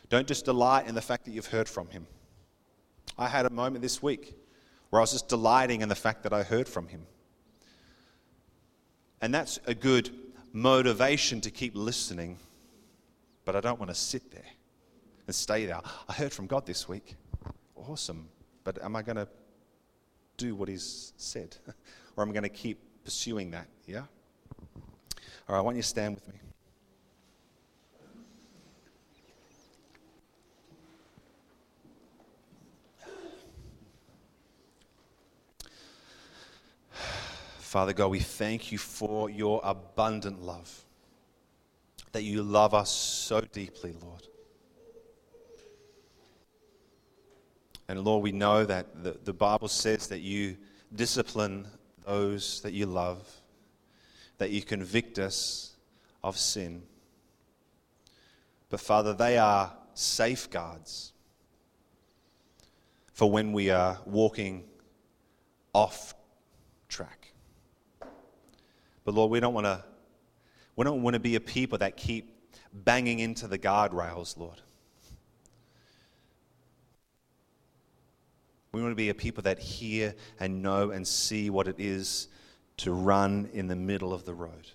Don't 0.09 0.27
just 0.27 0.45
delight 0.45 0.89
in 0.89 0.95
the 0.95 1.03
fact 1.03 1.25
that 1.25 1.33
you've 1.33 1.47
heard 1.47 1.69
from 1.69 1.89
him. 1.89 2.07
I 3.19 3.29
had 3.29 3.47
a 3.47 3.51
moment 3.51 3.83
this 3.83 4.03
week 4.03 4.37
where 4.97 5.03
I 5.03 5.05
was 5.05 5.13
just 5.13 5.29
delighting 5.29 5.83
in 5.83 5.91
the 5.91 5.95
fact 5.95 6.23
that 6.23 6.33
I 6.33 6.43
heard 6.43 6.67
from 6.67 6.89
him. 6.89 7.07
And 9.21 9.35
that's 9.35 9.61
a 9.67 9.75
good 9.75 10.09
motivation 10.55 11.43
to 11.43 11.51
keep 11.51 11.77
listening, 11.77 12.39
but 13.45 13.55
I 13.55 13.61
don't 13.61 13.79
want 13.79 13.91
to 13.91 13.95
sit 13.95 14.31
there 14.31 14.47
and 15.27 15.37
stay 15.37 15.67
there. 15.67 15.83
I 16.09 16.13
heard 16.15 16.33
from 16.33 16.47
God 16.47 16.65
this 16.65 16.89
week. 16.89 17.15
Awesome. 17.77 18.31
But 18.65 18.83
am 18.83 18.97
I 18.97 19.03
going 19.03 19.17
to 19.17 19.29
do 20.39 20.55
what 20.55 20.71
He's 20.71 21.13
said? 21.19 21.55
or 22.17 22.25
am 22.25 22.31
I 22.31 22.33
going 22.33 22.45
to 22.45 22.49
keep 22.49 22.79
pursuing 23.05 23.51
that? 23.51 23.67
Yeah? 23.87 24.05
All 25.47 25.57
right, 25.57 25.59
I 25.59 25.61
want 25.61 25.77
you 25.77 25.83
to 25.83 25.89
stand 25.89 26.15
with 26.15 26.27
me. 26.27 26.41
Father 37.67 37.93
God, 37.93 38.13
we 38.13 38.21
thank 38.21 38.71
you 38.71 38.79
for 38.79 39.29
your 39.29 39.61
abundant 39.65 40.41
love, 40.41 40.85
that 42.13 42.23
you 42.23 42.41
love 42.45 42.75
us 42.75 42.93
so 42.93 43.41
deeply, 43.41 43.93
Lord. 44.01 44.23
And 47.89 48.05
Lord, 48.05 48.23
we 48.23 48.31
know 48.31 48.65
that 48.65 49.03
the, 49.03 49.19
the 49.25 49.33
Bible 49.33 49.67
says 49.67 50.07
that 50.07 50.21
you 50.21 50.57
discipline 50.95 51.67
those 52.07 52.61
that 52.61 52.73
you 52.73 52.87
love, 52.87 53.29
that 54.39 54.51
you 54.51 54.63
convict 54.63 55.19
us 55.19 55.73
of 56.23 56.39
sin. 56.39 56.85
But 58.71 58.79
Father, 58.79 59.13
they 59.13 59.39
are 59.39 59.73
safeguards 59.93 61.13
for 63.13 63.29
when 63.29 63.53
we 63.53 63.71
are 63.71 63.99
walking 64.07 64.63
off. 65.73 66.15
But 69.07 69.15
Lord, 69.15 69.31
we 69.31 69.39
don't 69.39 69.55
want 69.55 69.67
to 69.67 69.85
we 70.75 70.85
don't 70.85 71.03
want 71.03 71.15
to 71.15 71.21
be 71.21 71.37
a 71.37 71.41
people 71.41 71.79
that 71.79 71.97
keep 71.97 72.29
banging 72.73 73.21
into 73.21 73.47
the 73.47 73.59
guardrails, 73.59 74.37
Lord. 74.37 74.61
We 78.73 78.83
want 78.83 78.91
to 78.91 78.97
be 78.97 79.09
a 79.09 79.15
people 79.15 79.45
that 79.45 79.61
hear 79.61 80.15
and 80.41 80.61
know 80.61 80.91
and 80.91 81.07
see 81.07 81.49
what 81.49 81.69
it 81.69 81.77
is 81.79 82.29
to 82.79 82.93
run 82.93 83.49
in 83.55 83.69
the 83.69 83.77
middle 83.77 84.13
of 84.13 84.27
the 84.27 84.35
road. 84.35 84.73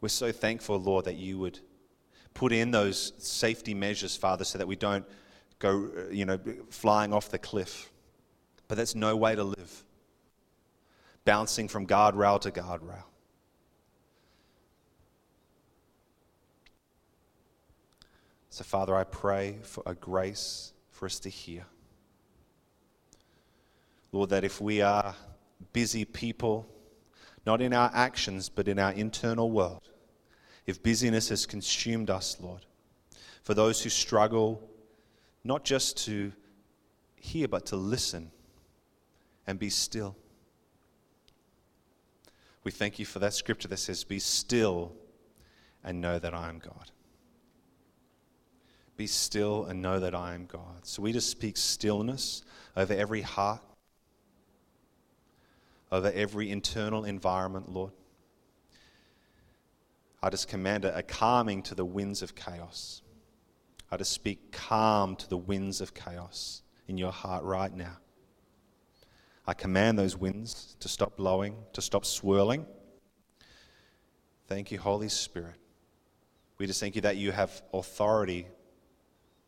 We're 0.00 0.08
so 0.08 0.32
thankful, 0.32 0.76
Lord, 0.78 1.06
that 1.06 1.16
you 1.16 1.38
would 1.38 1.60
put 2.34 2.52
in 2.52 2.72
those 2.72 3.12
safety 3.18 3.74
measures, 3.74 4.16
Father, 4.16 4.44
so 4.44 4.58
that 4.58 4.66
we 4.66 4.76
don't 4.76 5.06
go, 5.60 5.88
you 6.10 6.26
know, 6.26 6.38
flying 6.68 7.12
off 7.14 7.30
the 7.30 7.38
cliff. 7.38 7.90
But 8.66 8.76
that's 8.76 8.94
no 8.96 9.16
way 9.16 9.34
to 9.36 9.44
live 9.44 9.84
bouncing 11.28 11.68
from 11.68 11.86
guardrail 11.86 12.40
to 12.40 12.50
guardrail. 12.50 13.04
So, 18.48 18.64
Father, 18.64 18.96
I 18.96 19.04
pray 19.04 19.58
for 19.62 19.82
a 19.84 19.94
grace 19.94 20.72
for 20.90 21.04
us 21.04 21.18
to 21.20 21.28
hear. 21.28 21.66
Lord, 24.10 24.30
that 24.30 24.42
if 24.42 24.58
we 24.58 24.80
are 24.80 25.14
busy 25.74 26.06
people, 26.06 26.66
not 27.44 27.60
in 27.60 27.74
our 27.74 27.90
actions, 27.92 28.48
but 28.48 28.66
in 28.66 28.78
our 28.78 28.92
internal 28.92 29.50
world, 29.50 29.86
if 30.64 30.82
busyness 30.82 31.28
has 31.28 31.44
consumed 31.44 32.08
us, 32.08 32.38
Lord, 32.40 32.64
for 33.42 33.52
those 33.52 33.82
who 33.82 33.90
struggle 33.90 34.66
not 35.44 35.62
just 35.62 36.06
to 36.06 36.32
hear, 37.16 37.48
but 37.48 37.66
to 37.66 37.76
listen 37.76 38.30
and 39.46 39.58
be 39.58 39.68
still. 39.68 40.16
We 42.68 42.72
thank 42.72 42.98
you 42.98 43.06
for 43.06 43.18
that 43.20 43.32
scripture 43.32 43.66
that 43.68 43.78
says, 43.78 44.04
Be 44.04 44.18
still 44.18 44.92
and 45.82 46.02
know 46.02 46.18
that 46.18 46.34
I 46.34 46.50
am 46.50 46.58
God. 46.58 46.90
Be 48.98 49.06
still 49.06 49.64
and 49.64 49.80
know 49.80 49.98
that 49.98 50.14
I 50.14 50.34
am 50.34 50.44
God. 50.44 50.80
So 50.82 51.00
we 51.00 51.14
just 51.14 51.30
speak 51.30 51.56
stillness 51.56 52.42
over 52.76 52.92
every 52.92 53.22
heart, 53.22 53.62
over 55.90 56.12
every 56.14 56.50
internal 56.50 57.06
environment, 57.06 57.72
Lord. 57.72 57.92
I 60.22 60.28
just 60.28 60.48
command 60.48 60.84
a 60.84 61.02
calming 61.02 61.62
to 61.62 61.74
the 61.74 61.86
winds 61.86 62.20
of 62.20 62.34
chaos. 62.34 63.00
I 63.90 63.96
just 63.96 64.12
speak 64.12 64.52
calm 64.52 65.16
to 65.16 65.26
the 65.30 65.38
winds 65.38 65.80
of 65.80 65.94
chaos 65.94 66.60
in 66.86 66.98
your 66.98 67.12
heart 67.12 67.44
right 67.44 67.74
now. 67.74 67.96
I 69.48 69.54
command 69.54 69.98
those 69.98 70.14
winds 70.14 70.76
to 70.80 70.88
stop 70.88 71.16
blowing, 71.16 71.56
to 71.72 71.80
stop 71.80 72.04
swirling. 72.04 72.66
Thank 74.46 74.70
you, 74.70 74.78
Holy 74.78 75.08
Spirit. 75.08 75.54
We 76.58 76.66
just 76.66 76.80
thank 76.80 76.96
you 76.96 77.00
that 77.00 77.16
you 77.16 77.32
have 77.32 77.62
authority 77.72 78.46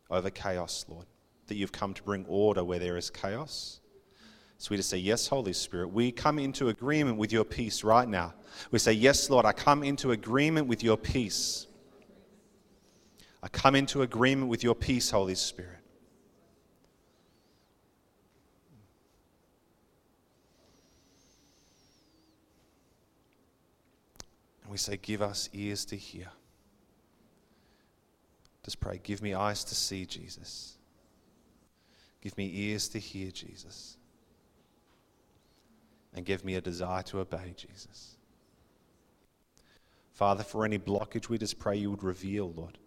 over 0.09 0.31
chaos, 0.31 0.85
Lord, 0.89 1.05
that 1.45 1.53
you've 1.53 1.71
come 1.71 1.93
to 1.93 2.01
bring 2.01 2.25
order 2.27 2.63
where 2.63 2.79
there 2.79 2.97
is 2.97 3.11
chaos. 3.11 3.79
So 4.57 4.69
we 4.71 4.77
just 4.77 4.89
say, 4.89 4.97
Yes, 4.97 5.27
Holy 5.27 5.53
Spirit. 5.53 5.89
We 5.89 6.11
come 6.11 6.39
into 6.39 6.69
agreement 6.69 7.19
with 7.19 7.31
your 7.31 7.45
peace 7.45 7.83
right 7.83 8.07
now. 8.07 8.33
We 8.71 8.79
say, 8.79 8.93
Yes, 8.93 9.29
Lord, 9.29 9.45
I 9.45 9.51
come 9.51 9.83
into 9.83 10.13
agreement 10.13 10.65
with 10.65 10.81
your 10.83 10.97
peace. 10.97 11.67
I 13.43 13.49
come 13.49 13.75
into 13.75 14.01
agreement 14.01 14.49
with 14.49 14.63
your 14.63 14.73
peace, 14.73 15.11
Holy 15.11 15.35
Spirit. 15.35 15.80
We 24.71 24.77
say, 24.77 24.97
Give 24.97 25.21
us 25.21 25.49
ears 25.53 25.85
to 25.85 25.95
hear. 25.95 26.27
Just 28.63 28.79
pray, 28.79 28.99
Give 29.03 29.21
me 29.21 29.33
eyes 29.33 29.63
to 29.65 29.75
see, 29.75 30.05
Jesus. 30.05 30.77
Give 32.21 32.37
me 32.37 32.51
ears 32.53 32.87
to 32.89 32.99
hear, 32.99 33.31
Jesus. 33.31 33.97
And 36.13 36.25
give 36.25 36.45
me 36.45 36.55
a 36.55 36.61
desire 36.61 37.03
to 37.03 37.19
obey, 37.19 37.53
Jesus. 37.57 38.17
Father, 40.13 40.43
for 40.43 40.65
any 40.65 40.77
blockage, 40.77 41.29
we 41.29 41.37
just 41.37 41.57
pray 41.57 41.77
you 41.77 41.89
would 41.89 42.03
reveal, 42.03 42.51
Lord. 42.51 42.77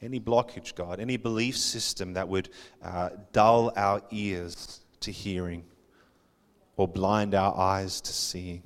Any 0.00 0.20
blockage, 0.20 0.74
God, 0.74 1.00
any 1.00 1.16
belief 1.16 1.56
system 1.56 2.14
that 2.14 2.28
would 2.28 2.48
uh, 2.82 3.10
dull 3.32 3.72
our 3.76 4.00
ears 4.10 4.80
to 5.00 5.12
hearing 5.12 5.64
or 6.76 6.88
blind 6.88 7.34
our 7.34 7.56
eyes 7.56 8.00
to 8.00 8.12
seeing. 8.12 8.62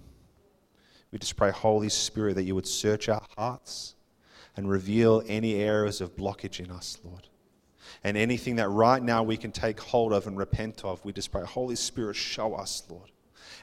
We 1.13 1.19
just 1.19 1.37
pray, 1.37 1.51
Holy 1.51 1.91
Spirit, 1.91 2.35
that 2.35 2.45
you 2.45 2.55
would 2.55 2.67
search 2.67 3.09
our 3.09 3.23
hearts 3.37 3.95
and 4.57 4.69
reveal 4.69 5.23
any 5.27 5.55
areas 5.55 6.01
of 6.01 6.17
blockage 6.17 6.59
in 6.59 6.71
us, 6.71 6.99
Lord. 7.05 7.29
And 8.03 8.17
anything 8.17 8.57
that 8.57 8.69
right 8.69 9.03
now 9.03 9.23
we 9.23 9.37
can 9.37 9.53
take 9.53 9.79
hold 9.79 10.13
of 10.13 10.27
and 10.27 10.37
repent 10.37 10.85
of, 10.85 11.05
we 11.05 11.13
just 11.13 11.31
pray, 11.31 11.45
Holy 11.45 11.77
Spirit, 11.77 12.17
show 12.17 12.55
us, 12.55 12.83
Lord. 12.89 13.11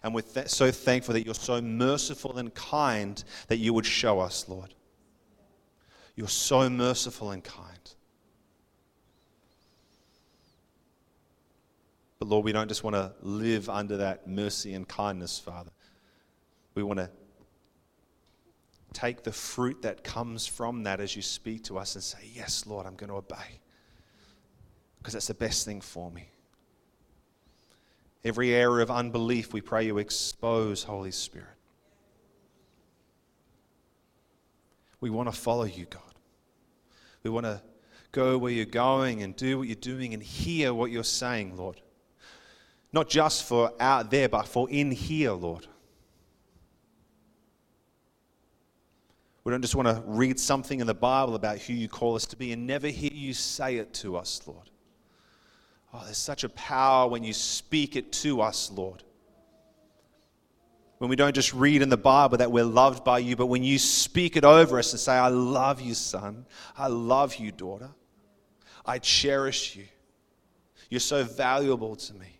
And 0.03 0.13
we're 0.13 0.21
th- 0.21 0.47
so 0.47 0.71
thankful 0.71 1.13
that 1.13 1.26
you're 1.26 1.34
so 1.34 1.59
merciful 1.61 2.38
and 2.38 2.53
kind 2.53 3.21
that 3.47 3.57
you 3.57 3.73
would 3.73 3.85
show 3.85 4.19
us, 4.19 4.47
Lord. 4.47 4.73
You're 6.15 6.27
so 6.27 6.69
merciful 6.69 7.31
and 7.31 7.43
kind. 7.43 7.80
But 12.19 12.27
Lord, 12.27 12.45
we 12.45 12.51
don't 12.51 12.67
just 12.67 12.84
want 12.84 12.95
to 12.95 13.13
live 13.21 13.69
under 13.69 13.97
that 13.97 14.27
mercy 14.27 14.73
and 14.73 14.88
kindness, 14.88 15.39
Father. 15.39 15.71
We 16.76 16.84
want 16.84 16.99
to 16.99 17.09
take 18.94 19.24
the 19.24 19.32
fruit 19.32 19.82
that 19.84 20.03
comes 20.03 20.48
from 20.48 20.84
that 20.84 20.99
as 20.99 21.16
you 21.16 21.22
speak 21.22 21.64
to 21.66 21.78
us 21.78 21.95
and 21.95 22.03
say, 22.03 22.20
Yes, 22.34 22.66
Lord, 22.66 22.86
I'm 22.86 22.95
going 22.95 23.10
to 23.10 23.18
obey. 23.18 23.60
Because 24.98 25.14
that's 25.14 25.28
the 25.28 25.34
best 25.34 25.66
thing 25.66 25.82
for 25.82 26.11
me. 26.11 26.30
Every 28.24 28.53
area 28.53 28.84
of 28.84 28.91
unbelief, 28.91 29.53
we 29.53 29.61
pray 29.61 29.86
you 29.86 29.98
expose, 29.98 30.84
Holy 30.84 31.11
Spirit. 31.11 31.48
We 34.99 35.10
want 35.10 35.32
to 35.32 35.38
follow 35.38 35.64
you, 35.64 35.86
God. 35.86 36.02
We 37.24 37.30
want 37.30 37.45
to 37.45 37.61
go 38.11 38.38
where 38.38 38.52
you're 38.52 38.66
going 38.66 39.24
and 39.24 39.36
do 39.36 39.60
what 39.60 39.68
you're 39.68 39.76
doing 39.76 40.14
and 40.14 40.22
hear 40.22 40.74
what 40.74 40.91
you're 40.91 41.03
saying, 41.03 41.56
Lord. 41.56 41.80
Not 42.91 43.07
just 43.07 43.44
for 43.44 43.72
out 43.80 44.11
there, 44.11 44.28
but 44.28 44.48
for 44.48 44.70
in 44.70 44.91
here, 44.91 45.32
Lord. 45.32 45.68
We 49.49 49.53
don't 49.53 49.63
just 49.63 49.73
want 49.73 49.88
to 49.88 50.03
read 50.05 50.39
something 50.39 50.80
in 50.80 50.85
the 50.85 50.93
Bible 50.93 51.34
about 51.34 51.57
who 51.57 51.73
you 51.73 51.89
call 51.89 52.13
us 52.13 52.27
to 52.27 52.35
be 52.35 52.51
and 52.51 52.67
never 52.67 52.88
hear 52.88 53.09
you 53.11 53.34
say 53.34 53.77
it 53.77 53.95
to 53.95 54.15
us, 54.15 54.39
Lord. 54.45 54.69
Oh, 55.91 56.03
there's 56.05 56.19
such 56.19 56.43
a 56.43 56.49
power 56.49 57.09
when 57.09 57.23
you 57.23 57.34
speak 57.34 57.95
it 57.95 58.11
to 58.11 58.41
us, 58.41 58.69
Lord. 58.69 59.01
When 60.99 61.09
we 61.09 61.15
don't 61.15 61.34
just 61.34 61.51
read 61.51 61.81
in 61.81 61.89
the 61.89 61.97
Bible 61.97 62.38
that 62.38 62.51
we're 62.51 62.63
loved 62.63 63.03
by 63.03 63.17
you, 63.17 63.35
but 63.35 63.47
when 63.47 63.63
you 63.63 63.80
speak 63.80 64.38
it 64.38 64.45
over 64.45 64.77
us 64.77 64.93
and 64.93 64.99
say, 64.99 65.13
I 65.13 65.30
love 65.30 65.81
you, 65.81 65.95
son. 65.95 66.45
I 66.77 66.85
love 66.85 67.38
you, 67.38 67.51
daughter. 67.51 67.89
I 68.85 68.99
cherish 68.99 69.76
you. 69.76 69.85
You're 70.91 70.99
so 70.99 71.23
valuable 71.23 71.95
to 71.95 72.13
me. 72.13 72.39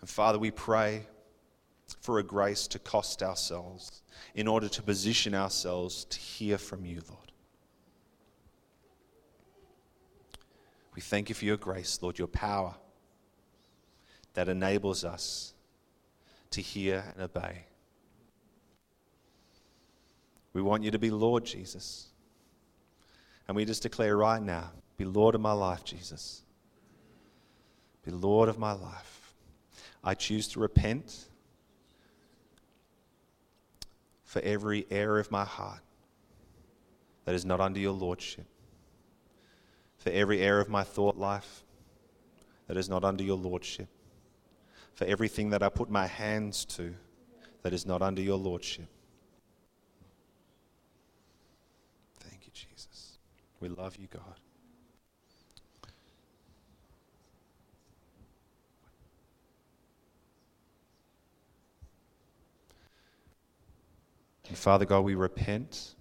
And 0.00 0.10
Father, 0.10 0.40
we 0.40 0.50
pray 0.50 1.06
for 2.00 2.18
a 2.18 2.22
grace 2.22 2.66
to 2.68 2.78
cost 2.78 3.22
ourselves 3.22 4.02
in 4.34 4.48
order 4.48 4.68
to 4.68 4.82
position 4.82 5.34
ourselves 5.34 6.04
to 6.06 6.18
hear 6.18 6.58
from 6.58 6.84
you, 6.84 7.02
Lord. 7.08 7.32
We 10.94 11.00
thank 11.00 11.28
you 11.28 11.34
for 11.34 11.44
your 11.44 11.56
grace, 11.56 11.98
Lord, 12.02 12.18
your 12.18 12.28
power 12.28 12.74
that 14.34 14.48
enables 14.48 15.04
us 15.04 15.54
to 16.50 16.60
hear 16.60 17.04
and 17.14 17.22
obey. 17.22 17.64
We 20.52 20.62
want 20.62 20.84
you 20.84 20.92
to 20.92 20.98
be 20.98 21.10
Lord, 21.10 21.44
Jesus. 21.44 22.08
And 23.48 23.56
we 23.56 23.64
just 23.64 23.82
declare 23.82 24.16
right 24.16 24.42
now 24.42 24.70
be 24.96 25.04
Lord 25.04 25.34
of 25.34 25.40
my 25.40 25.52
life, 25.52 25.84
Jesus. 25.84 26.42
Be 28.04 28.12
Lord 28.12 28.48
of 28.48 28.58
my 28.58 28.72
life. 28.72 29.34
I 30.04 30.14
choose 30.14 30.46
to 30.48 30.60
repent 30.60 31.26
for 34.34 34.40
every 34.40 34.84
error 34.90 35.20
of 35.20 35.30
my 35.30 35.44
heart 35.44 35.78
that 37.24 37.36
is 37.36 37.44
not 37.44 37.60
under 37.60 37.78
your 37.78 37.92
lordship 37.92 38.46
for 40.04 40.10
every 40.10 40.40
area 40.42 40.60
of 40.60 40.68
my 40.68 40.82
thought 40.82 41.16
life 41.16 41.62
that 42.66 42.76
is 42.76 42.88
not 42.88 43.04
under 43.04 43.22
your 43.22 43.36
lordship, 43.36 43.88
for 44.94 45.04
everything 45.06 45.50
that 45.50 45.62
I 45.62 45.68
put 45.68 45.88
my 45.88 46.06
hands 46.06 46.64
to 46.76 46.94
that 47.62 47.72
is 47.72 47.86
not 47.86 48.02
under 48.02 48.20
your 48.20 48.36
lordship. 48.36 48.88
Thank 52.20 52.46
you, 52.46 52.52
Jesus. 52.52 53.18
We 53.60 53.68
love 53.68 53.96
you, 53.96 54.08
God. 54.08 54.40
And 64.48 64.56
Father 64.56 64.84
God, 64.84 65.00
we 65.00 65.14
repent 65.14 65.94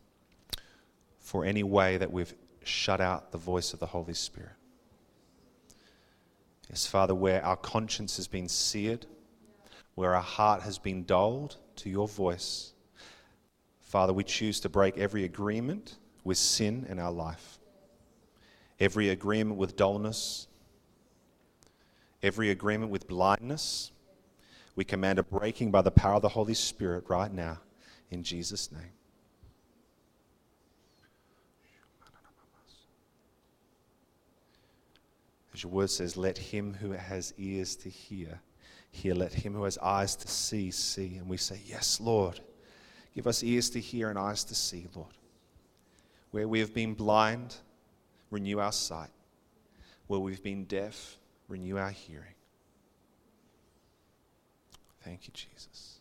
for 1.20 1.46
any 1.46 1.64
way 1.64 1.98
that 1.98 2.12
we've 2.12 2.34
shut 2.64 3.02
out 3.02 3.32
the 3.32 3.38
voice 3.38 3.74
of 3.74 3.80
the 3.80 3.86
Holy 3.86 4.14
Spirit. 4.14 4.52
Yes, 6.70 6.86
Father, 6.88 7.16
where 7.16 7.44
our 7.46 7.56
conscience 7.56 8.18
has 8.18 8.28
been 8.28 8.50
seared, 8.50 9.06
where 9.96 10.16
our 10.16 10.22
heart 10.22 10.64
has 10.64 10.78
been 10.78 11.04
dulled 11.04 11.58
to 11.78 11.90
your 11.90 12.08
voice, 12.08 12.74
Father, 13.82 14.12
we 14.12 14.24
choose 14.24 14.60
to 14.62 14.70
break 14.70 14.98
every 14.98 15.24
agreement 15.24 15.98
with 16.24 16.38
sin 16.38 16.86
in 16.90 17.00
our 17.00 17.12
life, 17.12 17.60
every 18.80 19.10
agreement 19.10 19.58
with 19.58 19.76
dullness, 19.76 20.48
every 22.24 22.50
agreement 22.50 22.92
with 22.92 23.08
blindness. 23.08 23.92
We 24.76 24.84
command 24.84 25.20
a 25.20 25.24
breaking 25.24 25.70
by 25.70 25.84
the 25.84 25.92
power 25.92 26.16
of 26.16 26.24
the 26.24 26.30
Holy 26.30 26.56
Spirit 26.56 27.04
right 27.08 27.32
now, 27.32 27.60
in 28.14 28.24
Jesus' 28.24 28.72
name. 28.72 28.82
As 35.54 35.64
your 35.64 35.72
word 35.72 35.90
says, 35.90 36.18
let 36.18 36.38
him 36.38 36.74
who 36.74 36.92
has 36.92 37.34
ears 37.38 37.76
to 37.78 37.90
hear, 37.90 38.40
hear. 38.90 39.14
Let 39.14 39.34
him 39.34 39.54
who 39.54 39.64
has 39.66 39.78
eyes 39.78 40.16
to 40.16 40.28
see, 40.28 40.72
see. 40.72 41.18
And 41.18 41.28
we 41.28 41.38
say, 41.38 41.60
Yes, 41.66 42.00
Lord. 42.00 42.40
Give 43.14 43.28
us 43.28 43.44
ears 43.44 43.70
to 43.72 43.80
hear 43.80 44.10
and 44.10 44.18
eyes 44.18 44.44
to 44.46 44.56
see, 44.56 44.88
Lord. 44.96 45.14
Where 46.32 46.48
we 46.48 46.60
have 46.62 46.74
been 46.74 46.96
blind, 46.96 47.56
renew 48.32 48.60
our 48.60 48.72
sight. 48.72 49.12
Where 50.08 50.20
we've 50.20 50.42
been 50.42 50.66
deaf, 50.66 51.18
renew 51.48 51.78
our 51.78 51.92
hearing. 51.92 52.34
Thank 55.04 55.28
you, 55.28 55.34
Jesus. 55.34 55.93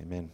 Amen. 0.00 0.30